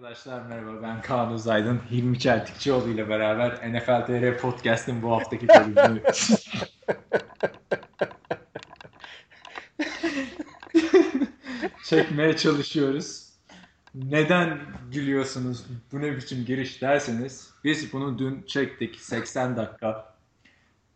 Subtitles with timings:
[0.00, 1.80] Arkadaşlar merhaba ben Kaan Uzaydın.
[1.90, 6.02] Hilmi Çeltikçioğlu ile beraber NFL TR Podcast'ın bu haftaki bölümünü
[11.84, 13.32] çekmeye çalışıyoruz.
[13.94, 14.58] Neden
[14.92, 15.66] gülüyorsunuz?
[15.92, 20.14] Bu ne biçim giriş derseniz biz bunu dün çektik 80 dakika.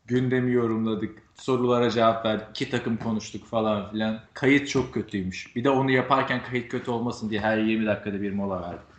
[0.07, 1.23] Gündemi yorumladık.
[1.35, 2.47] Sorulara cevap verdik.
[2.51, 4.21] iki takım konuştuk falan filan.
[4.35, 5.57] Kayıt çok kötüymüş.
[5.57, 8.94] Bir de onu yaparken kayıt kötü olmasın diye her 20 dakikada bir mola verdik.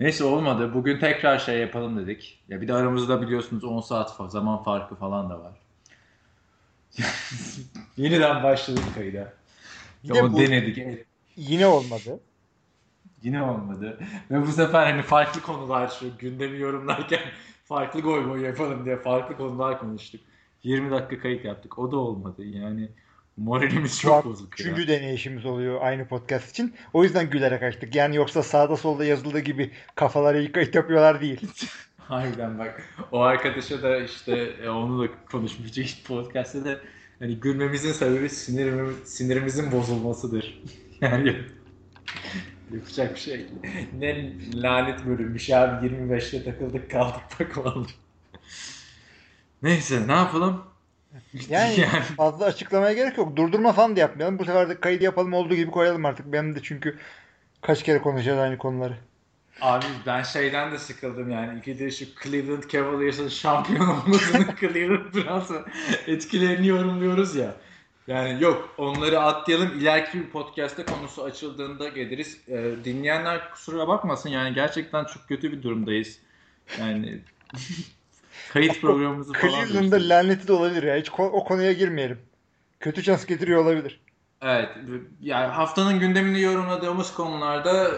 [0.00, 0.74] Neyse olmadı.
[0.74, 2.40] Bugün tekrar şey yapalım dedik.
[2.48, 5.52] Ya bir de aramızda biliyorsunuz 10 saat zaman farkı falan da var.
[7.96, 9.32] Yeniden başladık kayıda.
[10.02, 11.06] Yine Onu bu- denedik.
[11.36, 12.20] Yine olmadı.
[13.22, 13.98] Yine olmadı.
[14.30, 17.20] Ve bu sefer hani farklı konular şu gündemi yorumlarken
[17.64, 20.20] farklı gol boy yapalım diye farklı konular konuştuk.
[20.62, 21.78] 20 dakika kayıt yaptık.
[21.78, 22.44] O da olmadı.
[22.44, 22.88] Yani
[23.38, 24.60] moralimiz çok bozuk.
[24.60, 24.66] ya.
[24.66, 26.74] üçüncü deneyişimiz oluyor aynı podcast için.
[26.92, 27.94] O yüzden gülerek açtık.
[27.94, 31.40] Yani yoksa sağda solda yazıldığı gibi kafalara iyi kayıt yapıyorlar değil.
[31.98, 32.82] Harbiden bak.
[33.12, 36.78] O arkadaşa da işte e, onu da konuşmuştuk podcast'te de
[37.18, 40.62] hani gülmemizin sebebi sinirimiz, sinirimizin bozulmasıdır.
[41.00, 41.36] Yani
[42.74, 43.46] yapacak bir şey.
[43.98, 47.92] Ne lanet bölümmüş abi 25'te takıldık kaldık bak vallahi.
[49.62, 50.64] Neyse ne yapalım?
[51.48, 52.02] Yani Yani.
[52.16, 53.36] fazla açıklamaya gerek yok.
[53.36, 54.38] Durdurma falan da yapmayalım.
[54.38, 56.32] Bu sefer de kaydı yapalım olduğu gibi koyalım artık.
[56.32, 56.98] Benim de çünkü
[57.62, 58.96] kaç kere konuşacağız aynı konuları.
[59.60, 61.58] Abi ben şeyden de sıkıldım yani.
[61.58, 65.66] İkidir şu Cleveland Cavaliers'ın şampiyon olmasının Cleveland Browns'ın
[66.06, 67.54] etkilerini yorumluyoruz ya.
[68.06, 69.78] Yani yok onları atlayalım.
[69.78, 72.38] İleriki bir podcast'te konusu açıldığında geliriz.
[72.48, 76.18] Ee, dinleyenler kusura bakmasın yani gerçekten çok kötü bir durumdayız.
[76.80, 77.18] Yani
[78.52, 80.96] kayıt programımızı falan Cleveland'da laneti de olabilir ya.
[80.96, 82.18] Hiç o konuya girmeyelim.
[82.80, 84.00] Kötü şans getiriyor olabilir.
[84.42, 84.68] Evet.
[85.20, 87.90] Yani haftanın gündemini yorumladığımız konularda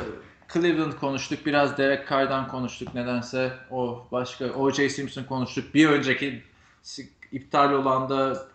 [0.53, 1.47] Cleveland konuştuk.
[1.47, 3.53] Biraz Derek Carr'dan konuştuk nedense.
[3.71, 4.89] O başka O.J.
[4.89, 5.75] Simpson konuştuk.
[5.75, 6.43] Bir önceki
[7.33, 8.47] iptal olan da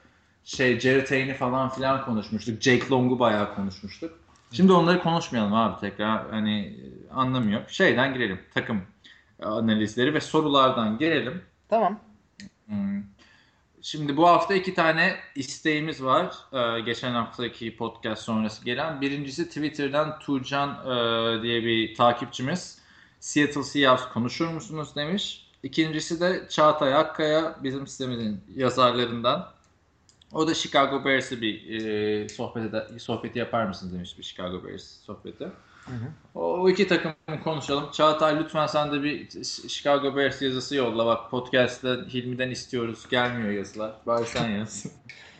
[0.43, 2.61] şey Jerry Tane'i falan filan konuşmuştuk.
[2.61, 4.19] Jake Long'u bayağı konuşmuştuk.
[4.51, 6.29] Şimdi onları konuşmayalım abi tekrar.
[6.29, 6.79] Hani
[7.13, 7.61] anlamıyor.
[7.67, 8.39] Şeyden girelim.
[8.53, 8.81] Takım
[9.43, 11.41] analizleri ve sorulardan girelim.
[11.69, 11.99] Tamam.
[12.67, 13.03] Hmm.
[13.81, 16.35] Şimdi bu hafta iki tane isteğimiz var.
[16.53, 19.01] Ee, geçen haftaki podcast sonrası gelen.
[19.01, 22.79] Birincisi Twitter'dan Tuğcan e, diye bir takipçimiz.
[23.19, 25.47] Seattle Seahawks konuşur musunuz demiş.
[25.63, 29.51] İkincisi de Çağatay Akkaya bizim sitemizin yazarlarından.
[30.31, 35.47] O da Chicago Bears'ı bir e, sohbet sohbeti yapar mısınız demiş bir Chicago Bears sohbeti.
[35.85, 36.39] Hı hı.
[36.39, 37.13] O iki takım
[37.43, 37.91] konuşalım.
[37.91, 41.05] Çağatay lütfen sen de bir Chicago Bears yazısı yolla.
[41.05, 43.09] Bak podcast'ta Hilmi'den istiyoruz.
[43.09, 43.93] Gelmiyor yazılar.
[44.07, 44.85] Bari sen yaz.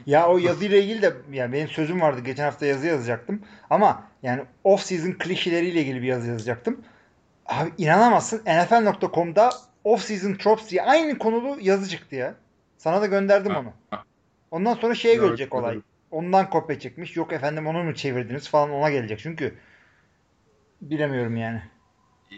[0.06, 2.22] Ya o yazıyla ilgili de yani benim sözüm vardı.
[2.22, 3.42] Geçen hafta yazı yazacaktım.
[3.70, 6.82] Ama yani off season klişeleriyle ilgili bir yazı yazacaktım.
[7.46, 9.50] Abi inanamazsın NFL.com'da
[9.84, 12.36] off season tropes diye aynı konulu yazı çıktı ya.
[12.78, 13.60] Sana da gönderdim Ha.
[13.60, 13.74] onu.
[14.52, 15.80] Ondan sonra şeye Gördüm, gelecek olay.
[16.12, 17.16] Ondan kopya çekmiş.
[17.16, 19.20] Yok efendim onu mu çevirdiniz falan ona gelecek.
[19.20, 19.56] Çünkü
[20.90, 21.62] bilemiyorum yani.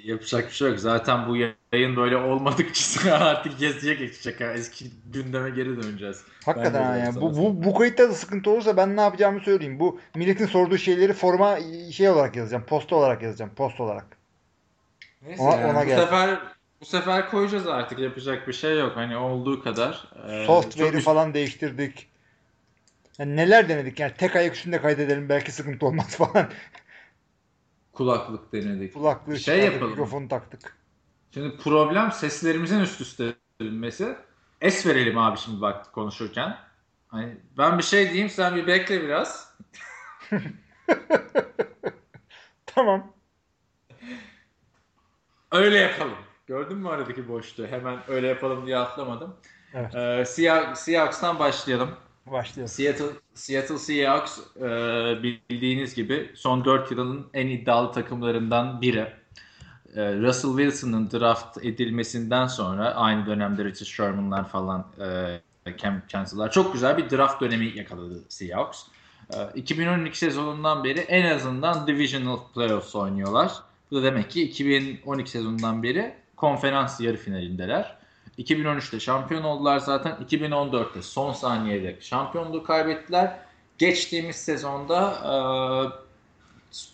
[0.03, 0.79] Yapacak bir şey yok.
[0.79, 4.41] Zaten bu yayın böyle olmadıkça artık yazıya geçecek.
[4.41, 6.23] Eski gündeme geri döneceğiz.
[6.45, 7.11] Hakikaten ya.
[7.11, 9.79] sana Bu, bu, bu kayıtta da sıkıntı olursa ben ne yapacağımı söyleyeyim.
[9.79, 11.57] Bu milletin sorduğu şeyleri forma
[11.91, 12.63] şey olarak yazacağım.
[12.63, 13.51] Posta olarak yazacağım.
[13.55, 14.05] Post olarak.
[15.21, 15.99] Neyse Ona- yani ona bu gel.
[15.99, 16.39] sefer
[16.81, 17.99] bu sefer koyacağız artık.
[17.99, 18.91] Yapacak bir şey yok.
[18.95, 20.07] Hani olduğu kadar.
[20.29, 22.07] Ee, Software'i çok falan değiştirdik.
[23.19, 26.49] Yani neler denedik yani tek ayak üstünde kaydedelim belki sıkıntı olmaz falan.
[27.97, 28.93] Kulaklık denedik.
[28.93, 29.91] Kulaklığı Şey çıkardık, yapalım.
[29.91, 30.77] mikrofonu taktık.
[31.33, 34.15] Şimdi problem seslerimizin üst üste verilmesi.
[34.61, 36.57] Es verelim abi şimdi bak konuşurken.
[37.07, 39.57] Hani ben bir şey diyeyim sen bir bekle biraz.
[42.65, 43.13] Tamam.
[45.51, 46.15] Öyle yapalım.
[46.47, 47.67] Gördün mü aradaki boşluğu?
[47.67, 49.35] Hemen öyle yapalım diye atlamadım.
[49.73, 49.95] Evet.
[49.95, 51.95] Ee, Seah- Seahawks'tan başlayalım.
[52.31, 52.73] Başlayalım.
[52.73, 54.63] Seattle, Seattle Seahawks e,
[55.23, 59.13] bildiğiniz gibi son 4 yılın en iddialı takımlarından biri.
[59.95, 65.39] E, Russell Wilson'ın draft edilmesinden sonra aynı dönemde Richard Sherman'lar falan e,
[65.77, 66.01] Cam
[66.51, 68.83] çok güzel bir draft dönemi yakaladı Seahawks.
[69.33, 73.51] E, 2012 sezonundan beri en azından Divisional Playoffs oynuyorlar.
[73.91, 77.96] Bu da demek ki 2012 sezonundan beri konferans yarı finalindeler.
[78.37, 80.17] 2013'te şampiyon oldular zaten.
[80.29, 83.39] 2014'te son saniyede şampiyonluğu kaybettiler.
[83.77, 85.33] Geçtiğimiz sezonda e,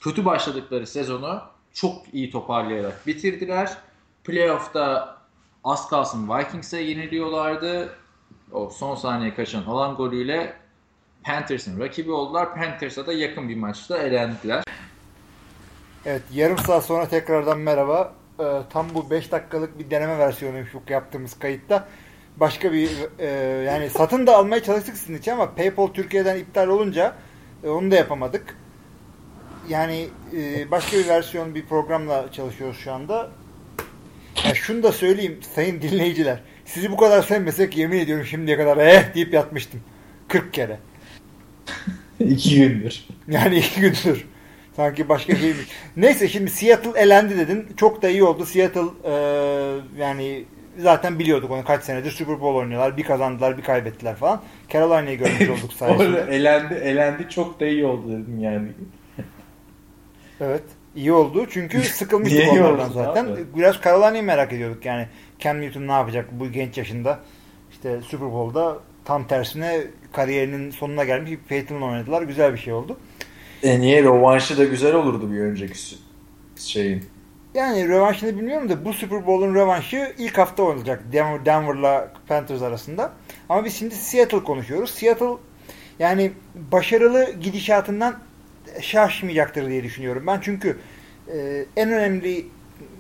[0.01, 1.41] kötü başladıkları sezonu
[1.73, 3.77] çok iyi toparlayarak bitirdiler.
[4.23, 5.17] Playoff'ta
[5.63, 7.95] az kalsın Vikings'e yeniliyorlardı.
[8.51, 10.53] O son saniye kaçan alan golüyle
[11.23, 12.55] Panthers'ın rakibi oldular.
[12.55, 14.63] Panthers'a da yakın bir maçta elendiler.
[16.05, 18.13] Evet yarım saat sonra tekrardan merhaba.
[18.39, 21.87] Ee, tam bu 5 dakikalık bir deneme versiyonuymuş bu yaptığımız kayıtta.
[22.37, 22.89] Başka bir
[23.19, 23.27] e,
[23.63, 27.15] yani satın da almaya çalıştık sizin için ama PayPal Türkiye'den iptal olunca
[27.63, 28.57] e, onu da yapamadık.
[29.69, 30.07] Yani
[30.37, 33.29] e, başka bir versiyon bir programla çalışıyoruz şu anda.
[34.45, 36.39] Ya şunu da söyleyeyim sayın dinleyiciler.
[36.65, 39.79] Sizi bu kadar sevmesek yemin ediyorum şimdiye kadar eh deyip yatmıştım.
[40.27, 40.79] 40 kere.
[42.19, 43.05] İki gündür.
[43.27, 44.25] Yani iki gündür.
[44.75, 45.53] Sanki başka şey?
[45.97, 47.67] Neyse şimdi Seattle elendi dedin.
[47.77, 48.45] Çok da iyi oldu.
[48.45, 49.13] Seattle e,
[50.01, 50.45] yani
[50.77, 52.97] zaten biliyorduk onu kaç senedir Super Bowl oynuyorlar.
[52.97, 54.41] Bir kazandılar bir kaybettiler falan.
[54.69, 56.25] Carolina'yı görmüş olduk sayesinde.
[56.29, 58.67] elendi, elendi çok da iyi oldu dedim yani.
[60.41, 60.63] Evet.
[60.95, 63.25] iyi oldu çünkü sıkılmıştık onlardan zaten.
[63.25, 63.41] abi?
[63.55, 65.07] Biraz Carolina'yı merak ediyorduk yani.
[65.39, 67.19] Cam Newton ne yapacak bu genç yaşında?
[67.71, 69.81] İşte Super Bowl'da tam tersine
[70.13, 72.21] kariyerinin sonuna gelmiş bir Peyton'la oynadılar.
[72.21, 72.97] Güzel bir şey oldu.
[73.63, 75.79] E niye rovanşı da güzel olurdu bir önceki
[76.55, 77.05] şeyin.
[77.53, 83.11] Yani rövanşını bilmiyorum da bu Super Bowl'un rövanşı ilk hafta oynanacak Denver, Denver'la Panthers arasında.
[83.49, 84.89] Ama biz şimdi Seattle konuşuyoruz.
[84.89, 85.37] Seattle
[85.99, 86.31] yani
[86.71, 88.19] başarılı gidişatından
[88.81, 90.39] şaşmayacaktır diye düşünüyorum ben.
[90.41, 90.77] Çünkü
[91.33, 92.45] e, en önemli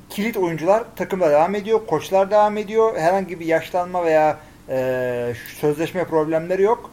[0.09, 1.79] kilit oyuncular takımda devam ediyor.
[1.87, 2.97] Koçlar devam ediyor.
[2.97, 4.39] Herhangi bir yaşlanma veya
[4.69, 6.91] e, sözleşme problemleri yok.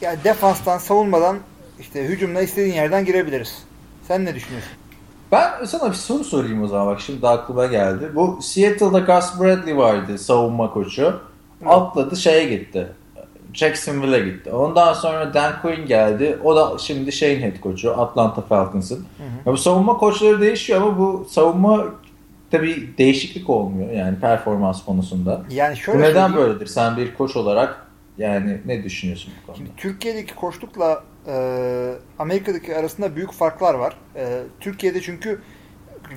[0.00, 1.38] Yani defanstan, savunmadan
[1.80, 3.62] işte hücumla istediğin yerden girebiliriz.
[4.08, 4.72] Sen ne düşünüyorsun?
[5.32, 8.10] Ben sana bir soru sorayım o zaman bak şimdi aklıma geldi.
[8.14, 11.20] Bu Seattle'da Gus Bradley vardı savunma koçu.
[11.66, 12.86] Atladı şeye gitti.
[13.54, 14.50] Jacksonville'e gitti.
[14.52, 16.38] Ondan sonra Dan Quinn geldi.
[16.44, 19.06] O da şimdi şeyin head koçu Atlanta Falcons'ın.
[19.46, 21.84] Bu savunma koçları değişiyor ama bu savunma
[22.50, 25.42] tabii değişiklik olmuyor yani performans konusunda.
[25.50, 26.66] Yani şöyle Bu neden böyledir?
[26.66, 27.86] Sen bir koç olarak
[28.18, 29.58] yani ne düşünüyorsun bu konuda?
[29.58, 33.96] Şimdi Türkiye'deki koçlukla e, Amerika'daki arasında büyük farklar var.
[34.16, 35.40] E, Türkiye'de çünkü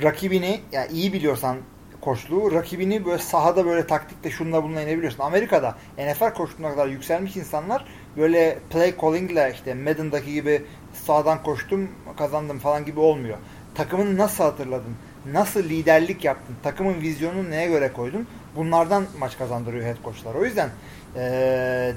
[0.03, 1.57] rakibini yani iyi biliyorsan
[2.01, 5.19] koçluğu rakibini böyle sahada böyle taktikte şunla bununla inebiliyorsun.
[5.19, 7.85] Amerika'da NFL koçluğuna kadar yükselmiş insanlar
[8.17, 10.61] böyle play callingle işte Madden'daki gibi
[10.93, 13.37] sağdan koştum kazandım falan gibi olmuyor.
[13.75, 14.95] Takımını nasıl hatırladın?
[15.31, 16.55] Nasıl liderlik yaptın?
[16.63, 18.27] Takımın vizyonunu neye göre koydun?
[18.55, 20.35] Bunlardan maç kazandırıyor head coachlar.
[20.35, 20.69] O yüzden
[21.15, 21.21] e,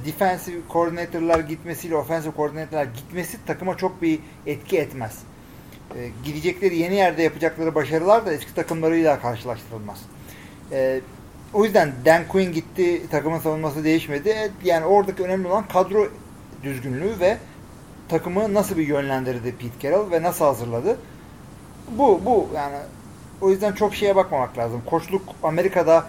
[0.06, 5.18] defensive coordinator'lar gitmesiyle offensive coordinator'lar gitmesi takıma çok bir etki etmez.
[5.96, 9.98] E, gidecekleri yeni yerde yapacakları başarılar da eski takımlarıyla karşılaştırılmaz.
[10.72, 11.00] E,
[11.52, 14.28] o yüzden Dan Quinn gitti, takımın savunması değişmedi.
[14.28, 16.08] E, Yani oradaki önemli olan kadro
[16.62, 17.38] düzgünlüğü ve
[18.08, 20.96] takımı nasıl bir yönlendirdi Pete Carroll ve nasıl hazırladı.
[21.90, 22.76] Bu, bu yani
[23.40, 24.82] o yüzden çok şeye bakmamak lazım.
[24.86, 26.06] Koçluk Amerika'da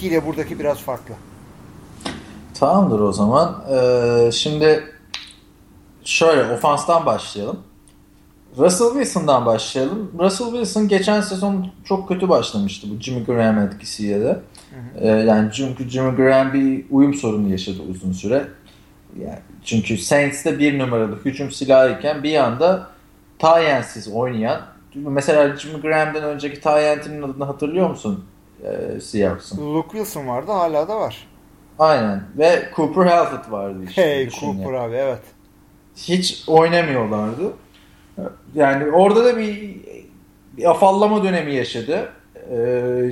[0.00, 1.14] ile buradaki biraz farklı.
[2.54, 3.64] Tamamdır o zaman.
[3.70, 4.84] Ee, şimdi
[6.04, 7.60] şöyle ofanstan başlayalım.
[8.58, 10.10] Russell Wilson'dan başlayalım.
[10.18, 14.40] Russell Wilson geçen sezon çok kötü başlamıştı bu Jimmy Graham etkisiyle de.
[15.00, 18.48] Ee, yani çünkü Jimmy Graham bir uyum sorunu yaşadı uzun süre.
[19.20, 22.86] Yani çünkü Saints'te bir numaralı hücum silahıyken bir anda
[23.38, 24.60] Tyensiz oynayan
[24.94, 28.24] mesela Jimmy Graham'den önceki Tyent'in adını hatırlıyor musun?
[28.64, 29.74] Ee, Seahawks'ın.
[29.74, 31.28] Luke Wilson vardı hala da var.
[31.78, 32.22] Aynen.
[32.38, 34.02] Ve Cooper Halford vardı işte.
[34.02, 34.78] Hey Cooper yani.
[34.78, 35.22] abi evet.
[35.96, 37.52] Hiç oynamıyorlardı.
[38.54, 39.76] Yani orada da bir,
[40.56, 42.08] bir afallama dönemi yaşadı
[42.50, 42.56] e,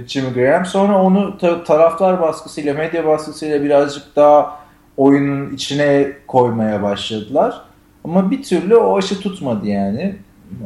[0.06, 0.66] Jimmy Graham.
[0.66, 4.60] Sonra onu ta- taraftar baskısıyla, medya baskısıyla birazcık daha
[4.96, 7.62] oyunun içine koymaya başladılar.
[8.04, 10.16] Ama bir türlü o aşı tutmadı yani.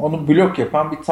[0.00, 1.02] Onu blok yapan bir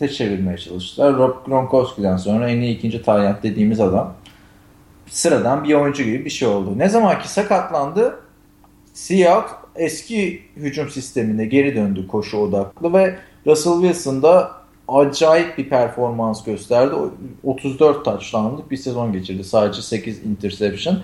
[0.00, 1.16] Tyent'e çevirmeye çalıştılar.
[1.16, 4.14] Rob Gronkowski'den sonra en iyi ikinci Tyent dediğimiz adam
[5.06, 6.78] sıradan bir oyuncu gibi bir şey oldu.
[6.78, 8.20] Ne zaman ki sakatlandı
[8.92, 13.16] Seahawks eski hücum sistemine geri döndü koşu odaklı ve
[13.46, 14.50] Russell Wilson da
[14.88, 16.94] acayip bir performans gösterdi.
[16.94, 17.10] O
[17.44, 19.44] 34 touchdown'lık bir sezon geçirdi.
[19.44, 20.98] Sadece 8 interception.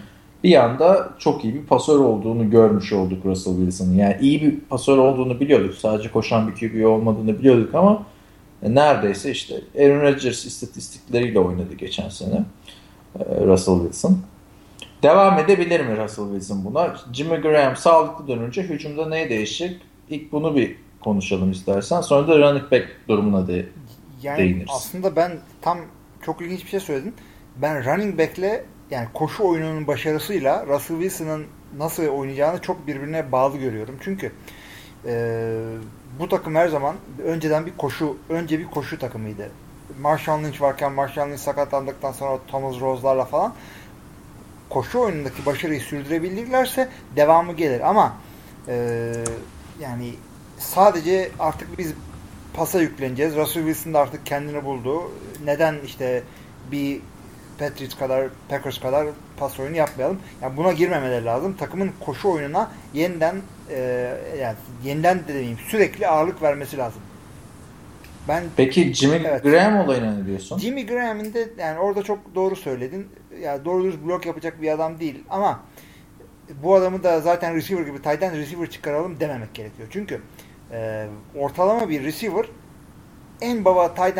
[0.45, 3.95] Bir anda çok iyi bir pasör olduğunu görmüş olduk Russell Wilson'ın.
[3.95, 5.75] Yani iyi bir pasör olduğunu biliyorduk.
[5.75, 8.07] Sadece koşan bir QB olmadığını biliyorduk ama
[8.63, 12.45] neredeyse işte Aaron Rodgers istatistikleriyle oynadı geçen sene
[13.19, 14.19] e, Russell Wilson.
[15.03, 16.97] Devam edebilir mi Russell Wilson buna?
[17.13, 19.81] Jimmy Graham sağlıklı dönünce hücumda ne değişecek?
[20.11, 22.01] İlk bunu bir konuşalım istersen.
[22.01, 23.67] Sonra da running back durumuna de
[24.23, 24.69] Yani değiniriz.
[24.75, 25.33] aslında ben
[25.63, 25.79] tam
[26.23, 27.15] çok ilginç bir şey söyledin.
[27.57, 31.47] Ben running back'le yani koşu oyununun başarısıyla Russell Wilson'ın
[31.79, 33.97] nasıl oynayacağını çok birbirine bağlı görüyorum.
[34.01, 34.33] Çünkü
[35.07, 35.13] e,
[36.19, 39.51] bu takım her zaman önceden bir koşu, önce bir koşu takımıydı.
[40.01, 43.55] Marshall Lynch varken Marshall Lynch sakatlandıktan sonra Thomas Rose'larla falan
[44.71, 47.89] koşu oyunundaki başarıyı sürdürebilirlerse devamı gelir.
[47.89, 48.17] Ama
[48.69, 49.13] e,
[49.81, 50.15] yani
[50.59, 51.95] sadece artık biz
[52.55, 53.37] pasa yükleneceğiz.
[53.37, 55.13] Russell Wilson da artık kendini buldu.
[55.45, 56.23] Neden işte
[56.73, 57.01] bir
[57.59, 59.07] Patriots kadar, Packers kadar
[59.37, 60.19] pas oyunu yapmayalım.
[60.43, 61.57] Yani buna girmemeleri lazım.
[61.57, 63.37] Takımın koşu oyununa yeniden
[63.71, 67.03] e, yani yeniden de demeyeyim sürekli ağırlık vermesi lazım.
[68.29, 69.43] Ben Peki Jimmy Evet.
[69.43, 70.59] Graham olayına ne diyorsun?
[70.59, 73.09] Jimmy Graham'in de yani orada çok doğru söyledin.
[73.41, 75.61] Yani doğru dürüst blok yapacak bir adam değil ama
[76.63, 79.89] bu adamı da zaten receiver gibi tight end receiver çıkaralım dememek gerekiyor.
[79.91, 80.21] Çünkü
[80.73, 81.07] e,
[81.39, 82.47] ortalama bir receiver
[83.41, 84.17] en baba tight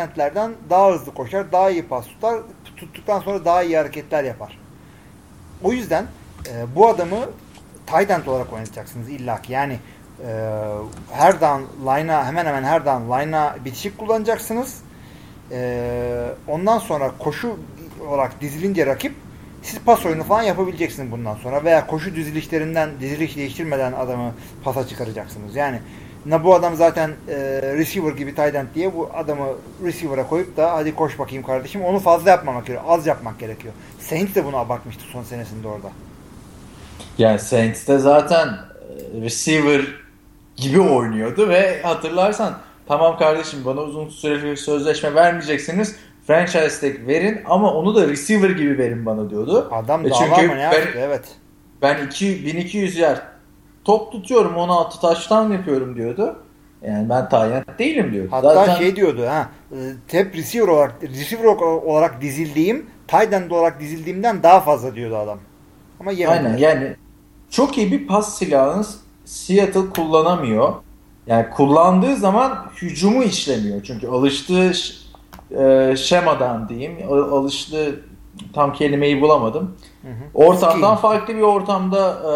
[0.71, 2.41] daha hızlı koşar, daha iyi pas tutar,
[2.77, 4.59] tuttuktan sonra daha iyi hareketler yapar.
[5.63, 6.07] O yüzden
[6.49, 7.17] e, bu adamı
[7.87, 9.53] tight end olarak oynatacaksınız illaki.
[9.53, 9.79] Yani
[10.27, 10.29] e,
[11.13, 14.81] her down line'a hemen hemen her down line'a bitişik kullanacaksınız.
[15.51, 17.57] E, ondan sonra koşu
[18.09, 19.15] olarak dizilince rakip
[19.63, 25.57] siz pas oyunu falan yapabileceksiniz bundan sonra veya koşu dizilişlerinden diziliş değiştirmeden adamı pasa çıkaracaksınız.
[25.57, 25.79] Yani
[26.27, 29.47] na bu adam zaten e, receiver gibi tight end diye bu adamı
[29.85, 32.91] receiver'a koyup da hadi koş bakayım kardeşim onu fazla yapmamak gerekiyor.
[32.95, 33.75] Az yapmak gerekiyor.
[34.01, 35.89] Saints de bunu abartmıştı son senesinde orada.
[37.19, 39.81] Yani Saints'te zaten e, receiver
[40.57, 42.55] gibi oynuyordu ve hatırlarsan
[42.89, 45.97] tamam kardeşim bana uzun süreli bir sözleşme vermeyeceksiniz.
[46.27, 49.69] Franchise tag verin ama onu da receiver gibi verin bana diyordu.
[49.73, 51.01] Adam E dava çünkü mı ne ben-?
[51.01, 51.25] Evet.
[51.83, 53.23] Ben 2, 1200 yer
[53.85, 56.37] top tutuyorum 16 taştan yapıyorum diyordu.
[56.83, 58.29] Yani ben tayyat değilim diyordu.
[58.31, 63.81] Hatta Zaten şey diyordu ha e, hep receiver olarak receiver olarak dizildiğim tight end olarak
[63.81, 65.39] dizildiğimden daha fazla diyordu adam.
[66.01, 66.39] Ama yemedi.
[66.39, 66.97] Aynen yani
[67.51, 70.73] çok iyi bir pas silahınız Seattle kullanamıyor.
[71.27, 73.83] Yani kullandığı zaman hücumu işlemiyor.
[73.83, 74.73] Çünkü alıştığı
[75.59, 76.97] e, şemadan diyeyim.
[77.11, 78.01] al- Alıştığı
[78.53, 79.77] tam kelimeyi bulamadım.
[80.03, 80.13] Hı hı.
[80.35, 82.35] Ortamdan farklı bir ortamda e,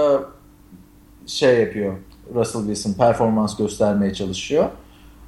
[1.28, 1.94] şey yapıyor.
[2.34, 4.64] Russell Wilson performans göstermeye çalışıyor.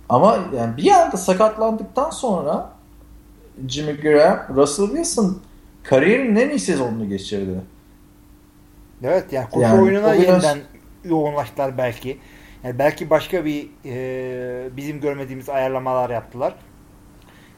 [0.09, 2.71] Ama yani bir anda sakatlandıktan sonra
[3.69, 5.39] Jimmy Graham, Russell Wilson
[5.83, 7.61] kariyerinin en iyi sezonunu geçirdi.
[9.05, 10.59] Evet yani koşu Yani oyununa biraz- yeniden
[11.05, 12.19] yoğunlaştılar belki.
[12.65, 16.55] Yani belki başka bir e, bizim görmediğimiz ayarlamalar yaptılar.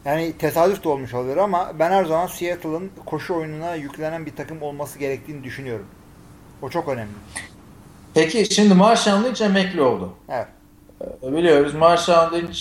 [0.05, 4.63] Yani tesadüf de olmuş olabilir ama ben her zaman Seattle'ın koşu oyununa yüklenen bir takım
[4.63, 5.87] olması gerektiğini düşünüyorum.
[6.63, 7.11] O çok önemli.
[8.15, 10.13] Peki şimdi Marshall Lynch emekli oldu.
[10.29, 10.47] Evet.
[11.23, 12.59] Ee, Biliyoruz Marshall Lynch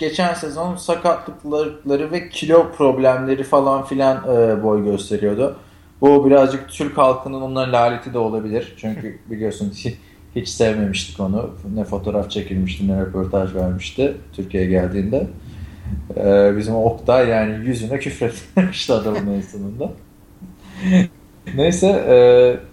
[0.00, 5.58] geçen sezon sakatlıkları ve kilo problemleri falan filan e, boy gösteriyordu.
[6.00, 8.74] Bu birazcık Türk halkının onların laleti de olabilir.
[8.76, 9.96] Çünkü biliyorsun hi-
[10.36, 11.50] hiç sevmemiştik onu.
[11.74, 15.26] Ne fotoğraf çekilmişti ne röportaj vermişti Türkiye'ye geldiğinde.
[16.16, 19.92] Ee, bizim Oktay yani yüzüne küfretmişti adamın en sonunda.
[21.54, 22.16] Neyse e,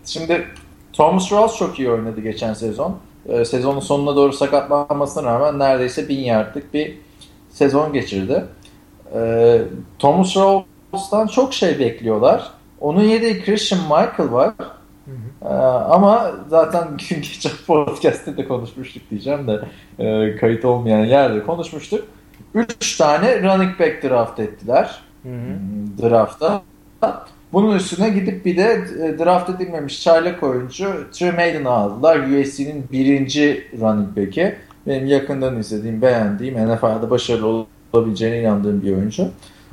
[0.06, 0.48] şimdi
[0.94, 2.98] Thomas Rawls çok iyi oynadı geçen sezon.
[3.26, 6.98] E, sezonun sonuna doğru sakatlanmasına rağmen neredeyse bin yardlık bir
[7.50, 8.46] sezon geçirdi.
[9.16, 9.62] E,
[10.00, 12.52] Thomas Rawls'tan çok şey bekliyorlar.
[12.82, 14.54] Onun yedeği Christian Michael var.
[15.06, 15.50] Hı hı.
[15.50, 15.54] E,
[15.94, 19.62] ama zaten geçen podcast'te de konuşmuştuk diyeceğim de
[20.00, 22.06] e, kayıt olmayan yerde konuşmuştuk.
[22.54, 26.10] 3 tane running back draft ettiler Hı hı.
[26.10, 26.64] draftta.
[27.54, 32.20] Bunun üstüne gidip bir de e, draft edilmemiş çaylak oyuncu Trey Mayden'ı aldılar.
[32.20, 34.56] USC'nin birinci running back'i.
[34.88, 39.28] Benim yakından izlediğim, beğendiğim, NFL'de başarılı olabileceğine inandığım bir oyuncu.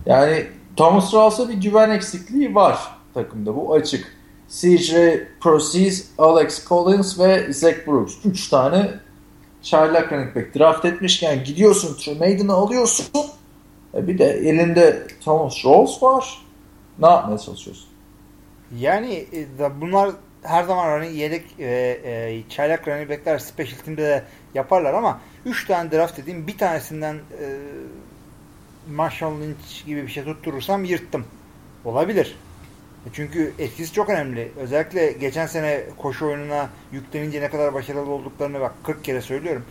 [0.06, 0.44] Yani
[0.76, 2.78] Thomas Rawls'a bir güven eksikliği var
[3.14, 3.56] takımda.
[3.56, 4.16] Bu açık.
[4.48, 4.94] CJ
[5.40, 8.14] Proceed, Alex Collins ve Zach Brooks.
[8.24, 8.90] Üç tane
[9.62, 13.06] çaylak running back draft etmişken gidiyorsun Trey Mayden'ı alıyorsun.
[13.94, 16.44] E bir de elinde Thomas Rawls var.
[16.98, 17.88] Ne yapmaya çalışıyorsun?
[18.78, 20.10] Yani e, bunlar
[20.42, 21.64] her zaman hani yedek e,
[22.04, 27.14] e, çaylak running backler special team'de de yaparlar ama 3 tane draft dediğim bir tanesinden
[27.14, 27.46] e,
[28.90, 31.24] Marshall Lynch gibi bir şey tutturursam yırttım.
[31.84, 32.36] Olabilir.
[33.06, 34.52] E, Çünkü etkisi çok önemli.
[34.60, 39.64] Özellikle geçen sene koşu oyununa yüklenince ne kadar başarılı olduklarını bak 40 kere söylüyorum.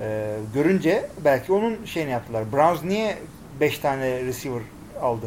[0.00, 2.52] E, görünce belki onun şeyini yaptılar.
[2.52, 3.18] Browns niye
[3.60, 4.60] 5 tane receiver
[5.02, 5.26] aldı?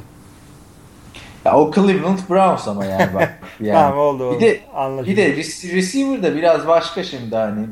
[1.46, 3.40] Ya o Cleveland Browns ama yani bak.
[3.60, 3.74] Yani.
[3.80, 4.24] Tamam oldu.
[4.24, 4.36] oldu.
[4.40, 5.12] Bir de Anlaşıldı.
[5.12, 7.66] bir de rec- receiver da biraz başka şimdi hani.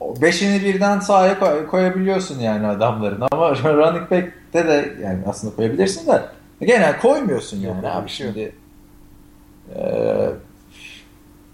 [0.00, 6.22] Beşini birden sahaya koy- koyabiliyorsun yani adamların ama running back'te de yani aslında koyabilirsin de
[6.60, 8.34] genel koymuyorsun Yok, yani öyle abi şey yok.
[8.36, 8.52] şimdi.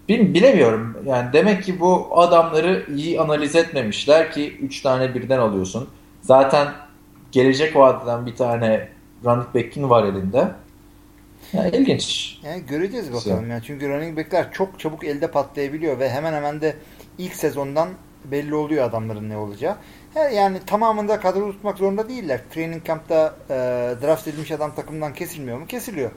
[0.09, 0.97] Bil- bilemiyorum.
[1.05, 5.89] Yani demek ki bu adamları iyi analiz etmemişler ki 3 tane birden alıyorsun.
[6.21, 6.67] Zaten
[7.31, 8.87] gelecek vadeden bir tane
[9.25, 10.47] running back'in var elinde.
[11.53, 12.37] Yani ilginç.
[12.43, 13.49] Yani göreceğiz bakalım.
[13.49, 16.75] Yani çünkü running back'ler çok çabuk elde patlayabiliyor ve hemen hemen de
[17.17, 17.89] ilk sezondan
[18.31, 19.75] belli oluyor adamların ne olacağı.
[20.13, 22.41] Her yani tamamında kadro tutmak zorunda değiller.
[22.53, 23.53] Training camp'ta e,
[24.01, 25.67] draft edilmiş adam takımdan kesilmiyor mu?
[25.67, 26.11] Kesiliyor.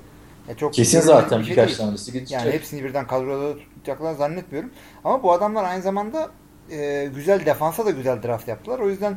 [0.48, 1.78] Ya çok Kesin zaten bir şey birkaç değil.
[1.78, 2.30] tanesi gidecek.
[2.30, 4.70] Yani hepsini birden kadroda tutacaklarını zannetmiyorum.
[5.04, 6.30] Ama bu adamlar aynı zamanda
[6.70, 8.78] e, güzel defansa da güzel draft yaptılar.
[8.78, 9.16] O yüzden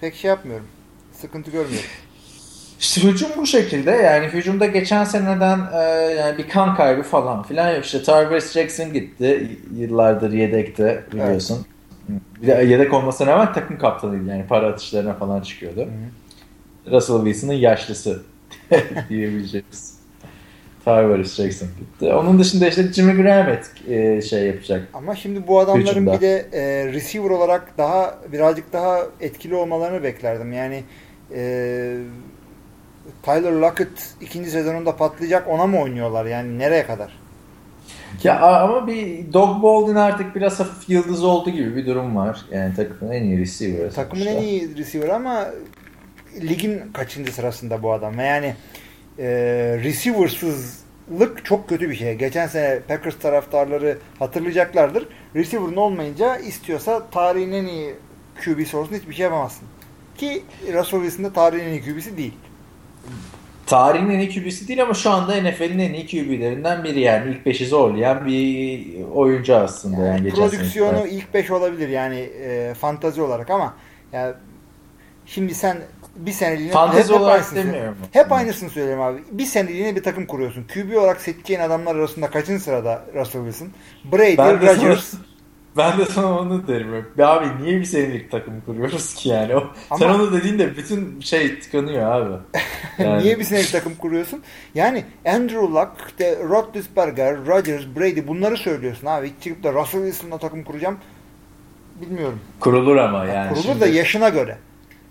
[0.00, 0.66] pek şey yapmıyorum.
[1.20, 1.88] Sıkıntı görmüyorum.
[2.80, 5.78] İşte hücum bu şekilde yani hücumda geçen seneden e,
[6.18, 7.84] yani bir kan kaybı falan filan yok.
[7.84, 11.66] İşte Tarvis Jackson gitti yıllardır yedekte biliyorsun.
[12.42, 15.88] Bir de yedek olmasına rağmen takım kaptanıydı yani para atışlarına falan çıkıyordu.
[16.90, 18.22] Russell Wilson'ın yaşlısı
[19.08, 19.94] diyebileceğimiz.
[20.84, 22.12] Tarvis Jackson gitti.
[22.12, 24.88] Onun dışında işte Jimmy Graham et, e, şey yapacak.
[24.94, 26.12] Ama şimdi bu adamların Hücumda.
[26.12, 30.52] bir de e, receiver olarak daha birazcık daha etkili olmalarını beklerdim.
[30.52, 30.82] Yani
[31.34, 31.96] e,
[33.22, 36.26] Tyler Lockett ikinci sezonunda patlayacak ona mı oynuyorlar?
[36.26, 37.23] Yani nereye kadar?
[38.22, 42.40] Ya ama bir Doug Baldwin artık biraz hafif yıldız oldu gibi bir durum var.
[42.52, 43.90] Yani takımın en iyi receiver.
[43.90, 45.46] Takımın en iyi receiver ama
[46.42, 48.18] ligin kaçıncı sırasında bu adam?
[48.18, 48.54] Yani
[49.18, 49.26] e,
[49.84, 52.14] receiversızlık çok kötü bir şey.
[52.14, 55.08] Geçen sene Packers taraftarları hatırlayacaklardır.
[55.36, 57.94] Receiver'ın olmayınca istiyorsa tarihin en iyi
[58.44, 59.68] QB'si olsun hiçbir şey yapamazsın.
[60.16, 60.42] Ki
[60.72, 62.34] Russell Wilson de tarihin en iyi QB'si değil.
[63.66, 67.30] Tarihin en iyi QB'si değil ama şu anda NFL'in en iyi QB'lerinden biri yani.
[67.30, 69.96] ilk beşi zorlayan bir oyuncu aslında.
[70.06, 71.10] Yani, Yani prodüksiyonu sene.
[71.10, 73.74] ilk 5 olabilir yani e, fantazi olarak ama
[74.12, 74.34] ya
[75.26, 75.76] şimdi sen
[76.16, 77.96] bir seneliğine Fantezi olarak aynısını söyle- demiyorum.
[78.12, 79.18] Hep aynısını söylüyorum abi.
[79.30, 80.64] Bir seneliğine bir takım kuruyorsun.
[80.74, 83.68] QB olarak seçeceğin adamlar arasında kaçıncı sırada Russell Wilson?
[84.12, 85.14] Brady, Ben de Rodgers.
[85.76, 87.04] Ben de sana onu derim.
[87.18, 89.56] Ya Abi niye bir senelik takım kuruyoruz ki yani?
[89.56, 89.58] O,
[89.90, 92.34] Ama- Sen onu dediğinde bütün şey tıkanıyor abi.
[92.98, 94.42] Yani- Niye bir senelik takım kuruyorsun?
[94.74, 99.26] Yani Andrew Luck, işte Roethlisberger, Rodgers, Brady bunları söylüyorsun abi.
[99.36, 100.98] Hiç çıkıp da Russell Wilson'la takım kuracağım
[102.00, 102.40] bilmiyorum.
[102.60, 103.48] Kurulur ama yani.
[103.48, 103.80] Kurulur şimdi.
[103.80, 104.58] da yaşına göre.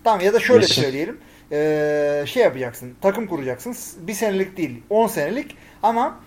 [0.03, 1.17] Tamam ya da şöyle Yaşı- söyleyelim.
[1.51, 2.93] Ee, şey yapacaksın.
[3.01, 3.75] Takım kuracaksın.
[4.07, 4.81] Bir senelik değil.
[4.89, 6.19] 10 senelik ama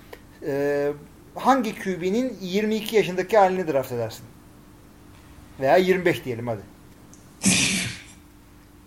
[0.47, 0.89] e,
[1.35, 4.25] hangi QB'nin 22 yaşındaki halini draft edersin?
[5.61, 6.61] Veya 25 diyelim hadi.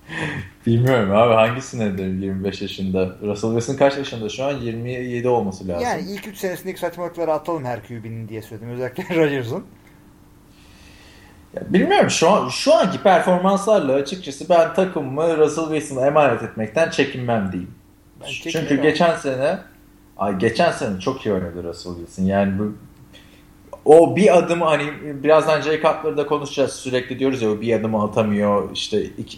[0.65, 3.15] Bilmiyorum abi hangisine de 25 yaşında.
[3.21, 4.51] Russell Wilson kaç yaşında şu an?
[4.51, 5.83] 27 olması lazım.
[5.83, 8.69] Yani ilk 3 senesindeki saçmalıkları atalım her QB'nin diye söyledim.
[8.69, 9.63] Özellikle Rodgers'ın.
[11.69, 17.71] Bilmiyorum şu an şu anki performanslarla açıkçası ben takımımı Russell Wilson'a emanet etmekten çekinmem diyeyim.
[18.21, 19.57] Ben Çünkü geçen sene
[20.17, 22.23] ay geçen sene çok iyi oynadı Russell Wilson.
[22.23, 22.73] Yani bu
[23.85, 24.83] o bir adım hani
[25.23, 29.37] birazdan Jay Cutler'da da konuşacağız sürekli diyoruz ya o bir adımı atamıyor işte iki,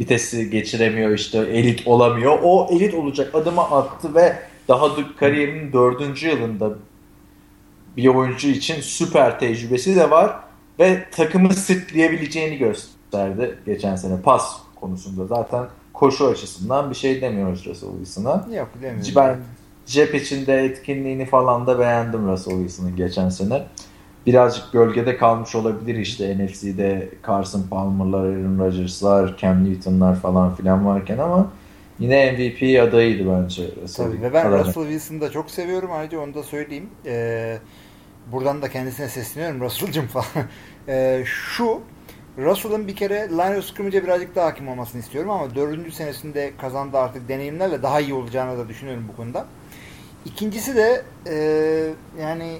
[0.00, 2.38] vitesi geçiremiyor işte elit olamıyor.
[2.42, 4.36] O elit olacak adımı attı ve
[4.68, 6.70] daha da kariyerinin dördüncü yılında
[7.96, 10.36] bir oyuncu için süper tecrübesi de var
[10.78, 15.26] ve takımı sırtlayabileceğini gösterdi geçen sene pas konusunda.
[15.26, 18.46] Zaten koşu açısından bir şey demiyoruz Russell Wilson'a.
[18.56, 19.12] Yok demiyorum.
[19.16, 19.38] Ben
[19.86, 23.62] cep içinde etkinliğini falan da beğendim Russell Wilson'ın geçen sene.
[24.26, 31.18] Birazcık gölgede kalmış olabilir işte NFC'de Carson Palmer'lar, Aaron Rodgers'lar, Cam Newton'lar falan filan varken
[31.18, 31.52] ama
[31.98, 34.58] yine MVP adayıydı bence Tabii ve ben Wilson.
[34.58, 35.90] Russell Wilson'ı da çok seviyorum.
[35.92, 36.90] Ayrıca onu da söyleyeyim.
[37.06, 37.58] Ee,
[38.32, 40.46] buradan da kendisine sesleniyorum Russell'cım falan.
[40.88, 41.80] Ee, şu
[42.38, 46.98] Russell'ın bir kere line of scrimmage'e birazcık daha hakim olmasını istiyorum ama dördüncü senesinde kazandığı
[46.98, 49.46] artık deneyimlerle daha iyi olacağını da düşünüyorum bu konuda.
[50.24, 51.34] İkincisi de e,
[52.22, 52.58] yani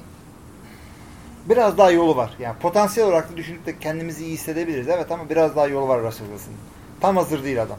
[1.50, 2.30] biraz daha yolu var.
[2.38, 4.88] Yani potansiyel olarak da düşünüp de kendimizi iyi hissedebiliriz.
[4.88, 6.56] Evet ama biraz daha yolu var Russell Wilson'ın.
[7.00, 7.78] Tam hazır değil adam.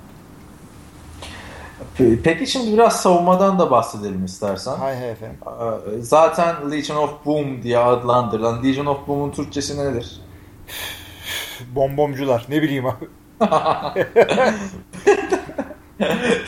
[2.23, 4.75] Peki şimdi biraz savunmadan da bahsedelim istersen.
[4.75, 5.37] Hay hay efendim.
[5.45, 10.21] Ee, Zaten Legion of Boom diye adlandırılan Legion of Boom'un Türkçesi nedir?
[11.75, 12.45] Bombomcular.
[12.49, 13.07] Ne bileyim abi.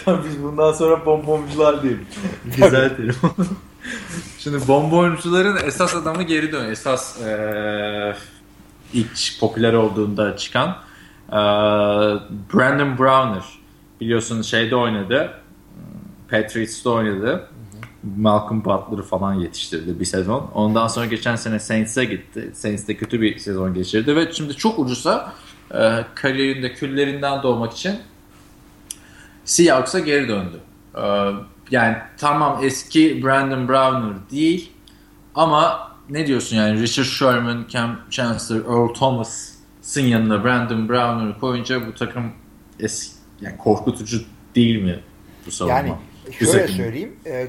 [0.06, 2.06] Tabii biz bundan sonra bombomcular diyelim.
[2.46, 3.16] Güzel terim.
[4.44, 6.70] Şimdi bomboncuların esas adamı geri dön.
[6.72, 8.16] Esas eee,
[8.94, 10.68] ilk popüler olduğunda çıkan
[11.32, 11.38] eee,
[12.54, 13.44] Brandon Browner.
[14.02, 15.32] Biliyorsun şeyde oynadı.
[16.30, 17.50] Patriots'ta oynadı.
[18.18, 20.50] Malcolm Butler'ı falan yetiştirdi bir sezon.
[20.54, 22.52] Ondan sonra geçen sene Saints'e gitti.
[22.54, 25.34] Saints'te kötü bir sezon geçirdi ve şimdi çok ucuza
[25.74, 28.00] eee kariyerinde küllerinden doğmak için
[29.46, 30.60] Seahawks'a geri döndü.
[30.98, 31.32] Ee,
[31.72, 34.72] yani tamam eski Brandon Browner değil
[35.36, 41.94] ama ne diyorsun yani Richard Sherman, Cam Chancellor, Earl Thomas'ın yanına Brandon Browner'ı koyunca bu
[41.96, 42.32] takım
[42.80, 44.22] eski, yani korkutucu
[44.56, 45.00] değil mi
[45.46, 45.78] bu savunma?
[45.78, 45.94] Yani
[46.28, 46.76] Bu şöyle takım.
[46.76, 47.16] söyleyeyim.
[47.26, 47.48] E,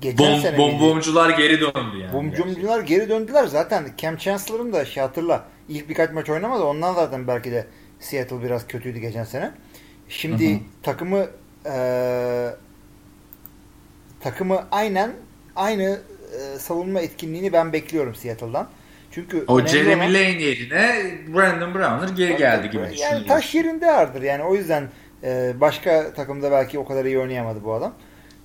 [0.00, 1.36] geçen Bom, sene bom, miydi?
[1.36, 2.12] geri döndü yani.
[2.12, 3.86] Bombomcular geri döndüler zaten.
[3.96, 5.44] Cam Chancellor'ın da şey hatırla.
[5.68, 6.64] ilk birkaç maç oynamadı.
[6.64, 7.66] Ondan zaten belki de
[8.00, 9.52] Seattle biraz kötüydü geçen sene.
[10.08, 10.60] Şimdi Hı hı.
[10.82, 11.26] takımı
[11.66, 12.54] e,
[14.20, 15.10] takımı aynen
[15.56, 15.98] aynı
[16.54, 18.68] e, savunma etkinliğini ben bekliyorum Seattle'dan.
[19.10, 21.04] Çünkü O Jeremy olan- Lane yerine
[21.34, 23.26] Brandon Browner geri geldi gibi yani düşünüyorum.
[23.28, 24.22] taş yerinde ağırdır.
[24.22, 24.88] Yani o yüzden
[25.24, 27.92] e, başka takımda belki o kadar iyi oynayamadı bu adam.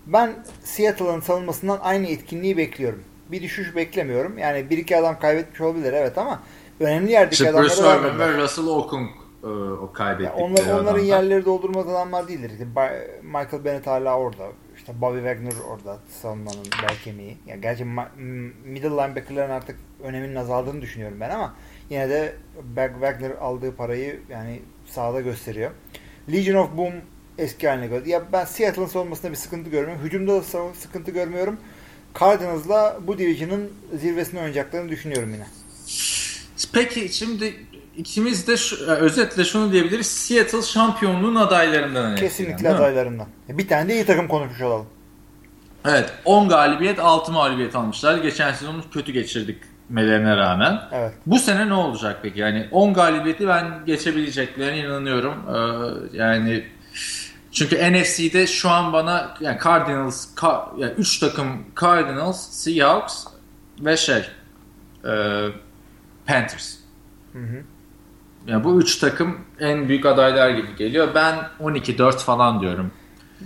[0.07, 0.33] Ben
[0.63, 3.03] Seattle'ın savunmasından aynı etkinliği bekliyorum.
[3.31, 4.37] Bir düşüş beklemiyorum.
[4.37, 6.39] Yani bir iki adam kaybetmiş olabilir evet ama
[6.79, 9.09] önemli yerdeki İşte adamları Bruce Irvin ve Russell Okung
[9.43, 10.99] e, o kaybettikleri Yani onlar, onların adamlar.
[10.99, 12.51] yerleri doldurmaz adamlar değildir.
[13.23, 14.43] Michael Bennett hala orada.
[14.93, 17.37] Bobby Wagner orada savunmanın bel kemiği.
[17.47, 17.85] Yani gerçi
[18.65, 21.55] middle linebacker'ların artık öneminin azaldığını düşünüyorum ben ama
[21.89, 22.35] yine de
[22.99, 25.71] Wagner aldığı parayı yani sahada gösteriyor.
[26.31, 26.93] Legion of Boom
[27.37, 28.09] eski haline göre.
[28.09, 30.03] Ya ben Seattle'ın savunmasında bir sıkıntı görmüyorum.
[30.03, 31.57] Hücumda da sıkıntı görmüyorum.
[32.19, 35.45] Cardinals'la bu division'ın zirvesini oynayacaklarını düşünüyorum yine.
[36.73, 37.53] Peki şimdi
[37.97, 40.07] ikimiz de şu, e, özetle şunu diyebiliriz.
[40.07, 42.15] Seattle şampiyonluğun adaylarından.
[42.15, 42.75] Kesinlikle mi?
[42.75, 43.27] adaylarından.
[43.49, 44.85] Bir tane de iyi takım konuşmuş olalım.
[45.85, 48.17] Evet 10 galibiyet 6 mağlubiyet almışlar.
[48.17, 49.57] Geçen sezonu kötü geçirdik
[49.89, 50.81] melerine rağmen.
[50.91, 51.13] Evet.
[51.25, 52.39] Bu sene ne olacak peki?
[52.39, 55.33] Yani 10 galibiyeti ben geçebileceklerine inanıyorum.
[55.49, 56.65] Ee, yani
[57.51, 63.25] çünkü NFC'de şu an bana yani Cardinals, Ka- yani 3 takım Cardinals, Seahawks
[63.79, 64.17] ve şey
[65.05, 65.11] e,
[66.27, 66.75] Panthers.
[67.33, 67.63] Hı hı.
[68.47, 71.07] Yani bu üç takım en büyük adaylar gibi geliyor.
[71.15, 72.91] Ben 12-4 falan diyorum.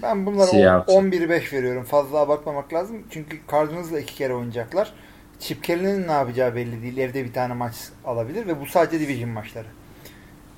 [0.01, 0.93] Ben bunlara Seahawks.
[0.93, 1.83] 11-5 veriyorum.
[1.83, 3.03] Fazla bakmamak lazım.
[3.09, 4.91] Çünkü Cardinals'la iki kere oynayacaklar.
[5.39, 6.97] Chip Kelly'nin ne yapacağı belli değil.
[6.97, 9.67] Evde bir tane maç alabilir ve bu sadece division maçları.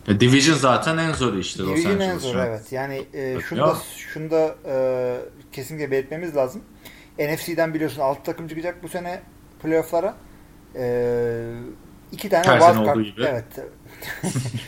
[0.08, 2.48] E, Division zaten en zoru işte Division en Angeles zor şu an.
[2.48, 2.72] evet.
[2.72, 3.68] Yani e, Yok şunu ya.
[3.68, 5.16] da, şunu da e,
[5.52, 6.62] kesinlikle belirtmemiz lazım.
[7.20, 9.22] NFC'den biliyorsun 6 takım çıkacak bu sene
[9.64, 10.14] playoff'lara.
[10.76, 10.84] E,
[12.12, 13.24] iki tane Her wild sene card- olduğu gibi.
[13.24, 13.46] Evet.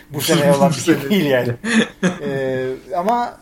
[0.09, 1.53] Bu sene olan bir şey değil yani.
[2.03, 3.39] E, ama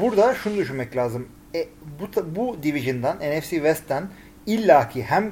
[0.00, 1.28] burada şunu düşünmek lazım.
[1.54, 1.68] E,
[2.00, 4.08] bu bu division'dan NFC West'ten
[4.46, 5.30] illaki hem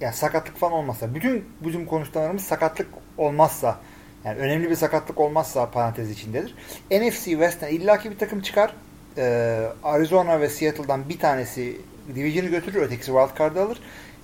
[0.00, 3.80] ya sakatlık falan olmazsa bütün bizim konuştuklarımız sakatlık olmazsa
[4.24, 6.54] yani önemli bir sakatlık olmazsa parantez içindedir.
[6.90, 8.74] NFC West'ten illaki bir takım çıkar.
[9.18, 11.80] Ee, Arizona ve Seattle'dan bir tanesi
[12.14, 13.80] Division'ı götürür, ötekisi wildcard'ı alır.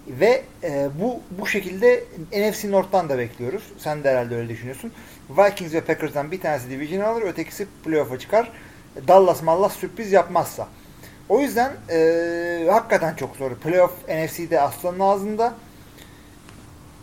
[0.07, 3.63] Ve e, bu bu şekilde NFC North'tan da bekliyoruz.
[3.79, 4.93] Sen de herhalde öyle düşünüyorsun.
[5.31, 8.53] Vikings ve Packers'dan bir tanesi Division'ı alır, ötekisi playoff'a çıkar.
[9.09, 10.69] Dallas Mallas sürpriz yapmazsa.
[11.29, 13.55] O yüzden e, hakikaten çok zor.
[13.55, 15.55] Playoff NFC'de aslanın ağzında.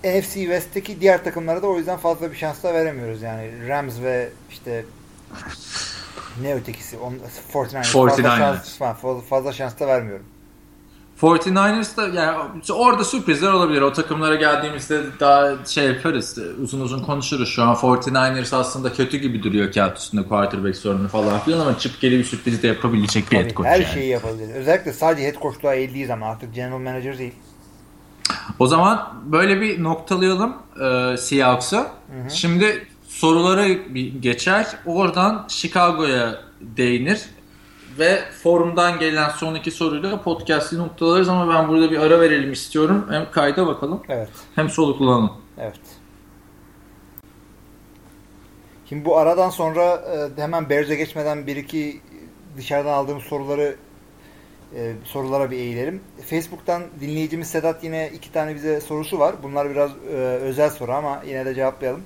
[0.04, 3.22] NFC West'teki diğer takımlara da o yüzden fazla bir şans da veremiyoruz.
[3.22, 4.86] Yani Rams ve işte
[6.42, 6.98] ne ötekisi?
[6.98, 7.14] On,
[7.54, 7.84] 49ers.
[7.84, 8.38] Fazla 49ers.
[8.78, 10.26] şans, fazla şans da vermiyorum.
[11.22, 12.38] 49ers da yani
[12.72, 13.82] orada sürprizler olabilir.
[13.82, 16.38] O takımlara geldiğimizde daha şey yaparız.
[16.64, 17.50] Uzun uzun konuşuruz.
[17.50, 22.02] Şu an 49ers aslında kötü gibi duruyor kağıt üstünde quarterback sorunu falan filan ama çıp
[22.02, 23.94] geri bir sürpriz de yapabilecek bir head coach her yani.
[23.94, 24.56] şeyi yapabilir.
[24.56, 27.34] Özellikle sadece head coachluğa eğildiği zaman artık general manager değil.
[28.60, 31.88] O zaman böyle bir noktalayalım e, Seahawks'ı.
[32.30, 34.68] Şimdi sorulara bir geçer.
[34.86, 37.22] Oradan Chicago'ya değinir.
[38.00, 43.08] Ve forumdan gelen son iki soruyla podcast'i noktalarız ama ben burada bir ara verelim istiyorum.
[43.10, 44.30] Hem kayda bakalım Evet.
[44.56, 45.32] hem soluklanalım.
[45.58, 45.80] Evet.
[48.90, 49.84] Şimdi bu aradan sonra
[50.38, 52.02] e, hemen Bears'e geçmeden bir iki
[52.58, 53.76] dışarıdan aldığımız soruları
[54.76, 56.02] e, sorulara bir eğilelim.
[56.26, 59.36] Facebook'tan dinleyicimiz Sedat yine iki tane bize sorusu var.
[59.44, 62.02] Bunlar biraz e, özel soru ama yine de cevaplayalım.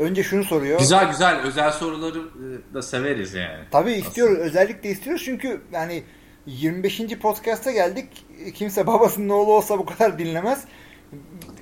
[0.00, 0.78] Önce şunu soruyor.
[0.78, 3.64] Güzel güzel özel soruları e, da severiz yani.
[3.70, 4.38] Tabii istiyoruz.
[4.38, 6.02] Özellikle istiyoruz çünkü yani
[6.46, 7.00] 25.
[7.22, 8.26] podcast'a geldik.
[8.54, 10.64] Kimse babasının oğlu olsa bu kadar dinlemez.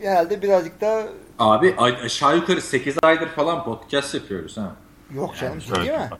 [0.02, 1.06] Herhalde birazcık da
[1.38, 4.76] Abi ay- aşağı yukarı 8 aydır falan podcast yapıyoruz ha.
[5.14, 6.10] yok canım Yani şöyle mi?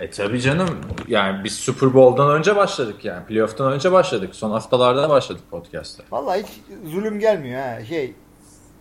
[0.00, 0.68] E tabi canım.
[1.08, 3.26] Yani biz Super Bowl'dan önce başladık yani.
[3.26, 4.34] Playoff'tan önce başladık.
[4.34, 6.04] Son haftalarda başladık podcast'a.
[6.10, 6.48] Vallahi hiç
[6.92, 7.84] zulüm gelmiyor ha.
[7.84, 8.14] Şey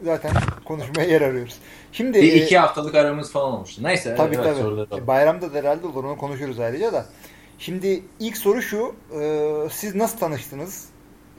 [0.04, 0.32] zaten
[0.66, 1.58] konuşmaya yer arıyoruz.
[1.92, 3.84] Şimdi Bir e, iki haftalık aramız falan olmuştu.
[3.84, 4.16] Neyse.
[4.16, 4.64] tabii evet, tabii.
[4.64, 4.88] alalım.
[5.04, 7.06] E, Bayramda da herhalde olur onu konuşuruz ayrıca da.
[7.60, 8.96] Şimdi ilk soru şu.
[9.20, 10.86] e, siz nasıl tanıştınız?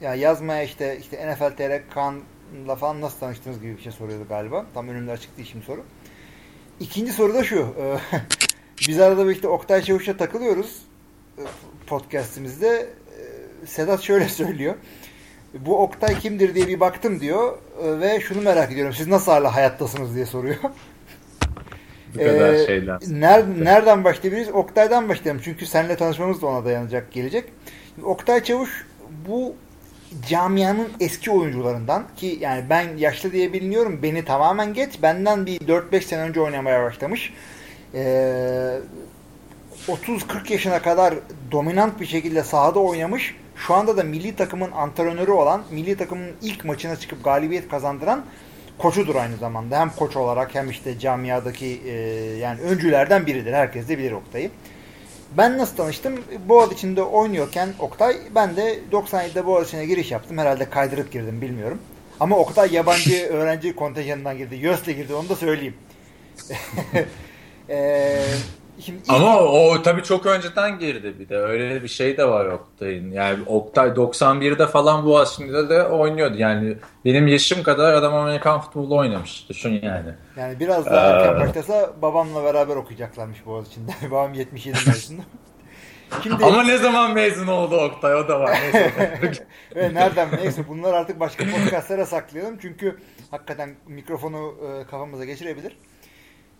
[0.01, 4.65] Ya yazmaya işte işte NFL TR Kaan'la falan nasıl tanıştınız gibi bir şey soruyordu galiba.
[4.73, 5.83] Tam önümde açık değil şimdi soru.
[6.79, 7.59] İkinci soru da şu.
[7.59, 7.97] e,
[8.87, 10.81] biz arada bir işte Oktay Çavuş'a takılıyoruz
[11.37, 11.43] e,
[11.87, 12.89] podcastimizde.
[13.63, 14.75] E, Sedat şöyle söylüyor.
[15.53, 18.93] Bu Oktay kimdir diye bir baktım diyor e, ve şunu merak ediyorum.
[18.93, 20.55] Siz nasıl hala hayattasınız diye soruyor.
[22.15, 22.97] Bu kadar Ee, şeyden.
[22.97, 24.49] ner- nereden başlayabiliriz?
[24.49, 25.41] Oktay'dan başlayalım.
[25.45, 27.43] Çünkü seninle tanışmamız da ona dayanacak, gelecek.
[27.95, 28.85] Şimdi Oktay Çavuş
[29.27, 29.55] bu
[30.29, 36.01] camianın eski oyuncularından ki yani ben yaşlı diye biliniyorum beni tamamen geç benden bir 4-5
[36.01, 37.33] sene önce oynamaya başlamış.
[37.93, 38.77] Ee,
[39.87, 41.13] 30-40 yaşına kadar
[41.51, 43.35] dominant bir şekilde sahada oynamış.
[43.67, 48.25] Şu anda da milli takımın antrenörü olan, milli takımın ilk maçına çıkıp galibiyet kazandıran
[48.77, 49.79] koçudur aynı zamanda.
[49.79, 51.91] Hem koç olarak hem işte camiadaki e,
[52.37, 53.53] yani öncülerden biridir.
[53.53, 54.51] Herkes de bilir Oktay'ı.
[55.37, 56.23] Ben nasıl tanıştım?
[56.49, 60.37] Boğaziçi'nde oynuyorken Oktay, ben de 97'de Boğaziçi'ne giriş yaptım.
[60.37, 61.79] Herhalde kaydırıp girdim bilmiyorum.
[62.19, 64.55] Ama Oktay yabancı öğrenci kontenjanından girdi.
[64.55, 65.73] YÖS'le girdi onu da söyleyeyim.
[67.69, 68.25] ee,
[68.85, 71.37] Şimdi Ama o tabii çok önceden girdi bir de.
[71.37, 73.11] Öyle bir şey de var Oktay'ın.
[73.11, 76.37] Yani Oktay 91'de falan bu aslında de oynuyordu.
[76.37, 79.49] Yani benim yaşım kadar adam Amerikan futbolu oynamış.
[79.49, 80.13] Düşün yani.
[80.37, 81.47] Yani biraz daha erken ee...
[81.47, 83.91] başlasa babamla beraber okuyacaklarmış Boğaziçi'nde.
[84.11, 85.21] Babam 77 mezunu.
[86.23, 86.45] Şimdi...
[86.45, 88.59] Ama ne zaman mezun oldu Oktay o da var.
[88.61, 89.45] Neyse.
[89.75, 92.57] Ve nereden neyse bunlar artık başka podcastlara saklayalım.
[92.61, 92.99] Çünkü
[93.31, 95.77] hakikaten mikrofonu e, kafamıza geçirebilir.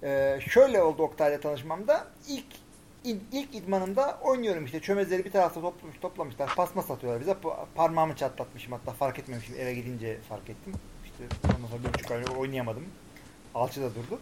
[0.03, 2.07] Ee, şöyle oldu Oktay'la tanışmamda.
[2.27, 2.45] İlk
[3.31, 6.55] ilk idmanımda oynuyorum işte çömezleri bir tarafta toplamış, toplamışlar.
[6.55, 7.35] Pasma satıyorlar bize.
[7.75, 9.55] Parmağımı çatlatmışım hatta fark etmemişim.
[9.59, 10.73] Eve gidince fark ettim.
[11.05, 12.85] İşte ondan sonra bir buçuk ay oynayamadım.
[13.55, 14.19] Alçıda durdu.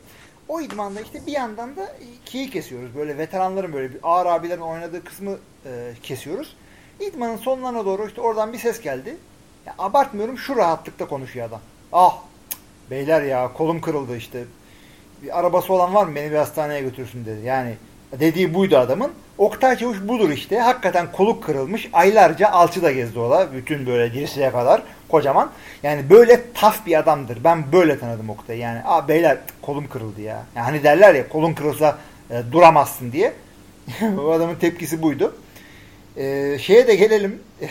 [0.47, 2.95] O idmanda işte bir yandan da kiyi kesiyoruz.
[2.95, 6.55] Böyle veteranların böyle bir ağır abilerin oynadığı kısmı e, kesiyoruz.
[6.99, 9.17] İdmanın sonlarına doğru işte oradan bir ses geldi.
[9.65, 11.61] Ya abartmıyorum şu rahatlıkta konuşuyor adam.
[11.91, 12.17] Ah
[12.91, 14.43] beyler ya kolum kırıldı işte
[15.23, 17.45] bir arabası olan var mı beni bir hastaneye götürsün dedi.
[17.45, 17.73] Yani
[18.19, 19.11] dediği buydu adamın.
[19.37, 20.59] Oktay Çavuş budur işte.
[20.59, 21.89] Hakikaten koluk kırılmış.
[21.93, 23.53] Aylarca alçıda gezdi ola.
[23.53, 25.51] Bütün böyle dirseğe kadar kocaman.
[25.83, 27.43] Yani böyle taf bir adamdır.
[27.43, 28.59] Ben böyle tanıdım Oktay'ı.
[28.59, 30.45] Yani Aa, beyler kolum kırıldı ya.
[30.55, 31.97] Yani derler ya kolun kırılsa
[32.29, 33.33] e, duramazsın diye.
[34.19, 35.35] o adamın tepkisi buydu.
[36.17, 37.41] E, şeye de gelelim.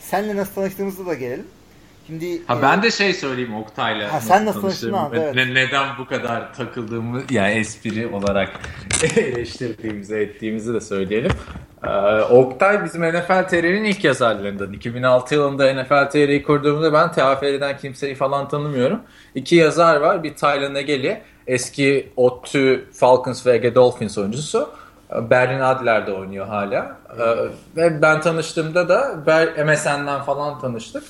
[0.00, 1.46] Senle nasıl tanıştığımızda da gelelim.
[2.12, 4.12] Şimdi ha ben e, de şey söyleyeyim Oktay'la.
[4.12, 5.34] Ha sen nasıl tanıştın evet.
[5.34, 8.48] Ne, neden bu kadar takıldığımı yani espri olarak
[9.16, 11.32] eleştirdiğimizi ettiğimizi de söyleyelim.
[11.84, 14.72] Ee, Oktay bizim NFL TR'nin ilk yazarlarından.
[14.72, 19.00] 2006 yılında NFL TR'yi kurduğumda ben TFL'den kimseyi falan tanımıyorum.
[19.34, 20.22] İki yazar var.
[20.22, 24.70] Bir Tyler Negeli eski ODTÜ Falcons ve Ege Dolphins oyuncusu.
[25.30, 26.96] Berlin Adler'de oynuyor hala.
[27.18, 27.22] Ee,
[27.76, 29.14] ve ben tanıştığımda da
[29.64, 31.02] MSN'den falan tanıştık.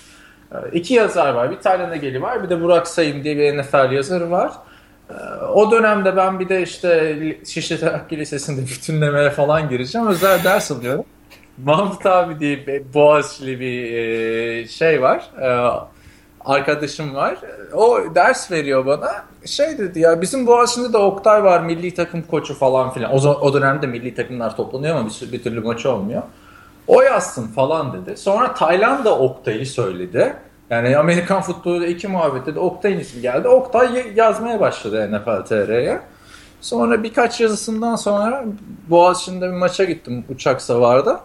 [0.53, 1.51] Ee, iki yazar var.
[1.51, 2.43] Bir Taylan Egeli var.
[2.43, 4.53] Bir de Burak Sayım diye bir NFL yazarı var.
[5.11, 10.07] Ee, o dönemde ben bir de işte Şişli Terakki Lisesi'nde bütünlemeye falan gireceğim.
[10.07, 11.05] Özel ders alıyorum.
[11.59, 15.31] Mahmut abi diye bir Boğaziçi'li bir e, şey var.
[15.41, 15.71] Ee,
[16.45, 17.39] arkadaşım var.
[17.75, 19.25] O ders veriyor bana.
[19.47, 23.13] Şey dedi ya bizim Boğaziçi'nde de Oktay var milli takım koçu falan filan.
[23.13, 26.23] O, o dönemde milli takımlar toplanıyor ama bir, bir türlü maçı olmuyor.
[26.87, 28.17] O yazsın falan dedi.
[28.17, 30.35] Sonra Tayland da Oktay'ı söyledi.
[30.71, 33.49] Yani Amerikan futbolu iki muhabbette de Oktay'ın ismi geldi.
[33.49, 36.01] Oktay yazmaya başladı NFL TR'ye.
[36.61, 38.45] Sonra birkaç yazısından sonra
[38.89, 41.21] Boğaziçi'nde bir maça gittim uçak savarda.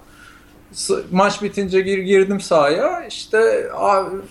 [1.11, 3.05] Maç bitince gir, girdim sahaya.
[3.05, 3.69] İşte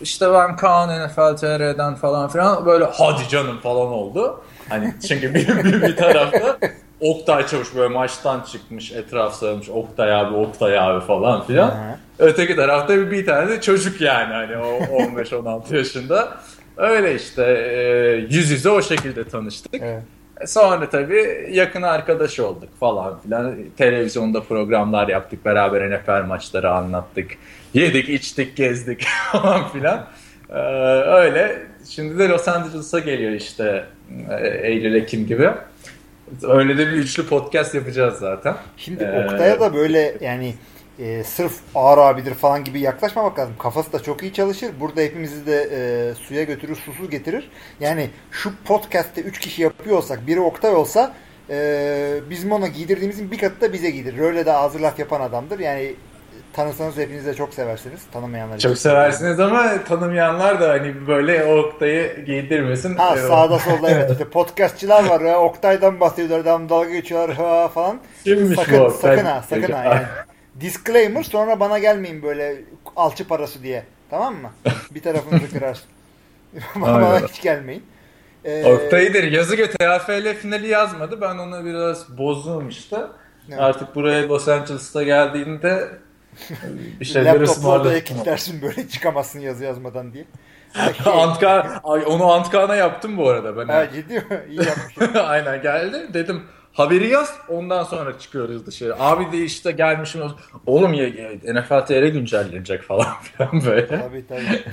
[0.03, 4.41] işte ben Kaan NFL TR'den falan filan böyle hadi canım falan oldu.
[4.69, 6.59] Hani çünkü bir, bir, bir tarafta
[7.01, 11.75] Oktay Çavuş böyle maçtan çıkmış etraf sarılmış Oktay abi Oktay abi falan filan.
[12.19, 16.37] Öteki tarafta bir, bir tane de çocuk yani hani o 15-16 yaşında.
[16.77, 19.83] Öyle işte e, yüz yüze o şekilde tanıştık.
[19.83, 20.03] Evet.
[20.41, 23.55] E, sonra tabii yakın arkadaş olduk falan filan.
[23.77, 25.45] Televizyonda programlar yaptık.
[25.45, 27.31] Beraber NFL maçları anlattık.
[27.75, 30.07] Yedik, içtik, gezdik falan filan.
[30.51, 30.55] Ee,
[31.03, 31.63] öyle.
[31.89, 33.85] Şimdi de Los Angeles'a geliyor işte
[34.31, 35.51] e, Eylül-Ekim gibi.
[36.43, 38.57] Öyle de bir üçlü podcast yapacağız zaten.
[38.77, 39.25] Şimdi ee...
[39.25, 40.55] Oktay'a da böyle yani
[40.99, 43.55] e, sırf ağır abidir falan gibi yaklaşmamak lazım.
[43.59, 44.71] Kafası da çok iyi çalışır.
[44.81, 47.51] Burada hepimizi de e, suya götürür, susuz getirir.
[47.81, 51.15] Yani şu podcast'te 3 kişi yapıyor olsak, biri Oktay olsa
[51.51, 54.19] e, bizim ona giydirdiğimizin bir katı da bize giydirir.
[54.19, 55.59] Öyle de ağzı laf yapan adamdır.
[55.59, 55.95] Yani
[56.57, 58.01] tanısanız hepiniz de çok seversiniz.
[58.13, 62.97] Tanımayanlar Çok seversiniz ama tanımayanlar da hani böyle o Oktay'ı giydirmesin.
[62.97, 64.11] Ha sağda solda evet.
[64.11, 66.41] İşte podcastçılar var ya Oktay'dan bahsediyorlar.
[66.41, 68.01] Adam dalga geçiyorlar ha, falan.
[68.25, 69.17] Kimmiş sakın, bu Oktay?
[69.17, 70.03] Sakın ha sakın ha yani.
[70.61, 72.57] Disclaimer sonra bana gelmeyin böyle
[72.97, 73.85] alçı parası diye.
[74.11, 74.51] Tamam mı?
[74.91, 75.89] Bir tarafınızı kırarsın.
[76.77, 77.85] bana hiç gelmeyin.
[78.45, 79.23] Ee, Oktay'dır.
[79.23, 81.21] Yazı göte TFL finali yazmadı.
[81.21, 82.97] Ben onu biraz bozdum işte.
[83.49, 83.61] Evet.
[83.61, 85.89] Artık buraya Los Angeles'ta geldiğinde
[87.01, 87.93] bir şeyler ısmarladım.
[87.93, 90.25] Laptopla kilitlersin böyle çıkamazsın yazı yazmadan diye.
[90.75, 91.13] Şey...
[91.13, 93.67] Antka, onu Antkan'a yaptım bu arada ben.
[93.67, 94.23] Ha, ciddi mi?
[94.51, 95.15] İyi yapmışsın.
[95.15, 96.15] Aynen geldi.
[96.15, 99.01] Dedim haberi yaz ondan sonra çıkıyoruz dışarı.
[99.03, 100.23] Abi de işte gelmişim
[100.67, 103.87] oğlum ya, ya NFL TR güncellenecek falan filan böyle.
[103.87, 104.65] Tabii tabii.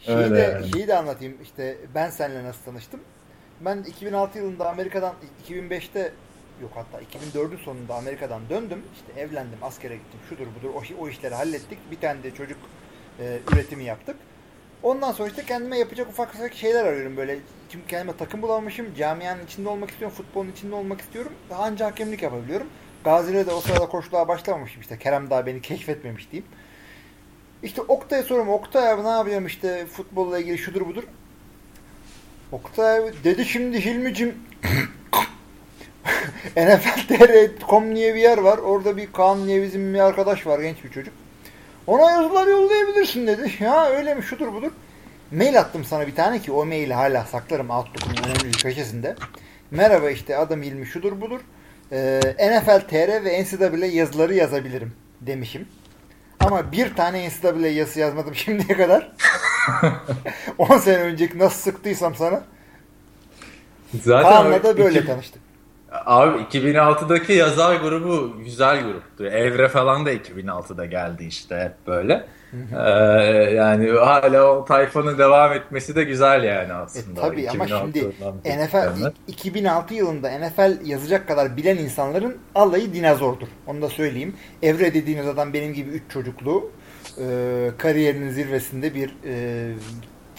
[0.00, 0.72] Şeyi Öyle de, yani.
[0.72, 1.36] şeyi de anlatayım.
[1.42, 3.00] İşte ben seninle nasıl tanıştım.
[3.60, 5.14] Ben 2006 yılında Amerika'dan
[5.48, 6.12] 2005'te
[6.62, 8.82] yok hatta 2004'ün sonunda Amerika'dan döndüm.
[8.94, 10.20] İşte evlendim, askere gittim.
[10.28, 11.78] Şudur budur o, o işleri hallettik.
[11.90, 12.58] Bir tane de çocuk
[13.20, 14.16] e, üretimi yaptık.
[14.82, 17.38] Ondan sonra işte kendime yapacak ufak ufak şeyler arıyorum böyle.
[17.70, 18.94] Çünkü kendime takım bulamamışım.
[18.94, 20.16] Camianın içinde olmak istiyorum.
[20.16, 21.32] Futbolun içinde olmak istiyorum.
[21.50, 22.66] Daha önce hakemlik yapabiliyorum.
[23.04, 24.98] Gazi'de de o sırada koşuluğa başlamamışım işte.
[24.98, 26.50] Kerem daha beni keşfetmemiş diyeyim.
[27.62, 28.52] İşte Oktay'a soruyorum.
[28.52, 31.04] Oktay abi ne yapıyorum işte futbolla ilgili şudur budur.
[32.52, 34.34] Oktay abi dedi şimdi Hilmi'cim
[36.56, 38.58] NFL.com diye bir yer var.
[38.58, 40.58] Orada bir Kaan diye bizim bir arkadaş var.
[40.60, 41.14] Genç bir çocuk.
[41.86, 43.52] Ona yazılar yollayabilirsin dedi.
[43.60, 44.70] Ya öyle mi şudur budur.
[45.32, 49.16] Mail attım sana bir tane ki o maili hala saklarım Outlook'un önemli bir köşesinde.
[49.70, 51.40] Merhaba işte adım Hilmi şudur budur.
[51.92, 55.68] Ee, NFL TR ve NCAA yazıları yazabilirim demişim.
[56.40, 59.12] Ama bir tane NCAA yazısı yazmadım şimdiye kadar.
[60.58, 62.42] 10 sene önceki nasıl sıktıysam sana.
[64.02, 65.42] Zaten Kaan'la da böyle iki- tanıştık.
[66.06, 69.26] Abi 2006'daki yazar grubu güzel gruptu.
[69.26, 72.26] Evre falan da 2006'da geldi işte hep böyle.
[72.72, 72.78] Ee,
[73.54, 77.20] yani hala o tayfanın devam etmesi de güzel yani E, aslında.
[77.20, 78.14] tabii ama 2006 şimdi
[78.64, 79.12] NFL beri.
[79.28, 83.48] 2006 yılında NFL yazacak kadar bilen insanların alayı dinozordur.
[83.66, 84.34] Onu da söyleyeyim.
[84.62, 86.70] Evre dediğiniz adam benim gibi 3 çocuklu
[87.18, 87.24] e,
[87.78, 89.72] kariyerinin zirvesinde bir e,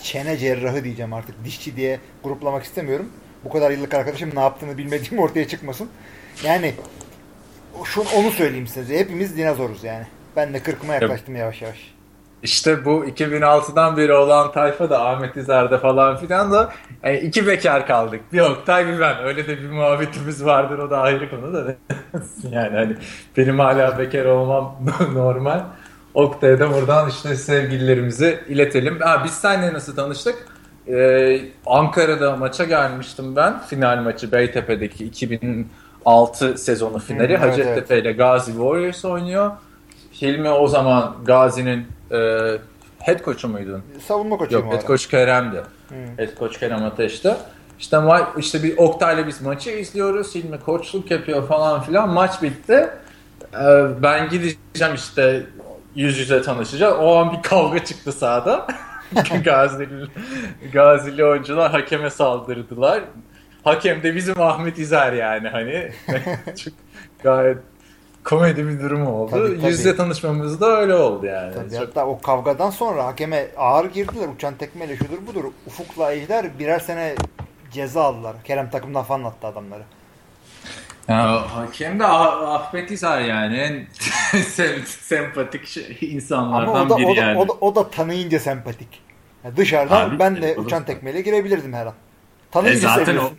[0.04, 1.44] çene cerrahı diyeceğim artık.
[1.46, 3.10] Dişçi diye gruplamak istemiyorum.
[3.46, 5.90] Bu kadar yıllık arkadaşım ne yaptığını bilmediğim ortaya çıkmasın.
[6.44, 6.74] Yani
[7.84, 9.00] şunu onu söyleyeyim size.
[9.00, 10.06] Hepimiz dinozoruz yani.
[10.36, 11.96] Ben de 40'ıma yaklaştım yavaş yavaş.
[12.44, 17.88] İşte bu 2006'dan beri olan tayfa da Ahmet İzer'de falan filan da yani iki bekar
[17.88, 18.22] kaldık.
[18.34, 19.24] Bir Oktay bir ben.
[19.24, 21.76] Öyle de bir muhabbetimiz vardır o da ayrı konu da.
[22.52, 22.96] yani hani
[23.38, 24.76] benim hala bekar olmam
[25.14, 25.64] normal.
[26.14, 29.00] Oktay'a da buradan işte sevgililerimizi iletelim.
[29.00, 30.55] Ha, biz seninle nasıl tanıştık?
[30.88, 33.60] Ee, Ankara'da maça gelmiştim ben.
[33.60, 37.34] Final maçı Beytepe'deki 2006 sezonu finali.
[37.34, 39.52] Evet, Hacettepe ile Gazi Warriors oynuyor.
[40.22, 42.18] Hilmi o zaman Gazi'nin e,
[43.00, 43.82] head coach'u muydun?
[44.08, 45.58] Savunma koçuyum Yok head coach Kerem'di.
[45.90, 45.96] Hı.
[46.18, 47.38] Head coach Kerem Ateş'te.
[47.80, 50.36] İşte, ma- işte bir Oktay'la biz maçı izliyoruz.
[50.36, 52.10] Hilmi koçluk yapıyor falan filan.
[52.10, 52.90] Maç bitti.
[53.54, 55.44] Ee, ben gideceğim işte
[55.96, 56.96] yüz yüze tanışacağız.
[57.00, 58.68] O an bir kavga çıktı sahada.
[59.44, 59.88] Gazili,
[60.74, 63.04] Gazili oyuncular hakeme saldırdılar.
[63.64, 65.92] Hakem de bizim Ahmet İzer yani hani.
[66.64, 66.74] Çok
[67.24, 67.58] gayet
[68.24, 69.32] komedi bir durum oldu.
[69.32, 69.68] Tabii, tabii.
[69.68, 71.54] Yüz yüze tanışmamız da öyle oldu yani.
[71.54, 74.28] Tabii Çok- hatta o kavgadan sonra hakeme ağır girdiler.
[74.28, 75.44] Uçan tekmeyle şudur budur.
[75.68, 77.16] Ufuk'la Ejder birer sene
[77.72, 78.36] ceza aldılar.
[78.44, 79.84] Kerem takımdan falan attı adamları.
[81.10, 83.88] Ya, hakem de Ah- Ahmet İzar yani en
[84.42, 87.38] sem- sempatik şey- Ama insanlardan o da, biri o, da, yani.
[87.40, 89.02] o, da, o da tanıyınca sempatik.
[89.44, 90.86] Ya dışarıdan Abi, ben de uçan olur.
[90.88, 91.92] tekmeyle girebilirdim her an.
[91.94, 93.38] E Tanıyınca zaten o, seviyorsun.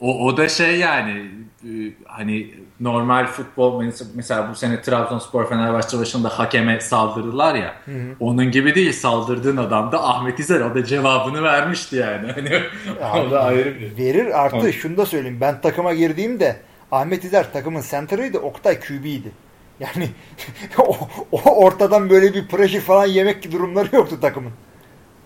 [0.00, 1.30] o, o da şey yani
[1.64, 1.68] e,
[2.06, 3.82] hani normal futbol
[4.14, 7.74] mesela- bu sene Trabzonspor Fenerbahçe başında hakeme saldırdılar ya.
[8.20, 12.32] Onun gibi değil saldırdığın adam da Ahmet İzer o da cevabını vermişti yani.
[13.00, 13.96] Hani o da ayrı bir.
[14.04, 15.38] Verir artı şunu da söyleyeyim.
[15.40, 16.56] Ben takıma girdiğimde
[16.92, 18.38] Ahmet İzer takımın center'ıydı.
[18.38, 19.32] Oktay QB'ydi.
[19.80, 20.08] Yani
[20.78, 24.52] o, o ortadan böyle bir pressure falan yemek durumları yoktu takımın.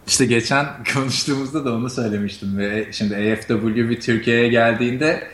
[0.06, 5.28] İşte geçen konuştuğumuzda da onu söylemiştim ve şimdi AFW bir Türkiye'ye geldiğinde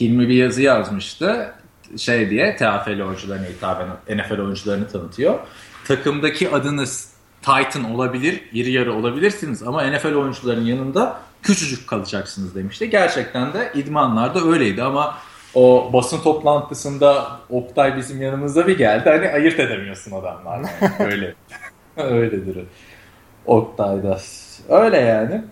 [0.00, 1.54] Hilmi bir yazı yazmıştı.
[1.96, 5.38] Şey diye TFL oyuncularına hitaben NFL oyuncularını tanıtıyor.
[5.84, 7.10] Takımdaki adınız
[7.42, 12.90] Titan olabilir, iri yarı olabilirsiniz ama NFL oyuncularının yanında küçücük kalacaksınız demişti.
[12.90, 15.18] Gerçekten de idmanlarda öyleydi ama
[15.54, 19.10] o basın toplantısında Oktay bizim yanımızda bir geldi.
[19.10, 20.70] Hani ayırt edemiyorsun adamlardan.
[21.06, 21.34] Öyle.
[21.96, 22.56] Öyledir.
[23.46, 23.56] o.
[23.56, 24.18] Oktay'da.
[24.68, 25.42] Öyle yani.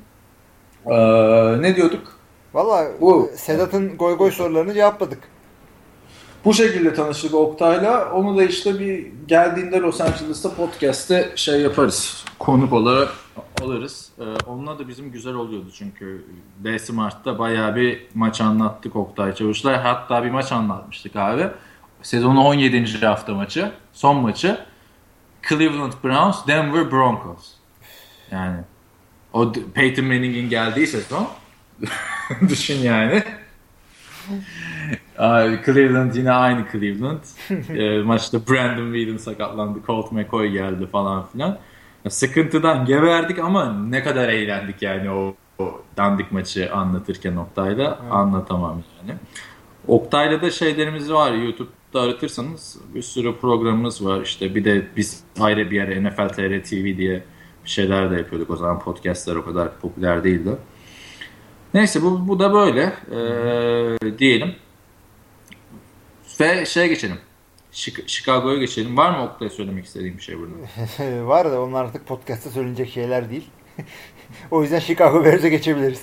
[0.87, 2.19] Ee, ne diyorduk?
[2.55, 5.19] Valla Bu- Sedat'ın goy goy sorularını cevapladık.
[6.45, 8.13] Bu şekilde tanıştık Oktay'la.
[8.13, 12.25] Onu da işte bir geldiğinde Los Angeles'ta podcast'te şey yaparız.
[12.39, 13.09] Konuk olarak
[13.63, 14.13] alırız.
[14.19, 16.25] Ee, onunla da bizim güzel oluyordu çünkü
[16.65, 19.85] D Smart'ta bayağı bir maç anlattık Oktay Çavuş'la.
[19.85, 21.47] Hatta bir maç anlatmıştık abi.
[22.03, 23.07] Sezonun 17.
[23.07, 23.73] hafta maçı.
[23.93, 24.59] Son maçı.
[25.49, 27.53] Cleveland Browns, Denver Broncos.
[28.31, 28.59] Yani
[29.33, 31.29] o Peyton Manning'in geldiği sezon.
[32.49, 33.23] Düşün yani.
[35.19, 37.21] Ay, Cleveland yine aynı Cleveland.
[37.69, 39.79] e, maçta Brandon Whedon sakatlandı.
[39.87, 41.59] Colt McCoy geldi falan filan.
[42.09, 49.19] Sıkıntıdan geberdik ama ne kadar eğlendik yani o, o dandik maçı anlatırken noktayla anlatamam yani.
[49.87, 51.33] Oktay'la da şeylerimiz var.
[51.33, 54.23] YouTube'da aratırsanız bir sürü programımız var.
[54.23, 57.23] İşte bir de biz ayrı bir yere NFL TR TV diye
[57.65, 58.51] bir şeyler de yapıyorduk.
[58.51, 60.51] O zaman podcastler o kadar popüler değildi.
[61.75, 64.55] Neyse bu, bu da böyle ee, diyelim.
[66.41, 67.19] Ve şeye geçelim.
[67.73, 68.97] Chicago'ya geçelim.
[68.97, 71.27] Var mı Oktay söylemek istediğim bir şey burada?
[71.29, 73.45] Var da onlar artık podcast'ta söylenecek şeyler değil.
[74.51, 76.03] o yüzden Chicago Bears'e geçebiliriz.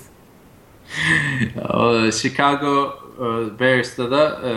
[2.21, 4.53] Chicago e, Bears'ta da e,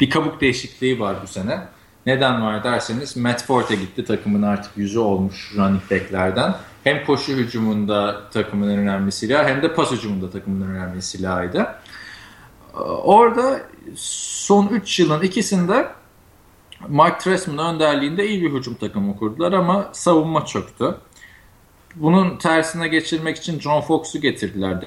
[0.00, 1.60] bir kabuk değişikliği var bu sene.
[2.06, 6.54] Neden var derseniz Matt Forte gitti takımın artık yüzü olmuş running backlerden.
[6.84, 11.74] Hem koşu hücumunda takımın önemli silahı hem de pas hücumunda takımın önemli silahıydı.
[13.02, 13.60] Orada
[13.96, 15.88] son 3 yılın ikisinde
[16.88, 20.96] Mark Trestman önderliğinde iyi bir hücum takımı kurdular ama savunma çöktü.
[21.96, 24.84] Bunun tersine geçirmek için John Fox'u getirdiler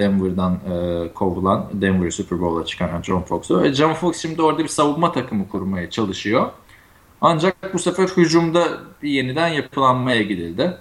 [0.00, 3.62] Denver'dan e, kovulan, Denver Super Bowl'a çıkaran John Fox'u.
[3.62, 6.50] Ve John Fox şimdi orada bir savunma takımı kurmaya çalışıyor.
[7.20, 8.68] Ancak bu sefer hücumda
[9.02, 10.76] bir yeniden yapılanmaya gidildi.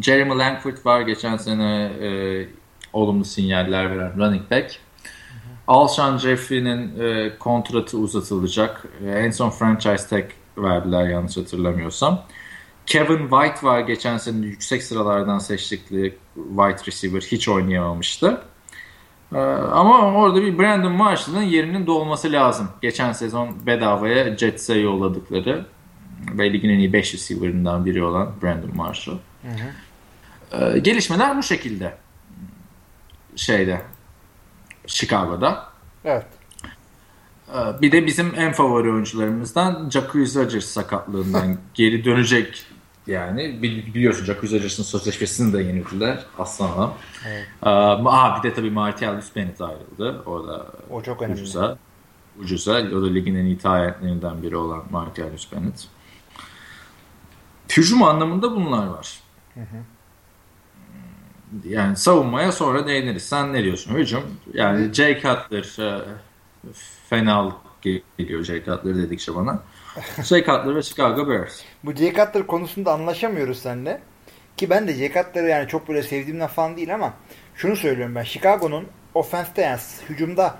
[0.00, 2.08] Jeremy Langford var geçen sene e,
[2.92, 4.78] olumlu sinyaller veren running back.
[5.66, 8.84] Alshon Jeffrey'nin e, kontratı uzatılacak.
[9.06, 10.24] E, en son franchise tag
[10.58, 12.24] verdiler yanlış hatırlamıyorsam.
[12.86, 18.42] Kevin White var geçen sene yüksek sıralardan seçtikleri wide receiver hiç oynayamamıştı.
[19.34, 22.68] Ee, ama orada bir Brandon Marshall'ın yerinin dolması lazım.
[22.82, 25.66] Geçen sezon bedavaya Jets'e yolladıkları
[26.38, 29.18] ve ligin en iyi 5 receiver'ından biri olan Brandon Marshall.
[29.42, 30.74] Hı hı.
[30.74, 31.94] Ee, gelişmeler bu şekilde.
[33.36, 33.80] Şeyde
[34.86, 35.66] Chicago'da.
[36.04, 36.26] Evet.
[37.54, 42.64] Ee, bir de bizim en favori oyuncularımızdan Jacques Rodgers sakatlığından geri dönecek
[43.06, 43.62] yani.
[43.62, 46.90] Biliyorsun Jacques Rodgers'ın sözleşmesini de yenildiler aslanım.
[47.28, 47.46] Evet.
[47.62, 48.04] Aa,
[48.38, 50.22] bir de tabii Martial Bennett ayrıldı.
[50.26, 51.40] Orada o çok önemli.
[51.40, 51.78] Ucuza,
[52.40, 52.72] ucuza.
[52.72, 53.58] O da ligin en iyi
[54.42, 55.88] biri olan Martial Bennett.
[57.76, 59.20] Hücum anlamında bunlar var.
[59.54, 59.76] Hı hı.
[61.68, 63.22] Yani savunmaya sonra değiniriz.
[63.22, 64.22] Sen ne diyorsun hücum?
[64.54, 66.04] Yani Jay Cutler e,
[67.08, 69.62] fena geliyor Jay Cutler dedikçe bana.
[70.24, 71.60] Jay Cutler ve Chicago Bears.
[71.84, 74.00] Bu Jay Cutler konusunda anlaşamıyoruz seninle.
[74.56, 77.14] Ki ben de Jay Cutler'ı yani çok böyle sevdiğimden falan değil ama
[77.54, 78.22] şunu söylüyorum ben.
[78.22, 80.58] Chicago'nun ofenste yani hücumda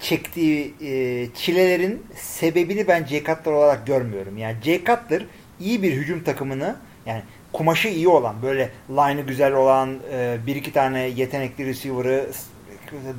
[0.00, 4.38] çektiği e, çilelerin sebebini ben Jay Cutler olarak görmüyorum.
[4.38, 5.26] Yani Jay Cutler
[5.60, 6.76] iyi bir hücum takımını
[7.06, 7.22] yani
[7.52, 12.30] kumaşı iyi olan böyle line'ı güzel olan e, bir iki tane yetenekli receiver'ı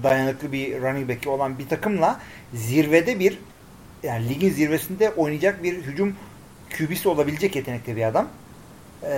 [0.03, 2.19] dayanıklı bir running back'i olan bir takımla
[2.53, 3.39] zirvede bir
[4.03, 6.15] yani ligin zirvesinde oynayacak bir hücum
[6.77, 8.27] QB'si olabilecek yetenekte bir adam.
[9.03, 9.15] Ee,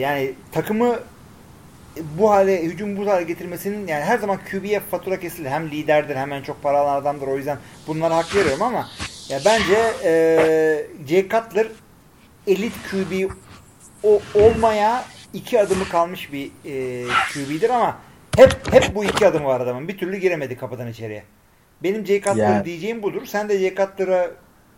[0.00, 0.98] yani takımı
[2.18, 5.50] bu hale hücum bu hale getirmesinin yani her zaman QB'ye fatura kesilir.
[5.50, 7.26] Hem liderdir hem en çok para alan adamdır.
[7.26, 8.88] O yüzden bunlara hak veriyorum ama
[9.28, 11.66] ya bence e, Jay Cutler
[12.46, 13.30] elit QB
[14.06, 15.04] o, olmaya
[15.34, 17.98] iki adımı kalmış bir e, QB'dir ama
[18.36, 19.88] hep hep bu iki adım var adamın.
[19.88, 21.22] Bir türlü giremedi kapıdan içeriye.
[21.82, 22.64] Benim Jay Cutler yani.
[22.64, 23.26] diyeceğim budur.
[23.26, 24.30] Sen de Jay Cutler'a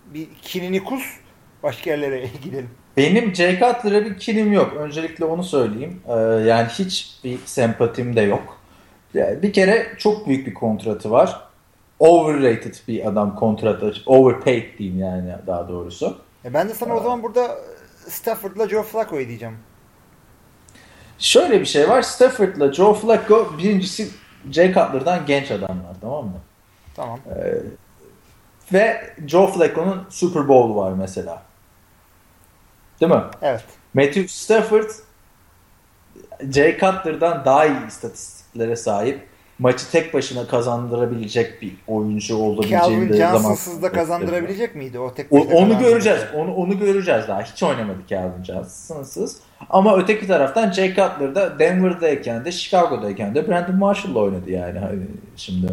[0.07, 1.03] bir kinini kus.
[1.63, 2.71] Başka yerlere gidelim.
[2.97, 4.73] Benim Jay Cutler'a bir kinim yok.
[4.77, 6.01] Öncelikle onu söyleyeyim.
[6.09, 6.13] Ee,
[6.49, 8.59] yani hiç bir sempatim de yok.
[9.15, 11.41] Yani bir kere çok büyük bir kontratı var.
[11.99, 13.95] Overrated bir adam kontratı.
[14.07, 16.19] Overpaid diyeyim yani daha doğrusu.
[16.45, 17.59] E ben de sana ee, o zaman burada
[18.11, 19.59] Stafford'la Joe Flacco'yu diyeceğim.
[21.19, 22.03] Şöyle bir şey var.
[22.03, 24.09] Stafford'la Joe Flacco birincisi
[24.51, 26.41] Jay Cutler'dan genç adamlar tamam mı?
[26.97, 27.21] Tamam.
[27.37, 27.55] Ee,
[28.73, 31.43] ve Joe Flacco'nun Super Bowl var mesela.
[33.01, 33.23] Değil mi?
[33.43, 33.65] Evet.
[33.95, 34.91] Matthew Stafford
[36.51, 39.29] Jay Cutler'dan daha iyi istatistiklere sahip.
[39.59, 43.33] Maçı tek başına kazandırabilecek bir oyuncu olabileceğini de zaman.
[43.33, 46.21] Johnson'sız da kazandırabilecek miydi o tek o, Onu göreceğiz.
[46.35, 47.43] Onu onu göreceğiz daha.
[47.43, 49.41] Hiç oynamadı Calvin Johnson'sız.
[49.71, 55.03] Ama öteki taraftan Jay Cutler da Denver'dayken de Chicago'dayken de Brandon Marshall'la oynadı yani hani
[55.37, 55.67] şimdi.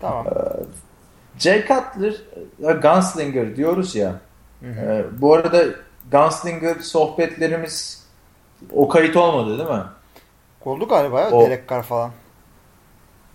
[0.00, 0.26] Tamam.
[0.26, 0.30] Ee,
[1.38, 2.14] Jay Cutler
[2.62, 4.14] e, Gunslinger diyoruz ya.
[4.60, 4.92] Hı hı.
[4.92, 5.64] E, bu arada
[6.12, 8.06] Gunslinger sohbetlerimiz
[8.72, 9.84] o kayıt olmadı değil mi?
[10.64, 11.30] Oldu galiba ya.
[11.30, 12.10] Derek Carr falan.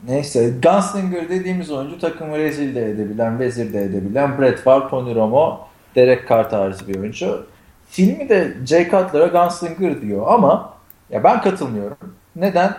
[0.05, 5.67] Neyse Gunslinger dediğimiz oyuncu takımı rezil de edebilen, vezir de edebilen Brett Favre, Tony Romo,
[5.95, 7.47] Derek Carr tarzı bir oyuncu.
[7.89, 10.73] Filmi de Jay Cutler'a Gunslinger diyor ama
[11.09, 11.97] ya ben katılmıyorum.
[12.35, 12.77] Neden?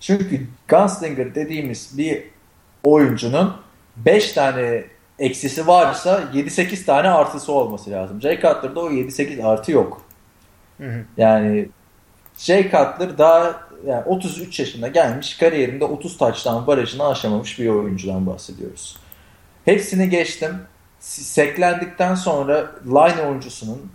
[0.00, 2.24] Çünkü Gunslinger dediğimiz bir
[2.84, 3.54] oyuncunun
[3.96, 4.84] 5 tane
[5.18, 8.20] eksisi varsa 7-8 tane artısı olması lazım.
[8.20, 10.02] Jay Cutler'da o 7-8 artı yok.
[10.78, 11.04] Hı hı.
[11.16, 11.68] Yani
[12.36, 18.96] Jay Cutler daha yani 33 yaşında gelmiş kariyerinde 30 taçtan barajını aşamamış bir oyuncudan bahsediyoruz.
[19.64, 20.50] Hepsini geçtim.
[21.00, 23.90] Seklendikten sonra line oyuncusunun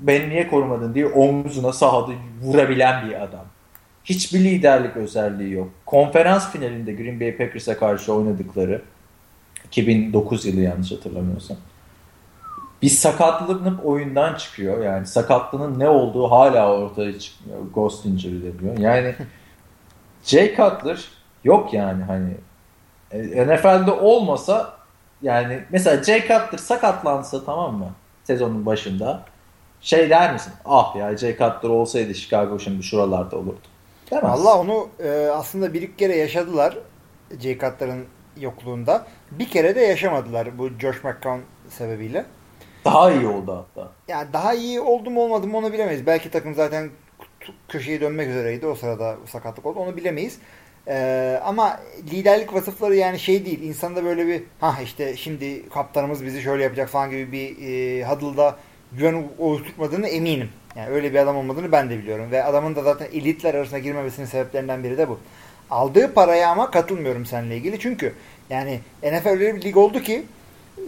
[0.00, 2.12] beni niye korumadın diye omzuna sahada
[2.42, 3.44] vurabilen bir adam.
[4.04, 5.68] Hiçbir liderlik özelliği yok.
[5.86, 8.82] Konferans finalinde Green Bay Packers'a karşı oynadıkları
[9.66, 11.56] 2009 yılı yanlış hatırlamıyorsam.
[12.82, 14.84] Bir sakatlanıp oyundan çıkıyor.
[14.84, 17.60] Yani sakatlığının ne olduğu hala ortaya çıkmıyor.
[17.74, 18.78] Ghost injury deniyor.
[18.78, 19.14] Yani
[20.24, 21.08] Jay Cutler
[21.44, 22.34] yok yani hani
[23.10, 24.74] e, NFL'de olmasa
[25.22, 27.90] yani mesela Jay Cutler sakatlansa tamam mı
[28.24, 29.22] sezonun başında
[29.80, 30.52] şey der misin?
[30.64, 33.60] Ah ya Jay Cutler olsaydı Chicago şimdi şuralarda olurdu.
[34.10, 34.24] Demez.
[34.24, 36.78] Allah onu e, aslında bir iki kere yaşadılar
[37.40, 38.04] Jay Cutler'ın
[38.40, 39.06] yokluğunda.
[39.30, 42.24] Bir kere de yaşamadılar bu Josh McCown sebebiyle.
[42.92, 43.88] Daha iyi oldu hatta.
[44.08, 46.06] Yani daha iyi oldu mu olmadı mı onu bilemeyiz.
[46.06, 46.90] Belki takım zaten
[47.68, 48.66] köşeye dönmek üzereydi.
[48.66, 49.78] O sırada sakatlık oldu.
[49.78, 50.38] Onu bilemeyiz.
[50.88, 51.80] Ee, ama
[52.10, 53.62] liderlik vasıfları yani şey değil.
[53.62, 58.56] İnsanda böyle bir ha işte şimdi kaptanımız bizi şöyle yapacak falan gibi bir e, huddle'da
[58.92, 60.48] güven oluşturmadığını eminim.
[60.76, 62.30] Yani öyle bir adam olmadığını ben de biliyorum.
[62.30, 65.18] Ve adamın da zaten elitler arasına girmemesinin sebeplerinden biri de bu.
[65.70, 67.78] Aldığı paraya ama katılmıyorum seninle ilgili.
[67.78, 68.14] Çünkü
[68.50, 70.22] yani NFL öyle bir lig oldu ki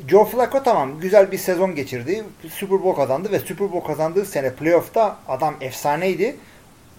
[0.08, 2.24] Joe Flacco tamam güzel bir sezon geçirdi.
[2.50, 6.36] Super Bowl kazandı ve Super Bowl kazandığı sene playoff'ta adam efsaneydi.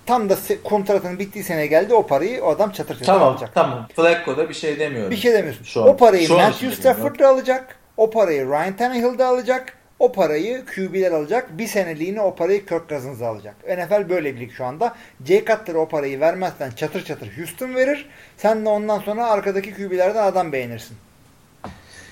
[0.05, 3.51] Tam da kontratının bittiği sene geldi o parayı o adam çatır çatır tamam, alacak.
[3.53, 5.11] Tamam Flacco'da bir şey demiyorum.
[5.11, 5.63] Bir şey demiyorsun.
[5.63, 7.75] Şu an, o parayı şu Matthew Stafford da alacak.
[7.97, 9.73] O parayı Ryan Tannehill da alacak.
[9.99, 11.57] O parayı QB'ler alacak.
[11.57, 13.55] Bir seneliğine o parayı Kirk Cousins alacak.
[13.67, 14.95] NFL böyle bir lig şu anda.
[15.25, 18.09] Jay Cutler'a o parayı vermezsen çatır çatır Houston verir.
[18.37, 20.97] Sen de ondan sonra arkadaki QB'lerden adam beğenirsin.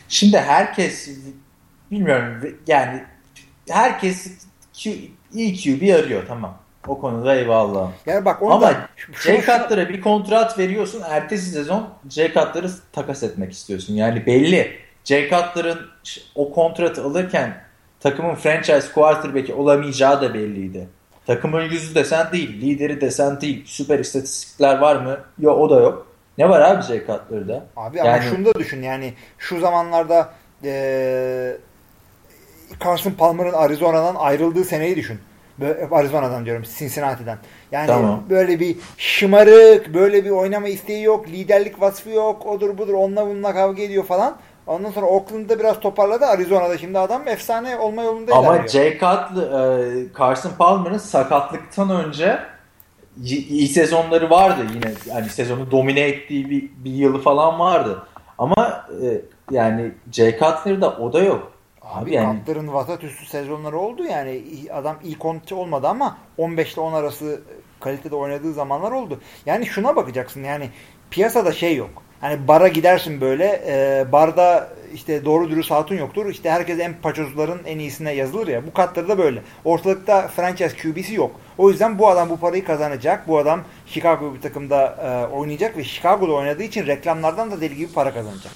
[0.09, 1.09] Şimdi herkes
[1.91, 3.03] bilmiyorum yani
[3.69, 4.91] herkes Q,
[5.33, 6.57] iyi QB arıyor tamam.
[6.87, 7.91] O konuda eyvallah.
[8.05, 8.89] Yani bak onu Ama da,
[9.23, 11.01] Jay Cutler'a bir kontrat veriyorsun.
[11.09, 13.93] Ertesi sezon Jay Cutler'ı takas etmek istiyorsun.
[13.93, 14.71] Yani belli.
[15.03, 15.79] Jay Cutler'ın
[16.35, 17.63] o kontratı alırken
[17.99, 20.87] takımın franchise quarterback'i olamayacağı da belliydi.
[21.27, 23.63] Takımın yüzü desen değil, lideri desen değil.
[23.65, 25.17] Süper istatistikler var mı?
[25.39, 26.07] Yok o da yok.
[26.39, 27.65] Ne var abi Jay Cutler'da?
[27.77, 28.09] Abi yani...
[28.09, 30.29] ama şunu da düşün yani şu zamanlarda
[30.63, 31.57] ee,
[32.83, 35.19] Carson Palmer'ın Arizona'dan ayrıldığı seneyi düşün.
[35.59, 37.37] Böyle, Arizona'dan diyorum Cincinnati'den.
[37.71, 38.23] Yani tamam.
[38.29, 43.53] böyle bir şımarık, böyle bir oynama isteği yok, liderlik vasfı yok, odur budur onunla bununla
[43.53, 44.37] kavga ediyor falan.
[44.67, 46.25] Ondan sonra Oakland'da biraz toparladı.
[46.25, 48.69] Arizona'da şimdi adam efsane olma yolunda Ama ilerliyor.
[48.69, 52.39] Jay Cutler, e, Carson Palmer'ın sakatlıktan önce
[53.23, 54.93] iyi sezonları vardı yine.
[55.05, 58.03] Yani sezonu domine ettiği bir, bir yılı falan vardı.
[58.37, 61.51] Ama e, yani Jay Cutler'da o da yok.
[61.81, 62.39] Abi, yani...
[62.39, 64.43] Cutler'ın vasat üstü sezonları oldu yani.
[64.73, 67.41] Adam iyi konti olmadı ama 15 ile 10 arası
[67.79, 69.19] kalitede oynadığı zamanlar oldu.
[69.45, 70.69] Yani şuna bakacaksın yani
[71.11, 71.89] piyasada şey yok.
[72.21, 76.25] Hani bara gidersin böyle e, barda işte doğru dürüst hatun yoktur.
[76.29, 78.67] İşte herkes en paçozların en iyisine yazılır ya.
[78.67, 79.41] Bu katları da böyle.
[79.65, 81.31] Ortalıkta franchise QB'si yok.
[81.59, 83.27] O yüzden bu adam bu parayı kazanacak.
[83.27, 87.93] Bu adam Chicago bir takımda e, oynayacak ve Chicago'da oynadığı için reklamlardan da deli gibi
[87.93, 88.51] para kazanacak.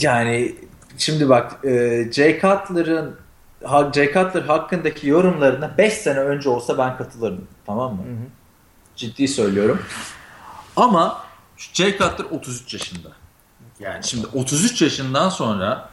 [0.00, 0.54] Yani
[0.98, 3.16] şimdi bak e, Jay Cutler'ın
[3.94, 7.48] Jay Cutler hakkındaki yorumlarına 5 sene önce olsa ben katılırım.
[7.66, 8.02] Tamam mı?
[8.02, 8.26] Hı hı.
[8.96, 9.82] Ciddi söylüyorum.
[10.76, 11.24] Ama
[11.56, 13.08] Jay Cutler 33 yaşında.
[13.80, 15.90] Yani şimdi 33 yaşından sonra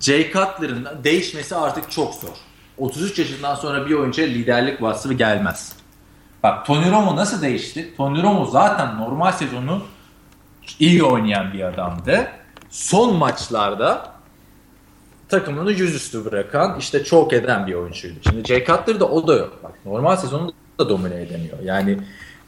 [0.00, 2.45] Jay Cutler'ın değişmesi artık çok zor.
[2.78, 5.72] 33 yaşından sonra bir oyuncuya liderlik vasfı gelmez.
[6.42, 7.94] Bak Tony Romo nasıl değişti?
[7.96, 9.82] Tony Romo zaten normal sezonu
[10.78, 12.28] iyi oynayan bir adamdı.
[12.70, 14.12] Son maçlarda
[15.28, 18.14] takımını yüzüstü bırakan, işte çok eden bir oyuncuydu.
[18.28, 19.58] Şimdi Jay Cutler'da o da yok.
[19.62, 21.58] Bak normal sezonu da domine edemiyor.
[21.62, 21.98] Yani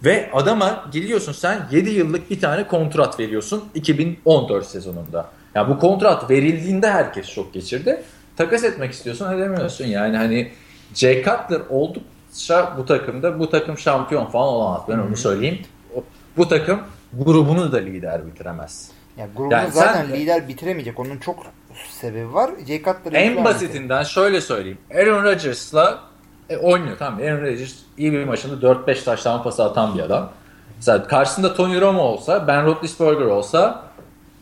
[0.04, 5.18] ve adama geliyorsun sen 7 yıllık bir tane kontrat veriyorsun 2014 sezonunda.
[5.18, 8.02] Ya yani bu kontrat verildiğinde herkes şok geçirdi.
[8.38, 9.84] Takas etmek istiyorsun edemiyorsun.
[9.84, 10.52] Yani hani
[10.94, 14.82] Jay Cutler oldukça bu takımda bu takım şampiyon falan olamaz.
[14.88, 15.58] Ben onu söyleyeyim.
[16.36, 16.80] Bu takım
[17.12, 18.90] grubunu da lider bitiremez.
[19.16, 21.00] Ya grubunu yani zaten sen, lider bitiremeyecek.
[21.00, 21.46] Onun çok
[21.90, 22.50] sebebi var.
[22.68, 24.78] Jay Cutler en basitinden şöyle söyleyeyim.
[24.94, 26.00] Aaron Rodgers'la
[26.50, 27.20] e, oynuyor tamam.
[27.20, 30.32] Aaron Rodgers iyi bir maçında 4-5 taştan pası atan bir adam.
[30.76, 33.82] Mesela karşısında Tony Romo olsa, Ben Roethlisberger olsa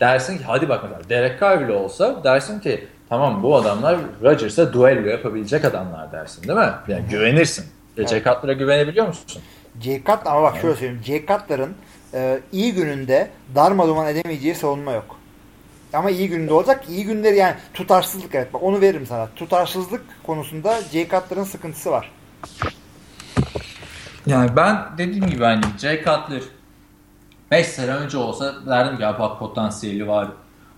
[0.00, 4.72] dersin ki hadi bak mesela Derek Carr bile olsa dersin ki tamam bu adamlar Rodgers'a
[4.72, 6.72] duello yapabilecek adamlar dersin değil mi?
[6.88, 7.66] Yani güvenirsin.
[7.98, 8.08] Evet.
[8.08, 9.42] Jay Cutler'a güvenebiliyor musun?
[9.80, 11.02] Jay Cutler ama bak şöyle söyleyeyim.
[11.04, 11.74] Jay Cutler'ın
[12.14, 15.16] e, iyi gününde darmaduman edemeyeceği savunma yok.
[15.92, 16.84] Ama iyi günde olacak.
[16.88, 18.54] İyi günleri yani tutarsızlık evet.
[18.54, 19.28] Bak onu veririm sana.
[19.36, 22.12] Tutarsızlık konusunda Jay Cutler'ın sıkıntısı var.
[24.26, 26.42] Yani ben dediğim gibi hani Jay Cutler
[27.50, 30.28] 5 sene önce olsa derdim ki bak potansiyeli var.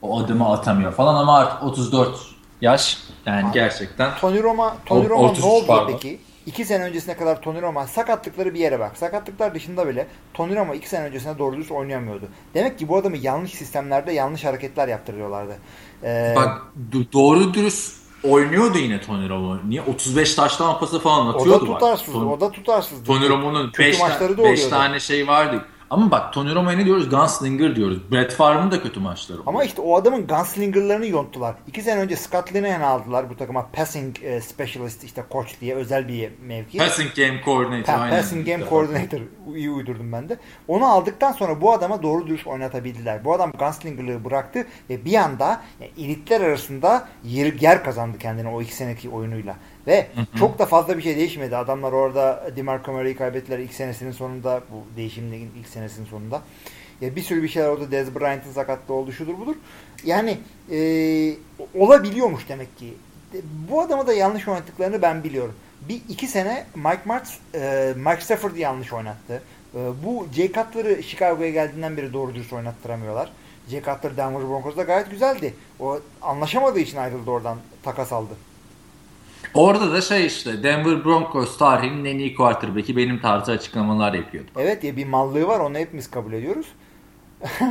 [0.03, 2.19] O adımı atamıyor falan ama artık 34
[2.61, 4.11] yaş yani gerçekten.
[4.21, 5.93] Tony Roma, Tony Roma ne 33 oldu pardon.
[5.93, 6.21] peki?
[6.47, 8.97] İki sene öncesine kadar Tony Roma sakatlıkları bir yere bak.
[8.97, 12.25] Sakatlıklar dışında bile Tony Roma iki sene öncesine doğru dürüst oynayamıyordu.
[12.55, 15.57] Demek ki bu adamı yanlış sistemlerde yanlış hareketler yaptırıyorlardı.
[16.05, 19.57] Ee, Bak do- doğru dürüst oynuyordu yine Tony Romo.
[19.69, 21.81] Niye 35 taştan pası falan o da atıyordu bak.
[21.81, 23.05] tutarsız, Tony- o da tutarsız.
[23.05, 24.71] Tony Romo'nun Kötü 5 maçları da oluyordu.
[24.71, 25.65] tane şey vardı.
[25.91, 27.11] Ama bak Tony Romo'ya ne diyoruz?
[27.11, 28.13] Gunslinger diyoruz.
[28.13, 29.39] Brett Favre'ın da kötü maçları.
[29.47, 31.55] Ama işte o adamın gunslingerlarını yonttular.
[31.67, 36.09] İki sene önce Scott Linehan aldılar bu takıma passing e, specialist işte koç diye özel
[36.09, 36.79] bir mevki.
[36.79, 37.93] Passing game coordinator.
[37.93, 38.17] Pa- aynen.
[38.17, 39.21] passing game coordinator
[39.57, 40.37] iyi uydurdum ben de.
[40.69, 43.25] Onu aldıktan sonra bu adama doğru dürüst oynatabildiler.
[43.25, 48.63] Bu adam gunslingerlığı bıraktı ve bir anda yani elitler arasında yer, yer kazandı kendine o
[48.63, 49.57] iki seneki oyunuyla.
[49.89, 50.07] Ve
[50.39, 51.57] çok da fazla bir şey değişmedi.
[51.57, 54.61] Adamlar orada DeMarco Murray'i kaybettiler ilk senesinin sonunda.
[54.73, 56.43] Bu değişimin ilk senesinin sonunda.
[57.01, 57.89] Ya bir sürü bir şeyler oldu.
[57.91, 59.55] Dez Bryant'ın sakatlığı oldu şudur budur.
[60.05, 60.39] Yani
[60.71, 60.79] e,
[61.75, 62.95] olabiliyormuş demek ki.
[63.71, 65.55] Bu adamı da yanlış oynattıklarını ben biliyorum.
[65.89, 69.43] Bir iki sene Mike Martz, e, Mike Stafford'ı yanlış oynattı.
[69.75, 73.33] E, bu Jay Cutler'ı Chicago'ya geldiğinden beri doğru dürüst oynattıramıyorlar.
[73.71, 75.55] Jay Cutler Denver Broncos'da gayet güzeldi.
[75.81, 77.59] O anlaşamadığı için ayrıldı oradan.
[77.83, 78.35] Takas aldı.
[79.55, 84.51] Orada da şey işte Denver Broncos tarihinin en iyi quarterback'i benim tarzı açıklamalar yapıyordu.
[84.57, 86.67] Evet ya bir mallığı var onu hepimiz kabul ediyoruz.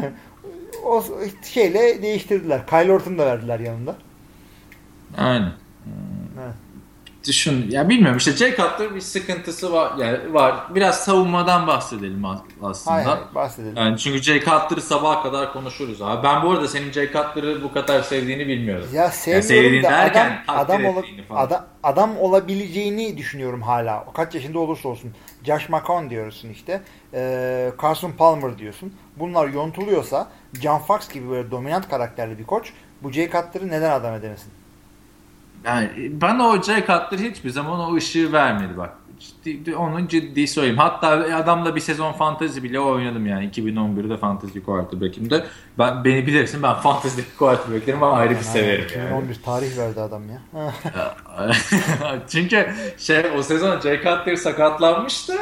[0.86, 1.04] o
[1.44, 2.68] şeyle değiştirdiler.
[2.68, 3.96] Kyle Orton'u da verdiler yanında.
[5.18, 5.52] Aynen.
[6.44, 6.56] Evet.
[7.28, 10.56] Düşün ya bilmiyorum işte Jay Cutler bir sıkıntısı var yani var.
[10.76, 12.96] Biraz savunmadan bahsedelim as- aslında.
[12.96, 13.78] Hayır, hayır bahsedelim.
[13.78, 16.24] Yani çünkü Jay Cutler'ı sabaha kadar konuşuruz abi.
[16.24, 18.88] Ben bu arada senin Jay Cutler'ı bu kadar sevdiğini bilmiyordum.
[18.94, 21.02] Ya sevmiyorum sevdiğini da derken adam adam, ola-
[21.40, 24.06] adam adam olabileceğini düşünüyorum hala.
[24.14, 25.12] Kaç yaşında olursa olsun.
[25.44, 26.82] Josh McCown diyorsun işte.
[27.14, 28.94] Ee, Carson Palmer diyorsun.
[29.16, 30.28] Bunlar yontuluyorsa
[30.62, 32.74] John Fox gibi böyle dominant karakterli bir koç
[33.04, 34.52] bu Jay Cutler'ı neden adam edemesin?
[35.68, 35.90] Yani
[36.22, 38.90] bana o Cutler hiçbir zaman o ışığı vermedi bak.
[39.44, 40.78] Ciddi, onu ciddi söyleyeyim.
[40.78, 45.46] Hatta adamla bir sezon fantezi bile oynadım yani 2011'de fantezi quarterback'imde.
[45.80, 49.08] Ben beni bilirsin ben fantezi quarterback'lerimi ayrı bir severim yani.
[49.08, 50.42] 2011 tarih verdi adam ya.
[52.30, 55.34] Çünkü şey o sezon Jay Cutler sakatlanmıştı.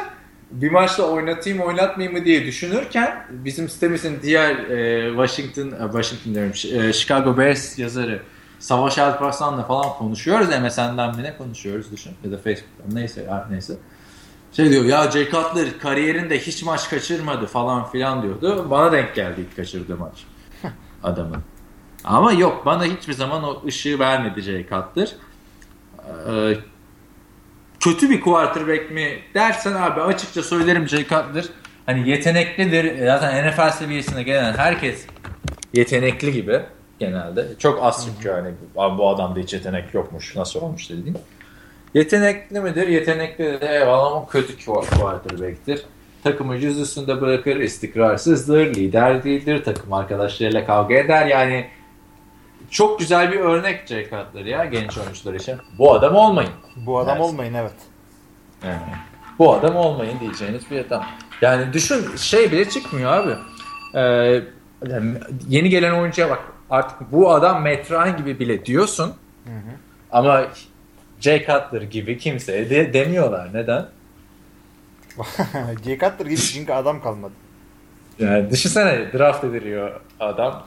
[0.50, 6.52] Bir maçta oynatayım oynatmayayım mı diye düşünürken bizim sitemizin diğer e, Washington e, Washington diyorum
[6.80, 8.22] e, Chicago Bears yazarı
[8.58, 10.48] Savaş Alparslan'la falan konuşuyoruz.
[10.48, 13.76] MSN'den mi ne konuşuyoruz düşün ya da Facebook'tan neyse ya neyse.
[14.52, 18.66] Şey diyor ya Jay Cutler kariyerinde hiç maç kaçırmadı falan filan diyordu.
[18.70, 20.24] Bana denk geldi ilk kaçırdığı maç
[21.02, 21.42] adamın.
[22.04, 25.12] Ama yok bana hiçbir zaman o ışığı vermedi Jay Cutler.
[26.28, 26.56] Ee,
[27.80, 31.44] kötü bir quarterback mi dersen abi açıkça söylerim Jay Cutler
[31.86, 33.06] hani yeteneklidir.
[33.06, 35.06] Zaten NFL seviyesine gelen herkes
[35.72, 36.60] yetenekli gibi
[36.98, 37.46] genelde.
[37.58, 38.50] Çok az çünkü hani
[38.98, 41.18] bu adamda hiç yetenek yokmuş nasıl olmuş dediğin.
[41.94, 42.88] Yetenekli midir?
[42.88, 45.82] Yetenekli de eyvallah ama kötü quarterback'tir.
[46.24, 51.26] Takımı yüz üstünde bırakır, istikrarsızdır, lider değildir, takım arkadaşlarıyla kavga eder.
[51.26, 51.66] Yani
[52.70, 55.56] çok güzel bir örnek Jay Cutler ya genç oyuncular için.
[55.78, 56.50] Bu adam olmayın.
[56.76, 57.26] Bu adam Evet.
[57.26, 57.72] olmayın evet.
[58.64, 58.80] Yani,
[59.38, 61.04] bu adam olmayın diyeceğiniz bir adam.
[61.42, 63.34] Yani düşün şey bile çıkmıyor abi.
[63.94, 64.00] Ee,
[64.90, 65.12] yani
[65.48, 66.40] yeni gelen oyuncuya bak
[66.70, 69.14] artık bu adam Metran gibi bile diyorsun.
[70.10, 70.46] Ama
[71.20, 73.54] Jay Cutler gibi kimseye de demiyorlar.
[73.54, 73.86] Neden?
[75.84, 77.32] Jay Cutler gibi çünkü adam kalmadı.
[78.18, 80.62] Yani düşünsene draft ediliyor adam.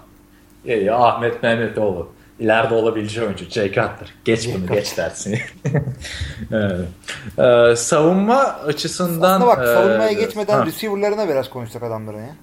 [0.66, 2.12] Ya, ya Ahmet Mehmetoğlu.
[2.40, 4.14] İleride olabileceği oyuncu Jay Cutler.
[4.26, 4.76] Geç Jay bunu Cutler.
[4.76, 5.40] geç dersin.
[6.52, 6.88] evet.
[7.38, 12.36] Ee, savunma açısından Aslında bak e, savunmaya geçmeden ha, receiver'larına biraz konuşsak adamların ya.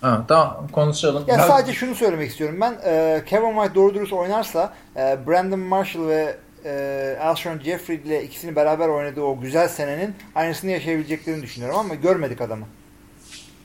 [0.00, 1.24] Ha, tamam konuşalım.
[1.28, 2.58] Ya Ben- sadece şunu söylemek istiyorum.
[2.60, 8.22] Ben e, Kevin White doğru dürüst oynarsa e, Brandon Marshall ve e, Alshon Jeffrey ile
[8.24, 12.66] ikisini beraber oynadığı o güzel senenin aynısını yaşayabileceklerini düşünüyorum ama görmedik adamı.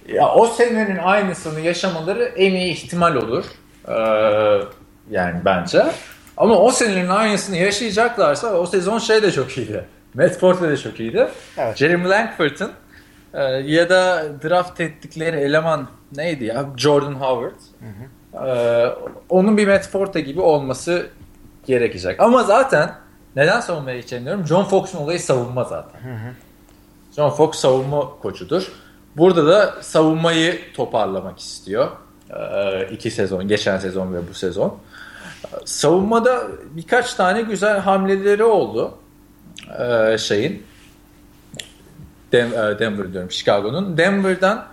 [0.07, 3.45] Ya o senenin aynısını yaşamaları en iyi ihtimal olur.
[3.87, 3.93] Ee,
[5.11, 5.83] yani bence.
[6.37, 9.85] Ama o senenin aynısını yaşayacaklarsa o sezon şey de çok iyiydi.
[10.13, 11.27] Matt Forte de çok iyiydi.
[11.57, 11.77] Evet.
[11.77, 12.71] Jeremy Langford'ın
[13.33, 16.65] e, ya da draft ettikleri eleman neydi ya?
[16.77, 17.59] Jordan Howard.
[18.47, 18.95] Ee,
[19.29, 21.07] onun bir Matt Forte gibi olması
[21.65, 22.19] gerekecek.
[22.19, 22.95] Ama zaten
[23.35, 24.47] neden savunmaya geçemiyorum?
[24.47, 26.01] John Fox'un olayı savunma zaten.
[27.15, 28.71] John Fox savunma koçudur.
[29.17, 31.87] Burada da savunmayı toparlamak istiyor.
[32.29, 34.77] Ee, iki sezon, geçen sezon ve bu sezon.
[35.65, 38.93] Savunmada birkaç tane güzel hamleleri oldu.
[39.79, 40.63] Ee, şeyin.
[42.33, 42.37] E,
[42.79, 43.97] Denver diyorum Chicago'nun.
[43.97, 44.65] Denver'dan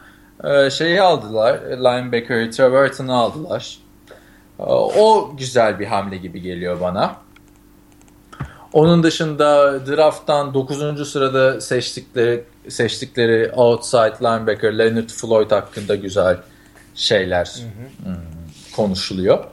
[0.44, 1.60] e, şeyi aldılar.
[1.60, 3.78] Linebacker Trevorton'u aldılar.
[4.58, 7.16] E, o güzel bir hamle gibi geliyor bana.
[8.72, 11.10] Onun dışında draft'tan 9.
[11.10, 16.36] sırada seçtikleri seçtikleri outside linebacker Leonard Floyd hakkında güzel
[16.94, 18.14] şeyler hı hı.
[18.14, 18.22] Hmm,
[18.76, 19.44] konuşuluyor.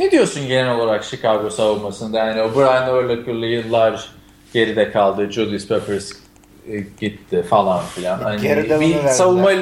[0.00, 2.18] Ne diyorsun genel olarak Chicago savunmasında?
[2.18, 4.08] Yani o Brian Urlacher'lı yıllar
[4.52, 5.30] geride kaldı.
[5.30, 6.12] Julius Peppers
[6.68, 8.18] e, gitti falan filan.
[8.18, 8.42] Hani
[8.80, 9.52] bir savunma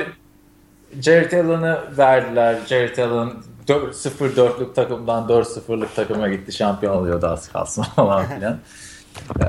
[1.03, 2.59] Jared Allen'ı verdiler.
[2.69, 3.33] Jared Allen
[3.69, 6.53] 0-4'lük takımdan 4-0'lık takıma gitti.
[6.53, 8.59] Şampiyon oluyordu az kalsın falan filan.
[9.41, 9.45] ee,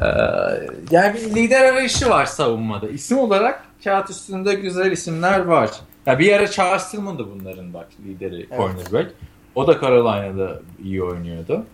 [0.91, 2.87] yani bir lider arayışı var savunmada.
[2.87, 5.69] İsim olarak kağıt üstünde güzel isimler var.
[6.05, 8.57] Ya bir ara Charles Tillman da bunların bak lideri evet.
[8.57, 9.11] cornerback.
[9.55, 11.65] O da Carolina'da iyi oynuyordu.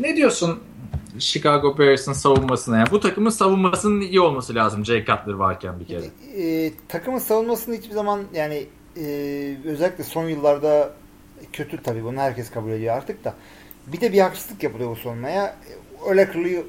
[0.00, 0.60] Ne diyorsun
[1.18, 2.78] Chicago Bears'ın savunmasına?
[2.78, 6.04] Yani bu takımın savunmasının iyi olması lazım Jay Cutler varken bir kere.
[6.36, 9.04] E, takımın savunmasını hiçbir zaman yani e,
[9.64, 10.92] özellikle son yıllarda
[11.52, 13.34] kötü tabii bunu herkes kabul ediyor artık da.
[13.86, 15.56] Bir de bir haksızlık yapılıyor bu savunmaya.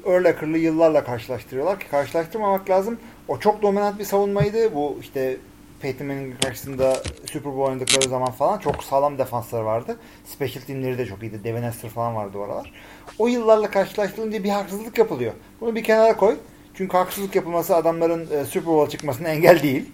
[0.04, 2.98] Örlekırlı yıllarla karşılaştırıyorlar ki karşılaştırmamak lazım.
[3.28, 4.74] O çok dominant bir savunmaydı.
[4.74, 5.36] Bu işte
[5.82, 7.02] Peyton Manning karşısında
[7.32, 9.98] Super Bowl oynadıkları zaman falan çok sağlam defansları vardı.
[10.24, 11.44] Special teamleri de çok iyiydi.
[11.44, 12.72] Devin Hester falan vardı oralar.
[13.18, 15.32] O yıllarla karşılaştırılınca bir haksızlık yapılıyor.
[15.60, 16.36] Bunu bir kenara koy.
[16.74, 19.92] Çünkü haksızlık yapılması adamların e, Super Bowl çıkmasına engel değil.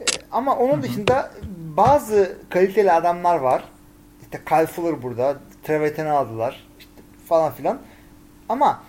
[0.00, 1.32] E, ama onun dışında
[1.76, 3.64] bazı kaliteli adamlar var.
[4.22, 5.36] İşte Kyle Fuller burada.
[5.62, 6.66] Trevetten'i aldılar.
[6.78, 6.90] İşte
[7.28, 7.78] falan filan.
[8.48, 8.82] Ama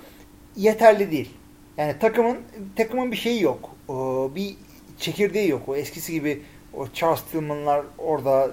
[0.55, 1.33] yeterli değil.
[1.77, 2.37] Yani takımın
[2.75, 3.69] takımın bir şeyi yok.
[4.35, 4.55] Bir
[4.99, 5.61] çekirdeği yok.
[5.69, 6.41] O eskisi gibi
[6.73, 8.51] o Charles Tillman'lar orada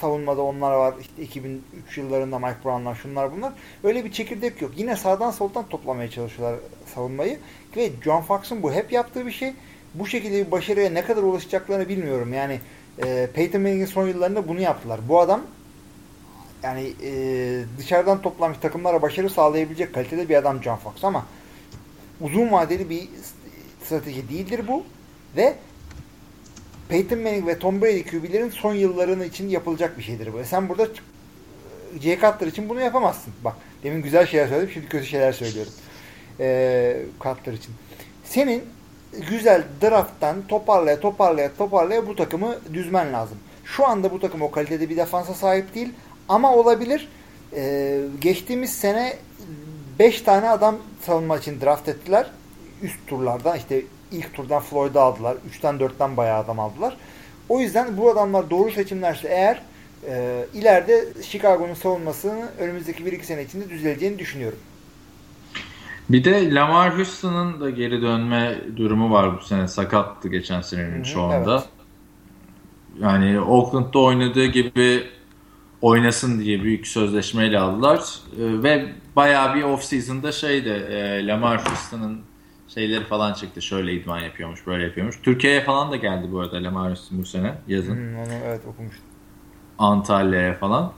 [0.00, 0.94] savunmada onlar var.
[1.00, 3.52] İşte 2003 yıllarında Mike Brown'lar şunlar bunlar.
[3.84, 4.72] Öyle bir çekirdek yok.
[4.76, 6.58] Yine sağdan soldan toplamaya çalışıyorlar
[6.94, 7.38] savunmayı.
[7.76, 9.54] Ve John Fox'un bu hep yaptığı bir şey.
[9.94, 12.32] Bu şekilde bir başarıya ne kadar ulaşacaklarını bilmiyorum.
[12.32, 12.60] Yani
[13.04, 15.00] e, Peyton Manning'in son yıllarında bunu yaptılar.
[15.08, 15.42] Bu adam
[16.62, 17.10] yani e,
[17.78, 21.26] dışarıdan toplanmış takımlara başarı sağlayabilecek kalitede bir adam John Fox ama
[22.20, 23.08] uzun vadeli bir
[23.84, 24.84] strateji değildir bu
[25.36, 25.54] ve
[26.88, 30.44] Peyton Manning ve Tom Brady QB'lerin son yıllarını için yapılacak bir şeydir bu.
[30.44, 30.88] Sen burada
[32.02, 33.32] Jay Cutler için bunu yapamazsın.
[33.44, 35.72] Bak demin güzel şeyler söyledim şimdi kötü şeyler söylüyorum.
[36.40, 37.74] Ee, Cutler için.
[38.24, 38.64] Senin
[39.30, 43.38] güzel drafttan toparlaya toparlaya toparlaya bu takımı düzmen lazım.
[43.64, 45.92] Şu anda bu takım o kalitede bir defansa sahip değil
[46.28, 47.08] ama olabilir.
[47.54, 49.16] Ee, geçtiğimiz sene
[49.98, 50.76] 5 tane adam
[51.06, 52.30] savunma için draft ettiler.
[52.82, 53.82] Üst turlardan işte
[54.12, 55.36] ilk turdan Floyd'u aldılar.
[55.50, 56.96] 3'ten 4'ten bayağı adam aldılar.
[57.48, 59.62] O yüzden bu adamlar doğru seçimlerse eğer
[60.08, 64.58] e, ileride Chicago'nun savunmasını önümüzdeki 1-2 sene içinde düzeleceğini düşünüyorum.
[66.10, 69.68] Bir de Lamar Houston'ın da geri dönme durumu var bu sene.
[69.68, 71.54] Sakattı geçen senenin çoğunda.
[71.54, 71.68] Evet.
[73.00, 75.04] Yani Oakland'da oynadığı gibi
[75.82, 77.98] oynasın diye büyük sözleşmeyle aldılar.
[77.98, 82.20] E, ve bayağı bir off-season'da şeydi e, Lamar Houston'ın
[82.68, 83.62] şeyleri falan çıktı.
[83.62, 85.20] Şöyle idman yapıyormuş, böyle yapıyormuş.
[85.22, 87.94] Türkiye'ye falan da geldi bu arada Lamar Houston bu sene yazın.
[87.94, 89.04] Hmm, onu evet okumuştum.
[89.78, 90.92] Antalya'ya falan.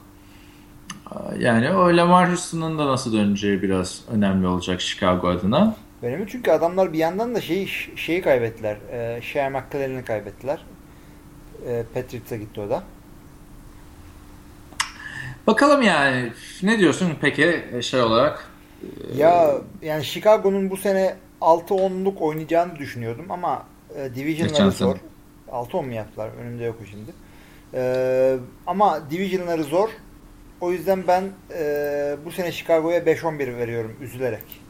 [1.39, 5.75] Yani o Lamar Houston'ın da nasıl döneceği biraz önemli olacak Chicago adına.
[6.03, 8.77] Benim çünkü adamlar bir yandan da şeyi şeyi kaybettiler.
[8.91, 10.65] E, Shea McClellan'ı kaybettiler.
[11.67, 12.83] E, Patriots'a gitti o da.
[15.47, 16.31] Bakalım yani
[16.63, 18.47] ne diyorsun peki şey olarak?
[19.15, 19.51] Ya
[19.81, 23.65] yani Chicago'nun bu sene 6-10'luk oynayacağını düşünüyordum ama
[23.95, 24.95] e, Division'ları zor.
[25.51, 26.29] 6-10 mu yaptılar?
[26.41, 27.11] Önümde yok o şimdi.
[27.73, 28.37] E,
[28.67, 29.89] ama Division'ları zor.
[30.61, 31.23] O yüzden ben
[31.57, 34.61] e, bu sene Chicago'ya 5-11 veriyorum üzülerek.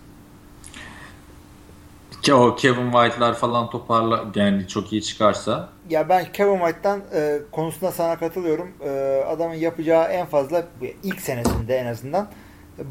[2.32, 5.70] O Kevin White'lar falan toparla yani çok iyi çıkarsa.
[5.90, 8.72] Ya ben Kevin White'tan e, konusunda sana katılıyorum.
[8.84, 8.90] E,
[9.28, 10.66] adamın yapacağı en fazla
[11.04, 12.28] ilk senesinde en azından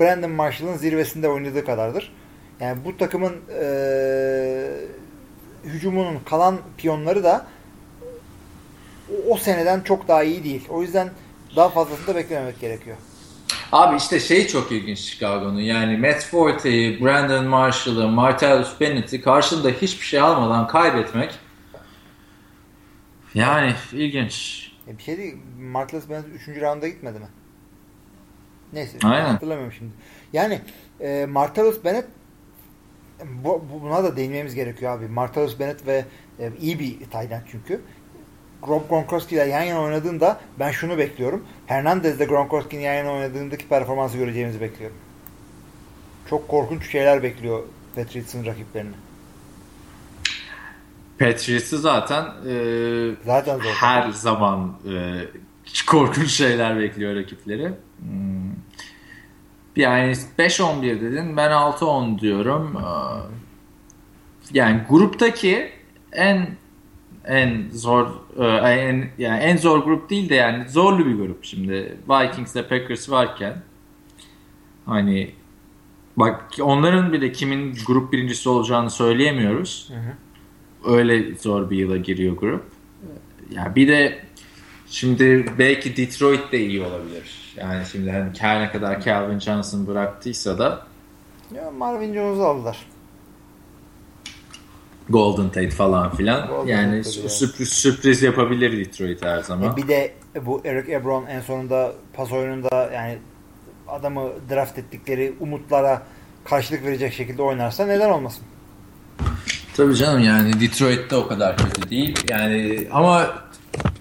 [0.01, 2.13] Brandon Marshall'ın zirvesinde oynadığı kadardır.
[2.61, 3.65] Yani bu takımın e,
[5.65, 7.47] hücumunun kalan piyonları da
[9.11, 10.69] o, o seneden çok daha iyi değil.
[10.69, 11.11] O yüzden
[11.57, 12.97] daha fazlasını da beklememek gerekiyor.
[13.73, 15.61] Abi işte şey çok ilginç Chicago'nun.
[15.61, 21.39] Yani Matt Forte'yi, Brandon Marshall'ı, Martellus Bennett'i karşında hiçbir şey almadan kaybetmek
[23.35, 24.67] yani ilginç.
[24.89, 25.37] E bir şey değil.
[25.59, 26.49] Martellus Bennett 3.
[26.49, 27.29] rounda gitmedi mi?
[28.73, 28.99] Neyse.
[29.05, 29.25] Aynen.
[29.25, 29.93] Hatırlamıyorum şimdi.
[30.33, 30.61] Yani
[31.01, 32.07] e, Martellus Bennett
[33.45, 35.09] bu, buna da değinmemiz gerekiyor abi.
[35.09, 36.05] Martellus Bennett ve
[36.39, 37.81] e, iyi bir tight çünkü.
[38.69, 41.45] Rob Gronkowski ile yan yana oynadığında ben şunu bekliyorum.
[41.67, 44.97] Hernandez de Gronkowski'nin yan yana oynadığındaki performansı göreceğimizi bekliyorum.
[46.31, 47.63] Çok korkunç şeyler bekliyor
[47.95, 48.95] Patriots'ın rakiplerini.
[51.19, 53.65] Patriots'ı zaten e, Zaten zor.
[53.71, 55.25] her zaman e,
[55.87, 57.67] korkunç şeyler bekliyor rakipleri.
[57.99, 58.51] Hmm.
[59.77, 61.37] Yani 5-11 dedin.
[61.37, 62.77] Ben 6-10 diyorum.
[62.77, 63.21] Aa,
[64.53, 65.71] Yani gruptaki
[66.13, 66.49] en
[67.25, 68.07] en zor
[68.39, 71.97] e, en yani en zor grup değil de yani zorlu bir grup şimdi.
[72.09, 73.63] Vikings ile Packers varken
[74.87, 75.31] hani
[76.17, 79.91] bak onların bile kimin grup birincisi olacağını söyleyemiyoruz.
[79.91, 80.15] Hı hı.
[80.97, 82.65] Öyle zor bir yıla giriyor grup.
[83.51, 84.19] Ya bir de
[84.91, 87.55] şimdi belki Detroit de iyi olabilir.
[87.57, 90.87] Yani şimdi hani her ne kadar Calvin Johnson bıraktıysa da
[91.55, 92.87] Ya Marvin Jones'u aldılar.
[95.09, 96.49] Golden Tate falan filan.
[96.49, 99.73] Golden yani Tate, sürpriz sürpriz yapabilir Detroit her zaman.
[99.73, 100.13] E bir de
[100.47, 103.19] bu Eric Ebron en sonunda pas oyununda yani
[103.89, 106.03] adamı draft ettikleri umutlara
[106.45, 108.45] karşılık verecek şekilde oynarsa neden olmasın?
[109.77, 112.19] Tabii canım yani Detroit'te o kadar kötü değil.
[112.29, 113.31] Yani ama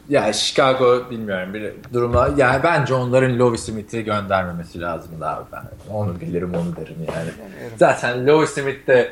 [0.10, 5.94] ya Chicago bilmiyorum bir durumda yani bence onların Lovis Smith'i göndermemesi lazım abi ben.
[5.94, 7.30] Onu gelirim onu derim yani.
[7.78, 9.12] Zaten Lovis Smith de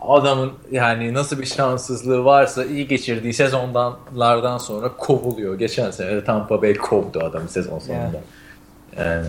[0.00, 5.58] adamın yani nasıl bir şanssızlığı varsa iyi geçirdiği sezonlardan sonra kovuluyor.
[5.58, 8.20] Geçen sene Tampa Bay kovdu adamı sezon sonunda.
[8.98, 9.26] Yani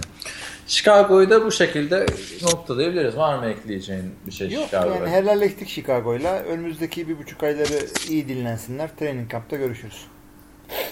[0.67, 2.05] Chicago'yu da bu şekilde
[2.43, 3.17] noktalayabiliriz.
[3.17, 4.95] Var mı ekleyeceğin bir şey Yok Chicago'ya?
[4.95, 6.39] yani helalleştik Chicago'yla.
[6.39, 8.89] Önümüzdeki bir buçuk ayları iyi dinlensinler.
[8.99, 10.05] Training camp'ta görüşürüz.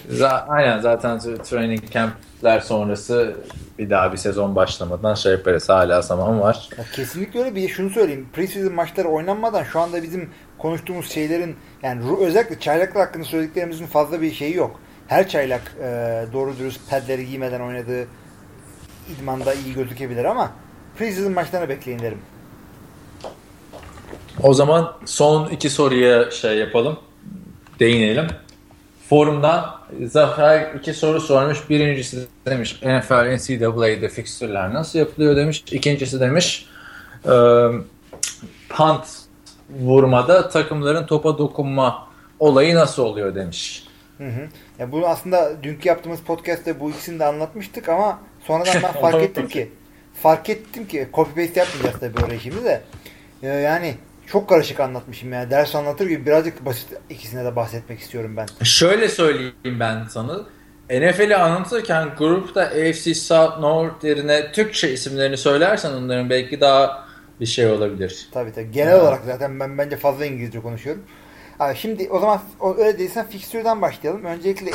[0.09, 3.35] Za- Aynen zaten training camp'ler sonrası
[3.79, 5.69] bir daha bir sezon başlamadan şey yaparız.
[5.69, 6.69] Hala zaman var.
[6.77, 8.29] Ya kesinlikle öyle bir şunu söyleyeyim.
[8.33, 14.31] Preseason maçları oynanmadan şu anda bizim konuştuğumuz şeylerin yani özellikle çaylaklar hakkında söylediklerimizin fazla bir
[14.33, 14.79] şeyi yok.
[15.07, 15.85] Her çaylak e,
[16.33, 18.07] doğru dürüst pedleri giymeden oynadığı
[19.15, 20.51] idmanda iyi gözükebilir ama
[20.97, 22.17] preseason maçlarını bekleyin derim.
[24.43, 26.99] O zaman son iki soruya şey yapalım.
[27.79, 28.27] Değinelim.
[29.11, 29.65] Forumdan
[30.05, 31.69] Zafer iki soru sormuş.
[31.69, 35.63] Birincisi demiş NFL NCAA'de fikstürler nasıl yapılıyor demiş.
[35.71, 36.67] İkincisi demiş
[37.25, 37.31] e,
[38.69, 39.05] punt
[39.69, 42.07] vurmada takımların topa dokunma
[42.39, 43.87] olayı nasıl oluyor demiş.
[44.17, 44.47] Hı hı.
[44.79, 49.47] Ya bunu aslında dünkü yaptığımız podcast'te bu ikisini de anlatmıştık ama sonradan ben fark ettim
[49.47, 49.71] ki
[50.21, 52.81] fark ettim ki copy paste yapmayacağız tabii orayı şimdi de.
[53.43, 53.95] Ee, yani
[54.31, 55.49] çok karışık anlatmışım ya.
[55.51, 58.47] Ders anlatır gibi birazcık basit ikisine de bahsetmek istiyorum ben.
[58.65, 60.39] Şöyle söyleyeyim ben sana.
[60.89, 67.07] NFL'i anlatırken grupta AFC South North yerine Türkçe isimlerini söylersen onların belki daha
[67.39, 68.29] bir şey olabilir.
[68.33, 68.71] Tabii tabii.
[68.71, 71.03] Genel olarak zaten ben bence fazla İngilizce konuşuyorum.
[71.59, 74.25] Abi şimdi o zaman o- öyle değilsen fikstürden başlayalım.
[74.25, 74.71] Öncelikle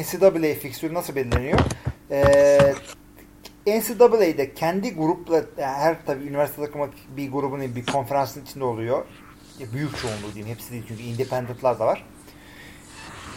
[0.00, 1.58] NCAA fikstürü nasıl belirleniyor?
[2.10, 2.74] Ee,
[3.66, 9.04] NCAA'de kendi grupla yani her tabii üniversite takımı bir grubun bir konferansın içinde oluyor.
[9.58, 10.54] Ya Büyük çoğunluğu diyeyim.
[10.54, 12.06] Hepsi değil çünkü independentlar da var.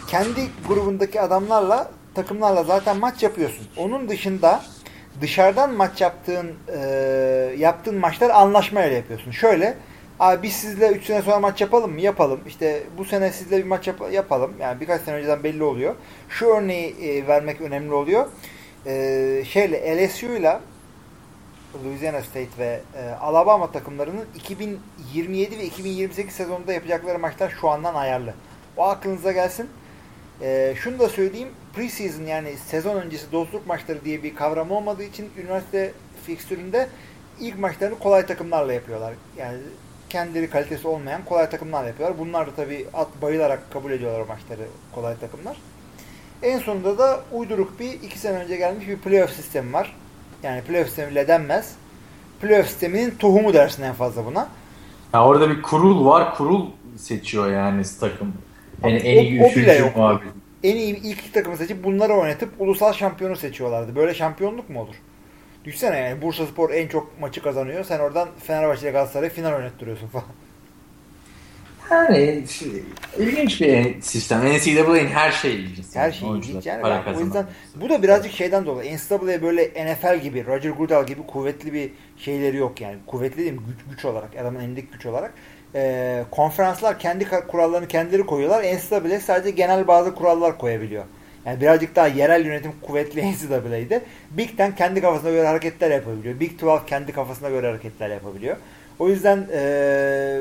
[0.07, 3.67] Kendi grubundaki adamlarla takımlarla zaten maç yapıyorsun.
[3.77, 4.63] Onun dışında
[5.21, 6.79] dışarıdan maç yaptığın e,
[7.57, 9.31] yaptığın maçlar anlaşmayla yapıyorsun.
[9.31, 9.77] Şöyle
[10.19, 12.01] Abi biz sizle 3 sene sonra maç yapalım mı?
[12.01, 12.39] Yapalım.
[12.47, 14.53] İşte bu sene sizle bir maç yap- yapalım.
[14.59, 15.95] Yani birkaç sene önceden belli oluyor.
[16.29, 18.27] Şu örneği e, vermek önemli oluyor.
[18.85, 20.61] E, şeyle LSU'yla
[21.85, 28.33] Louisiana State ve e, Alabama takımlarının 2027 ve 2028 sezonunda yapacakları maçlar şu andan ayarlı.
[28.77, 29.69] O aklınıza gelsin.
[30.41, 31.49] E, şunu da söyleyeyim.
[31.75, 35.91] Preseason yani sezon öncesi dostluk maçları diye bir kavram olmadığı için üniversite
[36.25, 36.89] fikstüründe
[37.39, 39.13] ilk maçlarını kolay takımlarla yapıyorlar.
[39.37, 39.57] Yani
[40.09, 42.19] kendileri kalitesi olmayan kolay takımlarla yapıyorlar.
[42.19, 45.57] Bunlar da tabii at bayılarak kabul ediyorlar o maçları kolay takımlar.
[46.43, 49.95] En sonunda da uyduruk bir iki sene önce gelmiş bir playoff sistemi var.
[50.43, 51.75] Yani playoff sistemiyle denmez.
[52.41, 54.47] Playoff sisteminin tohumu dersin en fazla buna.
[55.13, 56.35] Ya orada bir kurul var.
[56.35, 56.65] Kurul
[56.97, 58.33] seçiyor yani takım.
[58.83, 60.27] Yani en iyi o- o bile üçüncü muhabir.
[60.63, 63.95] En iyi ilk iki takımı seçip bunları oynatıp ulusal şampiyonu seçiyorlardı.
[63.95, 64.95] Böyle şampiyonluk mu olur?
[65.65, 67.83] Düşünsene yani Bursa Spor en çok maçı kazanıyor.
[67.83, 70.25] Sen oradan Fenerbahçe ile Galatasaray'ı final oynattırıyorsun falan.
[71.91, 72.43] Yani
[73.19, 74.39] ilginç bir sistem.
[74.39, 75.85] NCAA'nin her şeyi ilginç.
[75.93, 76.81] Her şey Oyuncular ilginç yani.
[76.81, 78.97] para Ben o yüzden bu da birazcık şeyden dolayı.
[78.97, 82.95] NCAA böyle NFL gibi, Roger Goodell gibi kuvvetli bir şeyleri yok yani.
[83.07, 83.59] Kuvvetli değil mi?
[83.67, 85.33] Güç, güç olarak, adamın elindeki güç olarak.
[85.75, 88.63] Ee, konferanslar kendi kurallarını kendileri koyuyorlar.
[88.63, 91.03] NCAA sadece genel bazı kurallar koyabiliyor.
[91.45, 94.01] Yani birazcık daha yerel yönetim kuvvetli NCAA'de.
[94.31, 96.39] Big Ten kendi kafasına göre hareketler yapabiliyor.
[96.39, 98.57] Big 12 kendi kafasına göre hareketler yapabiliyor.
[98.99, 100.39] O yüzden ee,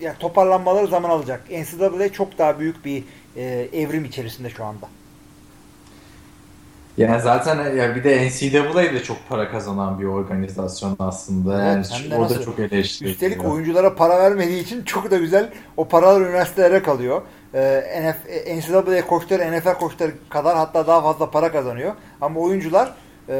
[0.00, 1.44] ya toparlanmaları zaman alacak.
[1.50, 3.04] NCAA çok daha büyük bir
[3.36, 4.88] ee, evrim içerisinde şu anda.
[6.96, 11.62] Yani zaten ya bir de NCAA de çok para kazanan bir organizasyon aslında.
[11.62, 12.44] Yani Evet, hem de o da nasıl?
[12.44, 13.14] çok eleştiriliyor.
[13.14, 17.22] Üstelik oyunculara para vermediği için çok da güzel o paralar üniversitelere kalıyor.
[17.54, 18.16] e, NF,
[18.56, 21.94] NCAA koçları NFL koçları kadar hatta daha fazla para kazanıyor.
[22.20, 22.94] Ama oyuncular
[23.28, 23.34] e,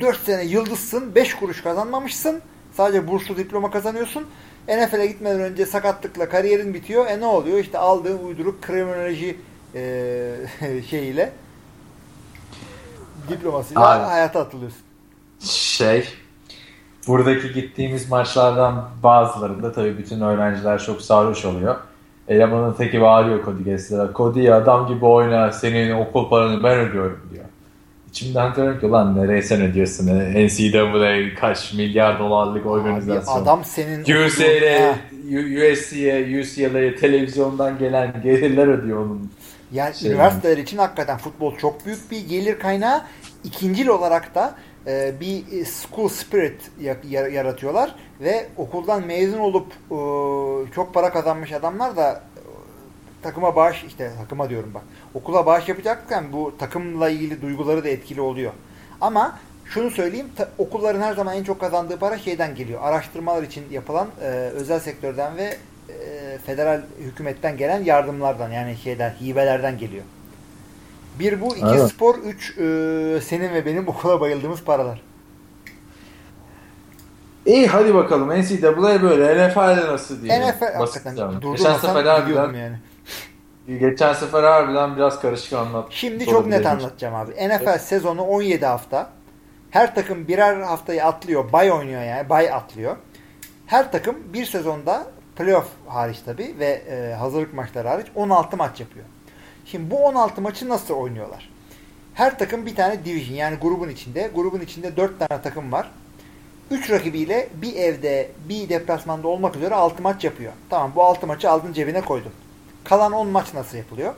[0.00, 2.40] 4 sene yıldızsın 5 kuruş kazanmamışsın.
[2.72, 4.26] Sadece burslu diploma kazanıyorsun.
[4.68, 7.06] NFL'e gitmeden önce sakatlıkla kariyerin bitiyor.
[7.06, 7.58] E ne oluyor?
[7.58, 9.36] İşte aldığın uyduruk kriminoloji
[9.74, 10.34] e,
[10.90, 11.32] şeyiyle
[13.28, 14.04] diplomasıyla Abi.
[14.04, 14.82] hayata atılıyorsun.
[15.40, 16.08] Şey
[17.06, 21.76] buradaki gittiğimiz maçlardan bazılarında tabii bütün öğrenciler çok sarhoş oluyor.
[22.28, 24.12] Elemanın teki bağırıyor Cody Kessler'a.
[24.14, 27.44] Cody adam gibi oyna senin okul paranı ben ödüyorum diyor.
[28.12, 30.06] İçimden diyorum ki lan nereye sen ödüyorsun?
[30.06, 33.42] NCAA kaç milyar dolarlık organizasyon.
[33.42, 34.94] Adam senin UCLA.
[35.72, 39.30] USC'ye, UCLA'ya televizyondan gelen gelirler ödüyor onun.
[39.72, 43.02] Yani Şey üniversiteler için hakikaten futbol çok büyük bir gelir kaynağı.
[43.44, 44.54] İkincil olarak da
[44.86, 49.96] e, bir e, school spirit ya- ya- yaratıyorlar ve okuldan mezun olup e,
[50.74, 52.22] çok para kazanmış adamlar da
[53.22, 54.82] takıma bağış işte takıma diyorum bak
[55.14, 58.52] okula bağış yapacakken bu takımla ilgili duyguları da etkili oluyor.
[59.00, 62.80] Ama şunu söyleyeyim ta- okulların her zaman en çok kazandığı para şeyden geliyor.
[62.82, 65.56] Araştırmalar için yapılan e, özel sektörden ve
[65.88, 70.04] e, federal hükümetten gelen yardımlardan yani şeyden hibelerden geliyor.
[71.18, 71.90] Bir bu, iki Evet.
[71.90, 75.00] spor, üç e, senin ve benim okula bayıldığımız paralar.
[77.46, 80.40] İyi hadi bakalım NCAA böyle NFL'de nasıl diye.
[80.40, 81.40] NFL hakikaten yani.
[81.40, 82.76] Geçen sefer harbiden, yani.
[83.66, 85.86] Geçen sefer harbiden biraz karışık anlat.
[85.90, 87.32] Şimdi çok net anlatacağım abi.
[87.32, 89.10] NFL sezonu 17 hafta.
[89.70, 91.52] Her takım birer haftayı atlıyor.
[91.52, 92.28] Bay oynuyor yani.
[92.28, 92.96] Bay atlıyor.
[93.66, 95.06] Her takım bir sezonda
[95.36, 99.04] playoff hariç tabi ve e, hazırlık maçları hariç 16 maç yapıyor.
[99.64, 101.50] Şimdi bu 16 maçı nasıl oynuyorlar?
[102.14, 104.30] Her takım bir tane division yani grubun içinde.
[104.34, 105.90] Grubun içinde 4 tane takım var.
[106.70, 110.52] 3 rakibiyle bir evde bir deplasmanda olmak üzere 6 maç yapıyor.
[110.70, 112.32] Tamam bu 6 maçı aldın cebine koydun.
[112.84, 114.14] Kalan 10 maç nasıl yapılıyor?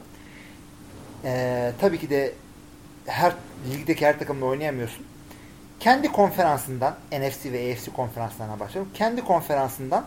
[1.25, 2.33] Ee, tabii ki de
[3.07, 3.33] her
[3.73, 5.07] ligdeki her takımla oynayamıyorsun.
[5.81, 8.91] Kendi konferansından NFC ve AFC konferanslarına başlayalım.
[8.95, 10.05] Kendi konferansından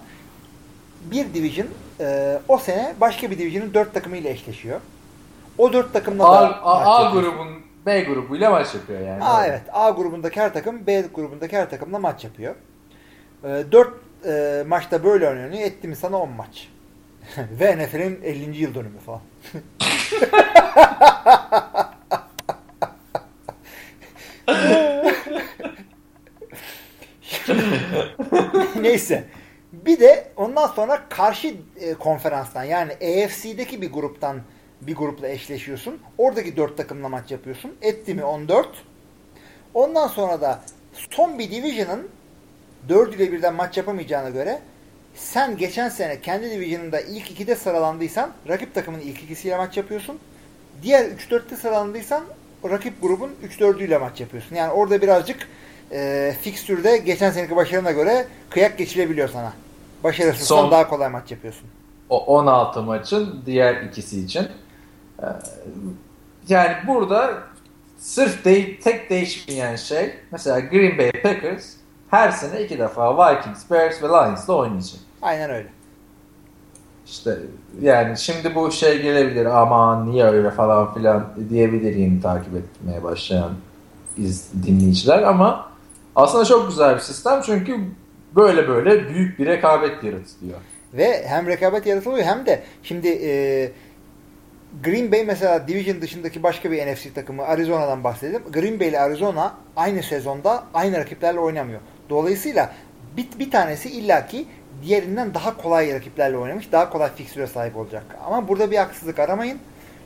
[1.12, 1.68] bir division
[2.00, 4.82] e, o sene başka bir division'ın dört takımıyla eşleşiyor.
[5.58, 7.48] O dört takımla A, da A, A grubun
[7.86, 9.24] B grubuyla maç yapıyor yani.
[9.24, 9.62] Aa, evet.
[9.74, 12.56] A grubundaki her takım B grubundaki her takımla maç yapıyor.
[13.44, 13.94] E, 4
[14.26, 15.62] e, maçta böyle oynanıyor.
[15.62, 16.70] Etti mi sana 10 maç.
[17.38, 18.58] Ve NFL'in 50.
[18.58, 19.22] yıl dönümü falan.
[28.82, 29.24] Neyse.
[29.74, 34.42] Bir de ondan sonra karşı e, konferanstan yani AFC'deki bir gruptan
[34.82, 36.00] bir grupla eşleşiyorsun.
[36.18, 37.76] Oradaki dört takımla maç yapıyorsun.
[37.82, 38.70] Etti mi 14.
[39.74, 40.62] Ondan sonra da
[41.10, 42.10] son bir division'ın
[42.90, 44.62] dördüyle birden maç yapamayacağına göre
[45.18, 50.20] sen geçen sene kendi division'ında ilk ikide sıralandıysan rakip takımın ilk ikisiyle maç yapıyorsun.
[50.84, 52.24] Diğer 3-4'te sıralandıysan
[52.70, 54.56] rakip grubun 3-4'üyle maç yapıyorsun.
[54.56, 55.48] Yani orada birazcık
[55.92, 59.54] e, fikstürde geçen seneki başarına göre kıyak geçilebiliyor sana.
[60.04, 61.68] Başarısızsan Son- daha kolay maç yapıyorsun.
[62.10, 64.48] O 16 maçın diğer ikisi için.
[65.22, 65.26] Ee,
[66.50, 67.34] Yani burada
[67.98, 71.74] sırf de, tek değişmeyen şey mesela Green Bay Packers
[72.12, 75.00] her sene iki defa Vikings, Bears ve Lions'la oynayacak.
[75.22, 75.68] Aynen öyle.
[77.08, 77.38] İşte
[77.82, 83.52] yani şimdi bu şey gelebilir aman niye öyle falan filan diyebilir yeni takip etmeye başlayan
[84.18, 85.72] iz, dinleyiciler ama
[86.16, 87.80] aslında çok güzel bir sistem çünkü
[88.36, 90.60] böyle böyle büyük bir rekabet yaratılıyor.
[90.94, 93.72] Ve hem rekabet yaratılıyor hem de şimdi e,
[94.84, 98.42] Green Bay mesela Division dışındaki başka bir NFC takımı Arizona'dan bahsedelim.
[98.54, 101.80] Green Bay ile Arizona aynı sezonda aynı rakiplerle oynamıyor.
[102.10, 102.74] Dolayısıyla
[103.18, 104.46] bir, bir tanesi illaki
[104.84, 106.72] diğerinden daha kolay rakiplerle oynamış.
[106.72, 108.04] Daha kolay fikstüre sahip olacak.
[108.26, 109.60] Ama burada bir haksızlık aramayın.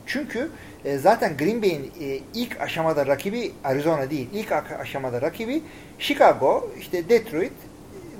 [0.06, 0.50] Çünkü
[0.84, 4.28] e, zaten Green Bay'in e, ilk aşamada rakibi Arizona değil.
[4.34, 5.62] İlk aşamada rakibi
[5.98, 7.52] Chicago, işte Detroit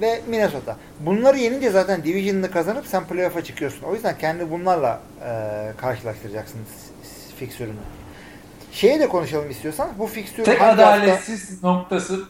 [0.00, 0.76] ve Minnesota.
[1.00, 3.82] Bunları yenince zaten division'ını kazanıp sen playoff'a çıkıyorsun.
[3.86, 5.30] O yüzden kendi bunlarla e,
[5.80, 7.74] karşılaştıracaksın s- s- fikstürünü.
[8.72, 9.88] Şeye de konuşalım istiyorsan.
[9.98, 12.20] Bu fikstür Tek hangi hafta- adaletsiz noktası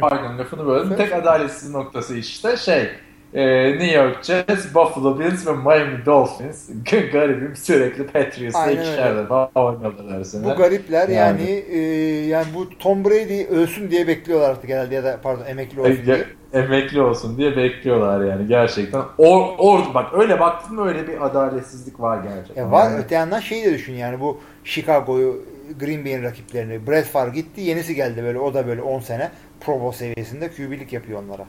[0.00, 0.96] pardon lafını böldüm.
[0.96, 2.90] Tek adaletsiz noktası işte şey
[3.34, 6.70] e, New York Jets, Buffalo Bills ve Miami Dolphins
[7.12, 10.44] garibim sürekli Patriots'la ikişer defa oynadılar sene.
[10.44, 11.50] Bu garipler yani Yani.
[11.50, 11.78] e,
[12.26, 16.06] yani bu Tom Brady ölsün diye bekliyorlar artık herhalde ya da pardon emekli olsun E,
[16.06, 16.24] diye.
[16.52, 19.02] emekli olsun diye bekliyorlar yani gerçekten.
[19.18, 22.66] Or, or, bak öyle baktın mı öyle bir adaletsizlik var gerçekten.
[22.66, 25.42] E var Yani öte yandan şeyi de düşün yani bu Chicago'yu
[25.80, 29.80] Green Bay'in rakiplerini Brett Favre gitti yenisi geldi böyle o da böyle 10 sene Pro
[29.80, 31.44] Bowl seviyesinde QB'lik yapıyor onlara.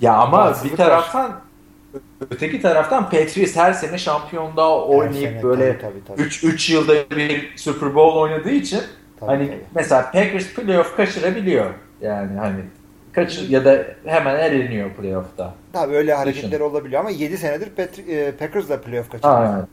[0.00, 1.40] Ya ama bir taraftan
[2.30, 6.20] öteki taraftan Patriots her sene şampiyonluğa oynayıp sene, böyle tabii, tabii, tabii.
[6.26, 8.80] 3 3 yılda bir Super Bowl oynadığı için
[9.20, 9.60] Tabii, hani tabii.
[9.74, 11.66] mesela Packers playoff kaçırabiliyor.
[12.00, 12.60] Yani hani
[13.12, 15.54] kaçır ya da hemen eleniyor playoff'ta.
[15.72, 16.62] Tabii öyle hareketler Düşün.
[16.64, 19.28] olabiliyor ama 7 senedir Patri- e, Packers da playoff kaçırdı.
[19.28, 19.66] Aynen.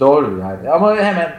[0.00, 1.32] Doğru yani ama hemen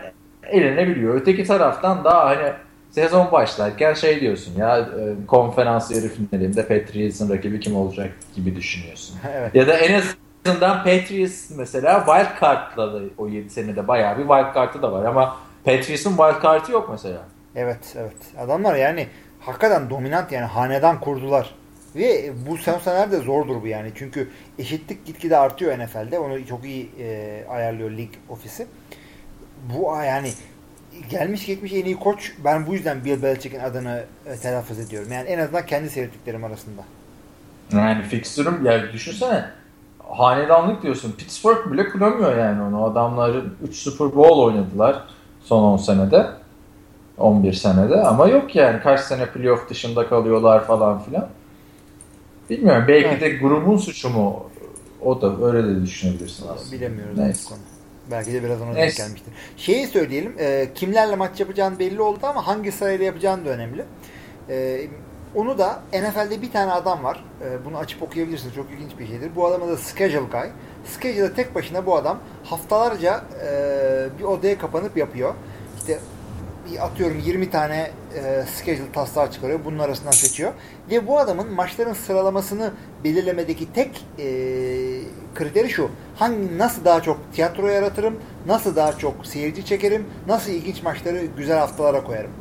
[0.43, 1.16] elenebiliyor.
[1.16, 2.51] Öteki taraftan daha hani
[2.92, 9.16] sezon başlarken şey diyorsun ya e, konferans yarı finalinde Patriots'ın rakibi kim olacak gibi düşünüyorsun.
[9.34, 9.56] evet.
[9.56, 14.56] Ya da en azından Patriots mesela wild card'la da o 7 senede bayağı bir wild
[14.56, 17.20] card'ı da var ama Patriots'ın wild card'ı yok mesela.
[17.56, 18.18] Evet, evet.
[18.40, 19.08] Adamlar yani
[19.40, 21.56] hakikaten dominant yani hanedan kurdular.
[21.96, 23.92] Ve bu senelerde zordur bu yani.
[23.96, 24.30] Çünkü
[24.60, 26.20] eşitlik gitgide artıyor NFL'de.
[26.20, 28.68] Onu çok iyi e, ayarlıyor lig ofisi.
[29.74, 30.32] Bu yani
[31.10, 32.32] gelmiş geçmiş en iyi koç.
[32.45, 35.12] Ben bu yüzden Bill Belichick'in adını e, telaffuz ediyorum.
[35.12, 36.82] Yani en azından kendi seyrettiklerim arasında.
[37.74, 39.45] Yani fixture'ım ya düşünsene
[40.10, 41.12] hanedanlık diyorsun.
[41.18, 42.84] Pittsburgh bile kuramıyor yani onu.
[42.84, 45.04] Adamların 3 Super Bowl oynadılar
[45.43, 46.26] son 10 senede.
[47.18, 51.28] 11 senede ama yok yani kaç sene playoff dışında kalıyorlar falan filan.
[52.50, 53.22] Bilmiyorum belki Evet.
[53.22, 54.50] de grubun suçu mu?
[55.02, 56.72] O da öyle de düşünebilirsin aslında.
[56.72, 57.50] Bilemiyoruz Neyse.
[57.50, 57.60] konu.
[58.12, 59.03] Belki de biraz ona denk Neyse.
[59.03, 59.34] gelmiştir.
[59.57, 60.36] Şeyi söyleyelim.
[60.39, 63.86] e, kimlerle maç yapacağın belli oldu ama hangi sırayla yapacağın da önemli.
[64.49, 64.88] E,
[65.36, 67.26] onu da NFL'de bir tane adam var.
[67.43, 68.55] E, bunu açıp okuyabilirsiniz.
[68.55, 69.32] Çok ilginç bir şeydir.
[69.36, 70.49] Bu adamın da Schedule Guy.
[70.86, 73.49] Schedule'da tek başına bu adam haftalarca e,
[74.20, 75.34] bir odaya kapanıp yapıyor.
[75.80, 75.99] İşte
[76.82, 79.59] atıyorum 20 tane e, schedule taslağı çıkarıyor.
[79.65, 80.53] Bunun arasından seçiyor.
[80.91, 82.72] Ve bu adamın maçların sıralamasını
[83.03, 84.26] belirlemedeki tek e,
[85.36, 85.89] kriteri şu.
[86.15, 91.57] Hangi nasıl daha çok tiyatro yaratırım, nasıl daha çok seyirci çekerim, nasıl ilginç maçları güzel
[91.57, 92.32] haftalara koyarım.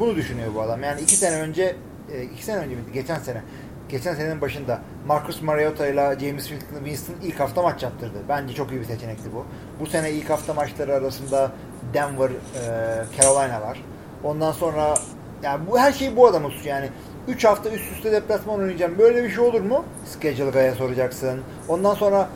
[0.00, 0.82] Bunu düşünüyor bu adam.
[0.82, 1.76] Yani iki sene önce,
[2.12, 2.92] e, iki sene önce miydi?
[2.92, 3.42] Geçen sene.
[3.88, 6.48] Geçen senenin başında Marcus Mariota ile James
[6.84, 8.18] Winston, ilk hafta maç yaptırdı.
[8.28, 9.44] Bence çok iyi bir seçenekti bu.
[9.80, 11.52] Bu sene ilk hafta maçları arasında
[11.96, 13.82] Denver, e, Carolina var.
[14.24, 14.94] Ondan sonra
[15.42, 16.88] yani bu her şey bu adamın suçu yani.
[17.28, 18.98] 3 hafta üst üste deplasman oynayacağım.
[18.98, 19.84] Böyle bir şey olur mu?
[20.12, 21.40] Schedule Guy'a soracaksın.
[21.68, 22.28] Ondan sonra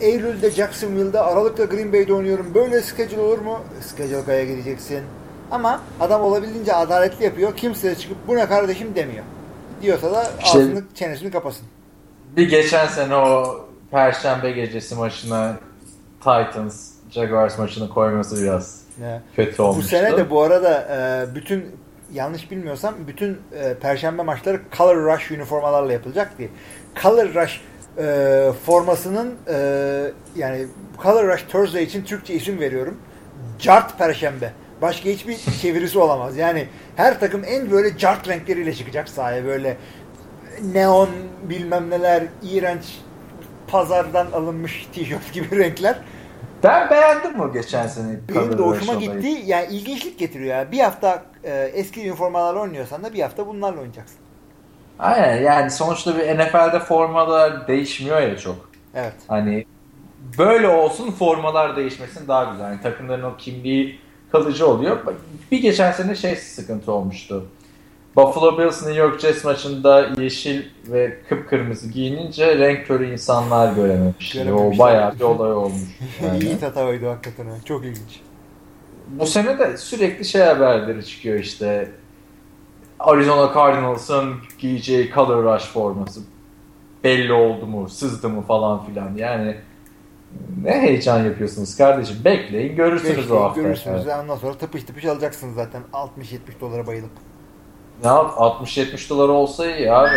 [0.00, 2.54] e, Eylül'de Jacksonville'de, Aralık'ta Green Bay'de oynuyorum.
[2.54, 3.58] Böyle schedule olur mu?
[3.80, 5.00] Schedule Guy'a gideceksin.
[5.50, 7.56] Ama adam olabildiğince adaletli yapıyor.
[7.56, 9.24] Kimseye çıkıp bu ne kardeşim demiyor.
[9.82, 11.66] Diyorsa da İşte- ağzını çenesini kapasın.
[12.36, 13.56] Bir geçen sene o
[13.90, 15.56] Perşembe gecesi maçına
[16.20, 19.20] Titans Jaguars maçını koyması biraz Ne?
[19.36, 19.90] kötü Bu olmuştu.
[19.90, 21.64] sene de bu arada e, bütün
[22.12, 26.48] yanlış bilmiyorsam bütün e, perşembe maçları Color Rush üniformalarla yapılacak diye.
[27.02, 27.60] Color Rush
[27.98, 29.56] e, formasının e,
[30.36, 30.66] yani
[31.02, 32.98] Color Rush Thursday için Türkçe isim veriyorum.
[33.58, 34.52] Cart Perşembe.
[34.82, 36.36] Başka hiçbir çevirisi olamaz.
[36.36, 39.76] Yani her takım en böyle cart renkleriyle çıkacak sahaya böyle
[40.74, 41.08] neon
[41.42, 42.98] bilmem neler iğrenç
[43.68, 45.98] pazardan alınmış tişört gibi renkler.
[46.64, 48.20] Ben beğendim bu geçen sene.
[48.34, 49.42] Benim de hoşuma gitti.
[49.46, 50.72] Yani ilginçlik getiriyor ya.
[50.72, 54.18] Bir hafta e, eski üniformalarla oynuyorsan da bir hafta bunlarla oynayacaksın.
[54.98, 58.70] Aynen yani sonuçta bir NFL'de formalar değişmiyor ya çok.
[58.94, 59.14] Evet.
[59.28, 59.66] Hani
[60.38, 62.64] böyle olsun formalar değişmesin daha güzel.
[62.64, 64.00] Yani takımların o kimliği
[64.32, 64.98] kalıcı oluyor.
[65.52, 67.46] Bir geçen sene şey sıkıntı olmuştu.
[68.20, 74.52] Buffalo Bills New York Jets maçında yeşil ve kıpkırmızı giyinince renk körü insanlar görememişti.
[74.52, 75.80] O bayağı bir olay olmuş.
[76.24, 76.38] Yani.
[76.44, 77.46] İyi tatavaydı hakikaten.
[77.46, 77.52] ha.
[77.64, 78.20] Çok ilginç.
[79.08, 81.90] Bu sene de sürekli şey haberleri çıkıyor işte.
[82.98, 86.20] Arizona Cardinals'ın giyeceği Color Rush forması
[87.04, 89.14] belli oldu mu, sızdı mı falan filan.
[89.16, 89.56] Yani
[90.62, 92.16] ne heyecan yapıyorsunuz kardeşim.
[92.24, 93.60] Bekleyin görürsünüz Bekleyin, o hafta.
[93.60, 94.02] görürsünüz.
[94.04, 94.16] Evet.
[94.22, 95.82] Ondan sonra tıpış tıpış alacaksınız zaten.
[95.92, 97.10] 60-70 dolara bayılıp.
[98.04, 98.30] Ne yap?
[98.36, 100.16] 60-70 dolar olsa iyi abi.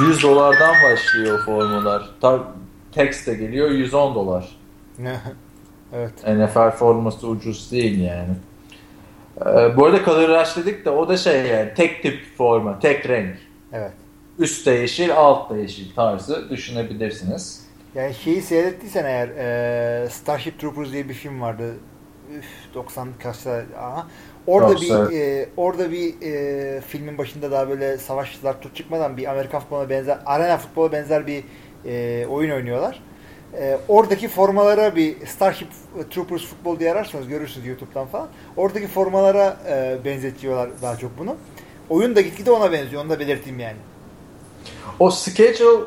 [0.00, 2.10] 100 dolardan başlıyor formalar.
[2.20, 2.44] Ta
[2.92, 4.56] text de geliyor 110 dolar.
[5.92, 6.12] evet.
[6.26, 8.34] NFL forması ucuz değil yani.
[9.40, 13.36] Ee, bu arada Rush dedik de o da şey yani tek tip forma, tek renk.
[13.72, 13.92] Evet.
[14.38, 17.66] Üst de yeşil, alt da yeşil tarzı düşünebilirsiniz.
[17.94, 21.74] Yani şeyi seyrettiysen eğer e, Starship Troopers diye bir film vardı.
[22.38, 24.06] Üf, 90 kaçta aha.
[24.46, 25.12] Orada Yok, bir evet.
[25.12, 30.18] e, orada bir e, filmin başında daha böyle savaşçılar tut çıkmadan bir Amerikan futboluna benzer
[30.26, 31.44] arena futbola benzer bir
[31.84, 33.02] e, oyun oynuyorlar.
[33.58, 35.68] E, oradaki formalara bir Starship
[36.10, 38.28] Troopers futbol diye ararsanız görürsünüz YouTube'dan falan.
[38.56, 41.36] Oradaki formalara e, benzetiyorlar daha çok bunu.
[41.90, 43.02] Oyun da gitgide ona benziyor.
[43.02, 43.76] Onu da belirteyim yani.
[44.98, 45.84] O schedule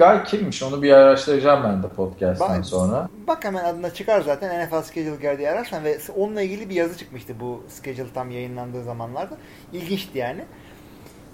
[0.00, 3.08] guy kimmiş onu bir araştıracağım ben de podcast'tan Bak- sonra.
[3.26, 6.98] Bak hemen adına çıkar zaten NFL Schedule Guide diye ararsan ve onunla ilgili bir yazı
[6.98, 9.36] çıkmıştı bu schedule tam yayınlandığı zamanlarda.
[9.72, 10.44] İlginçti yani.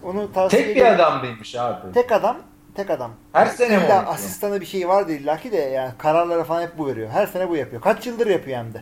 [0.03, 1.93] Onu tavsiye Tek bir adam değilmiş abi.
[1.93, 2.37] Tek adam
[2.75, 3.11] Tek adam.
[3.33, 7.11] Her sene mi asistanı bir şey vardı illaki de yani kararları falan hep bu veriyor.
[7.11, 7.83] Her sene bu yapıyor.
[7.83, 8.81] Kaç yıldır yapıyor hem de.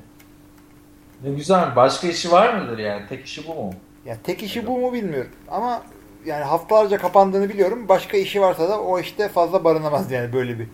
[1.22, 1.76] Ne güzel.
[1.76, 3.06] Başka işi var mıdır yani?
[3.08, 3.72] Tek işi bu mu?
[4.06, 5.30] Ya tek işi bu mu bilmiyorum.
[5.48, 5.82] Ama
[6.26, 7.88] yani haftalarca kapandığını biliyorum.
[7.88, 10.66] Başka işi varsa da o işte fazla barınamaz yani böyle bir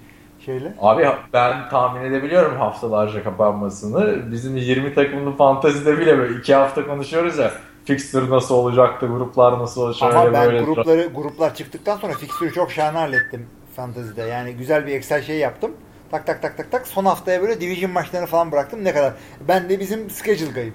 [0.47, 0.74] şeyle.
[0.81, 4.32] Abi ben tahmin edebiliyorum haftalarca kapanmasını.
[4.32, 7.52] Bizim 20 takımlı fantazide bile böyle 2 hafta konuşuyoruz ya.
[7.85, 10.62] Fixture nasıl olacaktı, gruplar nasıl olacak, Ama ben böyle.
[10.62, 13.47] grupları gruplar çıktıktan sonra fikstürü çok şahane hallettim
[13.77, 14.22] fantazide.
[14.22, 15.70] Yani güzel bir Excel şey yaptım.
[16.10, 18.85] Tak tak tak tak tak son haftaya böyle division maçlarını falan bıraktım.
[18.85, 19.12] Ne kadar?
[19.48, 20.74] Ben de bizim schedule gayım.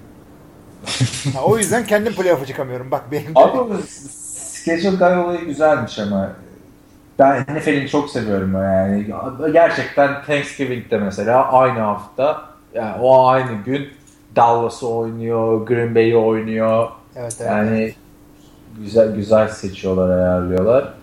[1.44, 2.92] O yüzden kendim playoff'a çıkamıyorum.
[2.92, 3.58] Bak benim de Abi
[4.66, 6.32] schedule guy olayı güzelmiş ama.
[7.20, 9.06] Ben NFL'ini çok seviyorum yani.
[9.54, 12.42] Gerçekten Thanksgiving'de mesela aynı hafta
[12.74, 13.88] yani o aynı gün
[14.36, 16.90] Dallas'ı oynuyor, Green Bay'i oynuyor.
[17.16, 17.52] evet, evet.
[17.52, 17.94] Yani
[18.80, 20.94] güzel güzel seçiyorlar, ayarlıyorlar.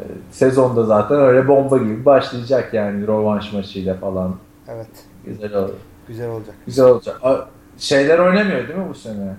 [0.00, 4.36] Ee, Sezonda zaten öyle bomba gibi başlayacak yani rövanş maçıyla falan.
[4.68, 4.86] evet.
[5.24, 5.74] Güzel olur.
[6.08, 6.54] Güzel olacak.
[6.66, 7.20] Güzel olacak.
[7.78, 9.34] Şeyler oynamıyor değil mi bu sene?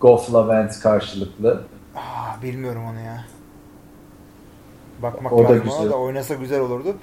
[0.00, 1.64] Goff'la Wentz karşılıklı.
[1.96, 3.24] Aa, bilmiyorum onu ya.
[5.02, 5.90] Bakmak O da lazım ona güzel.
[5.90, 6.96] da oynasa güzel olurdu.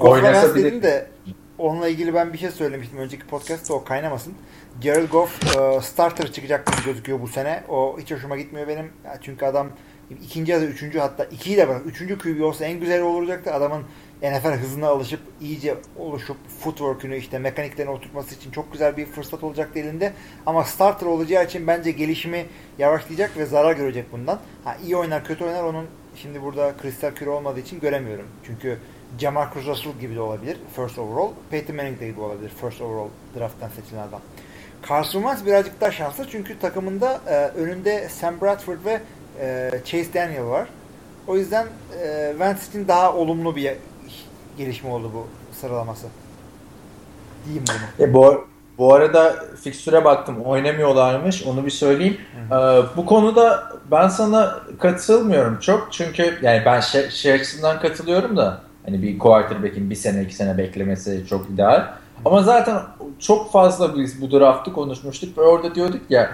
[0.00, 1.10] Oynasa Goff bir de- dedin de
[1.58, 4.34] onunla ilgili ben bir şey söylemiştim önceki podcast'ta o kaynamasın.
[4.82, 7.62] Jared Goff e, starter çıkacak gibi gözüküyor bu sene.
[7.68, 8.92] O hiç hoşuma gitmiyor benim.
[9.04, 9.66] Ya çünkü adam
[10.22, 11.82] ikinci ya da üçüncü hatta ikiyi de bırak.
[11.86, 13.52] Üçüncü QB olsa en güzeli olacaktı.
[13.54, 13.82] Adamın
[14.22, 19.78] NFL hızına alışıp iyice oluşup footwork'ünü işte mekaniklerini oturtması için çok güzel bir fırsat olacaktı
[19.78, 20.12] elinde.
[20.46, 22.46] Ama starter olacağı için bence gelişimi
[22.78, 24.38] yavaşlayacak ve zarar görecek bundan.
[24.64, 25.86] Ha iyi oynar kötü oynar onun
[26.16, 28.26] şimdi burada kristal küre olmadığı için göremiyorum.
[28.46, 28.78] Çünkü
[29.18, 31.30] Jamarcus Russell gibi de olabilir first overall.
[31.50, 33.08] Peyton Manning de gibi olabilir first overall
[33.38, 34.20] draft'tan seçilen adam.
[34.88, 39.00] Carson Wentz birazcık daha şanslı çünkü takımında e, önünde Sam Bradford ve
[39.40, 40.68] e, Chase Daniel var.
[41.26, 41.66] O yüzden
[42.02, 43.62] e, Wentz için daha olumlu bir
[44.58, 45.26] gelişme oldu bu
[45.60, 46.06] sıralaması.
[47.44, 48.06] Diyeyim bunu.
[48.06, 48.46] E, bu,
[48.78, 50.40] bu arada fikstüre baktım.
[50.44, 51.42] Oynamıyorlarmış.
[51.42, 52.16] Onu bir söyleyeyim.
[52.50, 52.54] Ee,
[52.96, 55.88] bu konuda ben sana katılmıyorum çok.
[55.92, 60.58] Çünkü yani ben şey, şey açısından katılıyorum da hani bir quarterback'in bir sene iki sene
[60.58, 61.86] beklemesi çok ideal.
[62.24, 62.78] Ama zaten
[63.18, 66.30] çok fazla biz bu draftı konuşmuştuk ve orada diyorduk ya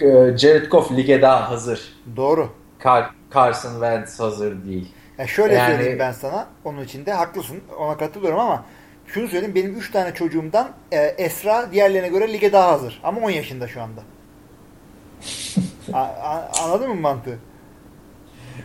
[0.00, 1.80] e, Jared Goff lige daha hazır.
[2.16, 2.48] Doğru.
[2.84, 4.88] Car- Carson Wentz hazır değil.
[5.20, 6.46] Ya şöyle Yani- söyleyeyim ben sana.
[6.64, 7.60] Onun için de haklısın.
[7.78, 8.64] Ona katılıyorum ama
[9.06, 9.54] şunu söyleyeyim.
[9.54, 13.00] Benim 3 tane çocuğumdan e, Esra diğerlerine göre lige daha hazır.
[13.04, 14.00] Ama 10 yaşında şu anda.
[15.92, 17.38] A- a- anladın mı mantığı?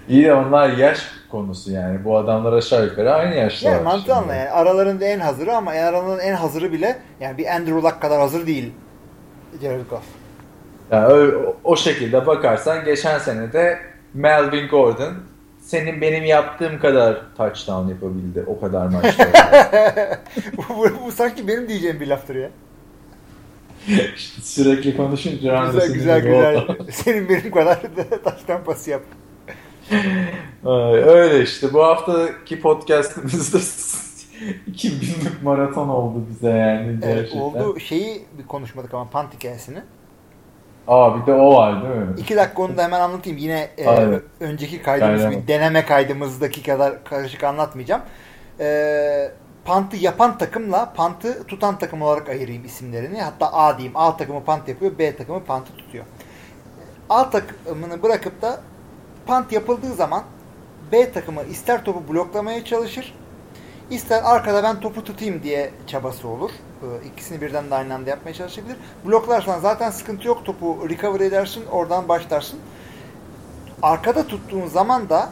[0.10, 2.04] İyi de onlar yaş konusu yani.
[2.06, 3.70] Bu adamlar aşağı yukarı aynı yaşta.
[3.70, 4.50] Yani mantığı anla yani.
[4.50, 8.74] Aralarında en hazırı ama aralarında en hazırı bile yani bir Andrew Luck kadar hazır değil
[9.62, 10.04] Jared Goff.
[10.92, 13.80] Yani ö- o şekilde bakarsan geçen sene de
[14.14, 15.14] Melvin Gordon
[15.66, 19.28] senin benim yaptığım kadar touchdown yapabildi o kadar maçta.
[20.58, 22.50] bu, bu, bu sanki benim diyeceğim bir laftır ya.
[24.16, 26.68] İşte Sürekli konuşunca Güzel güzel güzel.
[26.92, 27.82] Senin benim kadar
[28.24, 29.02] taştan pası yap.
[30.66, 33.58] Ay, Öyle işte bu haftaki podcastimizde
[34.72, 37.40] 2000'lik maraton oldu bize yani Evet, gerçekten.
[37.40, 39.80] oldu şeyi bir konuşmadık ama pant hikayesini.
[40.88, 42.14] Aa bir de o var değil mi?
[42.18, 43.38] İki dakika onu da hemen anlatayım.
[43.38, 44.22] Yine e, Aynen.
[44.40, 45.42] önceki kaydımız Aynen.
[45.42, 48.02] bir deneme kaydımızdaki kadar karışık anlatmayacağım.
[48.60, 49.32] E,
[49.66, 53.22] pantı yapan takımla pantı tutan takım olarak ayırayım isimlerini.
[53.22, 53.98] Hatta A diyeyim.
[53.98, 54.98] A takımı pant yapıyor.
[55.00, 56.06] B takımı pantı tutuyor.
[57.10, 58.62] A takımını bırakıp da
[59.28, 60.24] pant yapıldığı zaman
[60.92, 63.14] B takımı ister topu bloklamaya çalışır
[63.90, 66.52] ister arkada ben topu tutayım diye çabası olur.
[66.52, 68.78] Ee, İkisini birden de aynı anda yapmaya çalışabilir.
[69.06, 70.46] Bloklarsan zaten sıkıntı yok.
[70.46, 71.66] Topu recover edersin.
[71.72, 72.60] Oradan başlarsın.
[73.82, 75.30] Arkada tuttuğun zaman da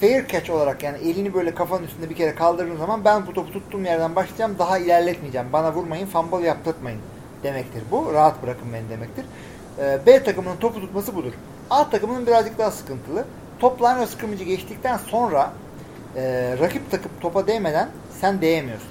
[0.00, 3.52] fair catch olarak yani elini böyle kafanın üstünde bir kere kaldırdığın zaman ben bu topu
[3.52, 4.58] tuttuğum yerden başlayacağım.
[4.58, 5.46] Daha ilerletmeyeceğim.
[5.52, 7.00] Bana vurmayın, fumble yaptırtmayın
[7.42, 8.12] demektir bu.
[8.12, 9.24] Rahat bırakın beni demektir.
[9.78, 11.32] Ee, B takımının topu tutması budur.
[11.70, 13.24] A takımının birazcık daha sıkıntılı.
[13.58, 15.52] Top line scrimmage'i geçtikten sonra
[16.16, 17.88] e, rakip takım topa değmeden
[18.20, 18.88] sen değemiyorsun.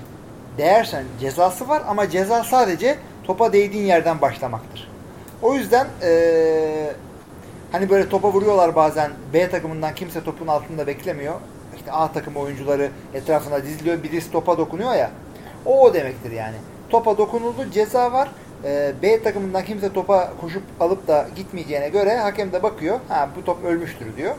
[0.57, 4.91] Değersen cezası var ama ceza sadece topa değdiğin yerden başlamaktır.
[5.41, 6.91] O yüzden e,
[7.71, 11.33] hani böyle topa vuruyorlar bazen B takımından kimse topun altında beklemiyor.
[11.75, 14.03] İşte A takım oyuncuları etrafına diziliyor.
[14.03, 15.11] Birisi topa dokunuyor ya.
[15.65, 16.55] O o demektir yani.
[16.89, 18.31] Topa dokunuldu ceza var.
[18.63, 22.99] E, B takımından kimse topa koşup alıp da gitmeyeceğine göre hakem de bakıyor.
[23.09, 24.35] Ha bu top ölmüştür diyor.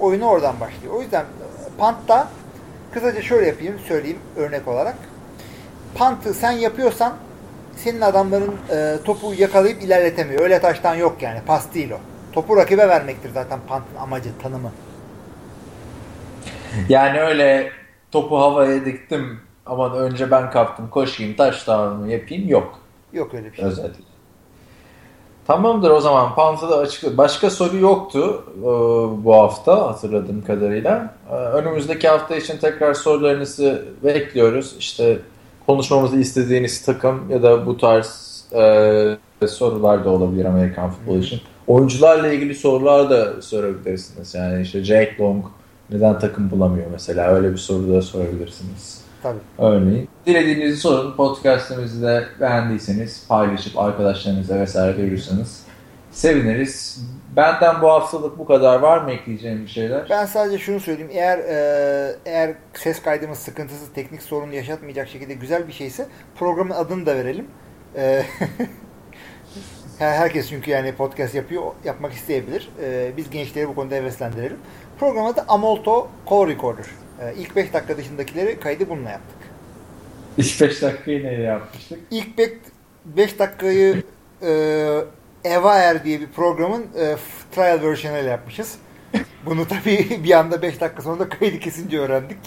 [0.00, 0.94] Oyunu oradan başlıyor.
[0.94, 1.24] O yüzden
[1.78, 2.28] Pant'ta
[2.92, 4.96] kısaca şöyle yapayım, söyleyeyim örnek olarak.
[5.94, 7.14] Pant'ı sen yapıyorsan
[7.76, 10.40] senin adamların e, topu yakalayıp ilerletemiyor.
[10.42, 11.40] Öyle taştan yok yani.
[11.46, 11.98] Pas değil o.
[12.32, 14.72] Topu rakibe vermektir zaten Pant'ın amacı, tanımı.
[16.88, 17.70] Yani öyle
[18.12, 21.68] topu havaya diktim ama önce ben kaptım koşayım taş
[22.06, 22.80] yapayım yok.
[23.12, 23.64] Yok öyle bir şey.
[23.64, 24.15] Özetle.
[25.46, 27.18] Tamamdır o zaman Panta'da açık.
[27.18, 28.64] Başka soru yoktu e,
[29.24, 31.14] bu hafta hatırladığım kadarıyla.
[31.30, 34.74] E, önümüzdeki hafta için tekrar sorularınızı bekliyoruz.
[34.78, 35.18] İşte
[35.66, 38.42] konuşmamızı istediğiniz takım ya da bu tarz
[39.42, 41.40] e, sorular da olabilir Amerikan futbolu için.
[41.66, 44.34] Oyuncularla ilgili sorular da sorabilirsiniz.
[44.34, 45.44] Yani işte Jake Long
[45.90, 49.05] neden takım bulamıyor mesela öyle bir soru da sorabilirsiniz.
[49.22, 49.38] Tabii.
[49.58, 50.08] Örneğin.
[50.26, 51.16] Dilediğinizi sorun.
[51.16, 55.66] Podcast'ımızı da beğendiyseniz paylaşıp arkadaşlarınıza vesaire görürseniz
[56.16, 57.00] seviniriz.
[57.36, 58.80] Benden bu haftalık bu kadar.
[58.80, 60.06] Var mı ekleyeceğim bir şeyler?
[60.10, 61.10] Ben sadece şunu söyleyeyim.
[61.14, 67.06] Eğer e, eğer ses kaydımız sıkıntısız, teknik sorun yaşatmayacak şekilde güzel bir şeyse programın adını
[67.06, 67.46] da verelim.
[67.96, 68.22] E,
[69.98, 72.68] herkes çünkü yani podcast yapıyor, yapmak isteyebilir.
[72.82, 74.58] E, biz gençleri bu konuda heveslendirelim.
[74.98, 76.86] Program adı Amolto Call Recorder.
[77.20, 79.36] E, ilk 5 dakika dışındakileri kaydı bununla yaptık.
[80.38, 81.98] İlk 5 dakikayı neyle yapmıştık?
[82.10, 82.38] İlk
[83.04, 84.02] 5 dakikayı
[84.42, 85.00] e,
[85.44, 87.16] Eva Er diye bir programın e,
[87.54, 88.78] trial version'ıyla yapmışız.
[89.46, 92.38] Bunu tabii bir anda 5 dakika sonra da kaydı kesince öğrendik.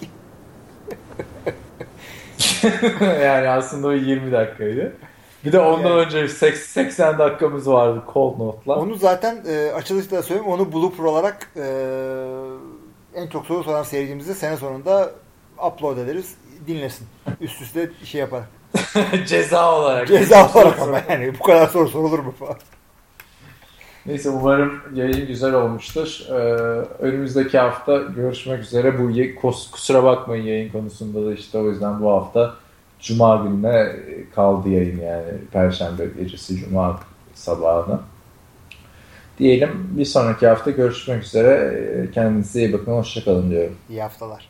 [3.01, 4.93] yani aslında o 20 dakikaydı.
[5.45, 5.99] Bir de ondan Yani.
[5.99, 8.75] önce 80 dakikamız vardı cold note'la.
[8.75, 10.51] Onu zaten e, açılışta da söyleyeyim.
[10.51, 11.65] Onu blooper olarak e,
[13.15, 15.11] en çok soru soran seyircimize sene sonunda
[15.68, 16.36] upload ederiz.
[16.68, 17.07] Dinlesin.
[17.41, 18.44] Üst üste şey yapar.
[19.27, 20.07] Ceza olarak.
[20.07, 22.57] Ceza olarak ama yani bu kadar soru sorulur mu falan.
[24.06, 26.19] Neyse umarım yayın güzel olmuştur.
[26.30, 26.34] Ee,
[26.99, 28.99] önümüzdeki hafta görüşmek üzere.
[28.99, 29.11] Bu
[29.72, 32.56] kusura bakmayın yayın konusunda da işte o yüzden bu hafta
[32.99, 33.95] Cuma gününe
[34.36, 35.31] kaldı yayın yani.
[35.52, 36.99] Perşembe gecesi Cuma
[37.34, 37.99] sabahına.
[39.39, 42.09] Diyelim bir sonraki hafta görüşmek üzere.
[42.13, 42.91] Kendinize iyi bakın.
[42.91, 43.75] Hoşçakalın diyorum.
[43.89, 44.49] İyi haftalar.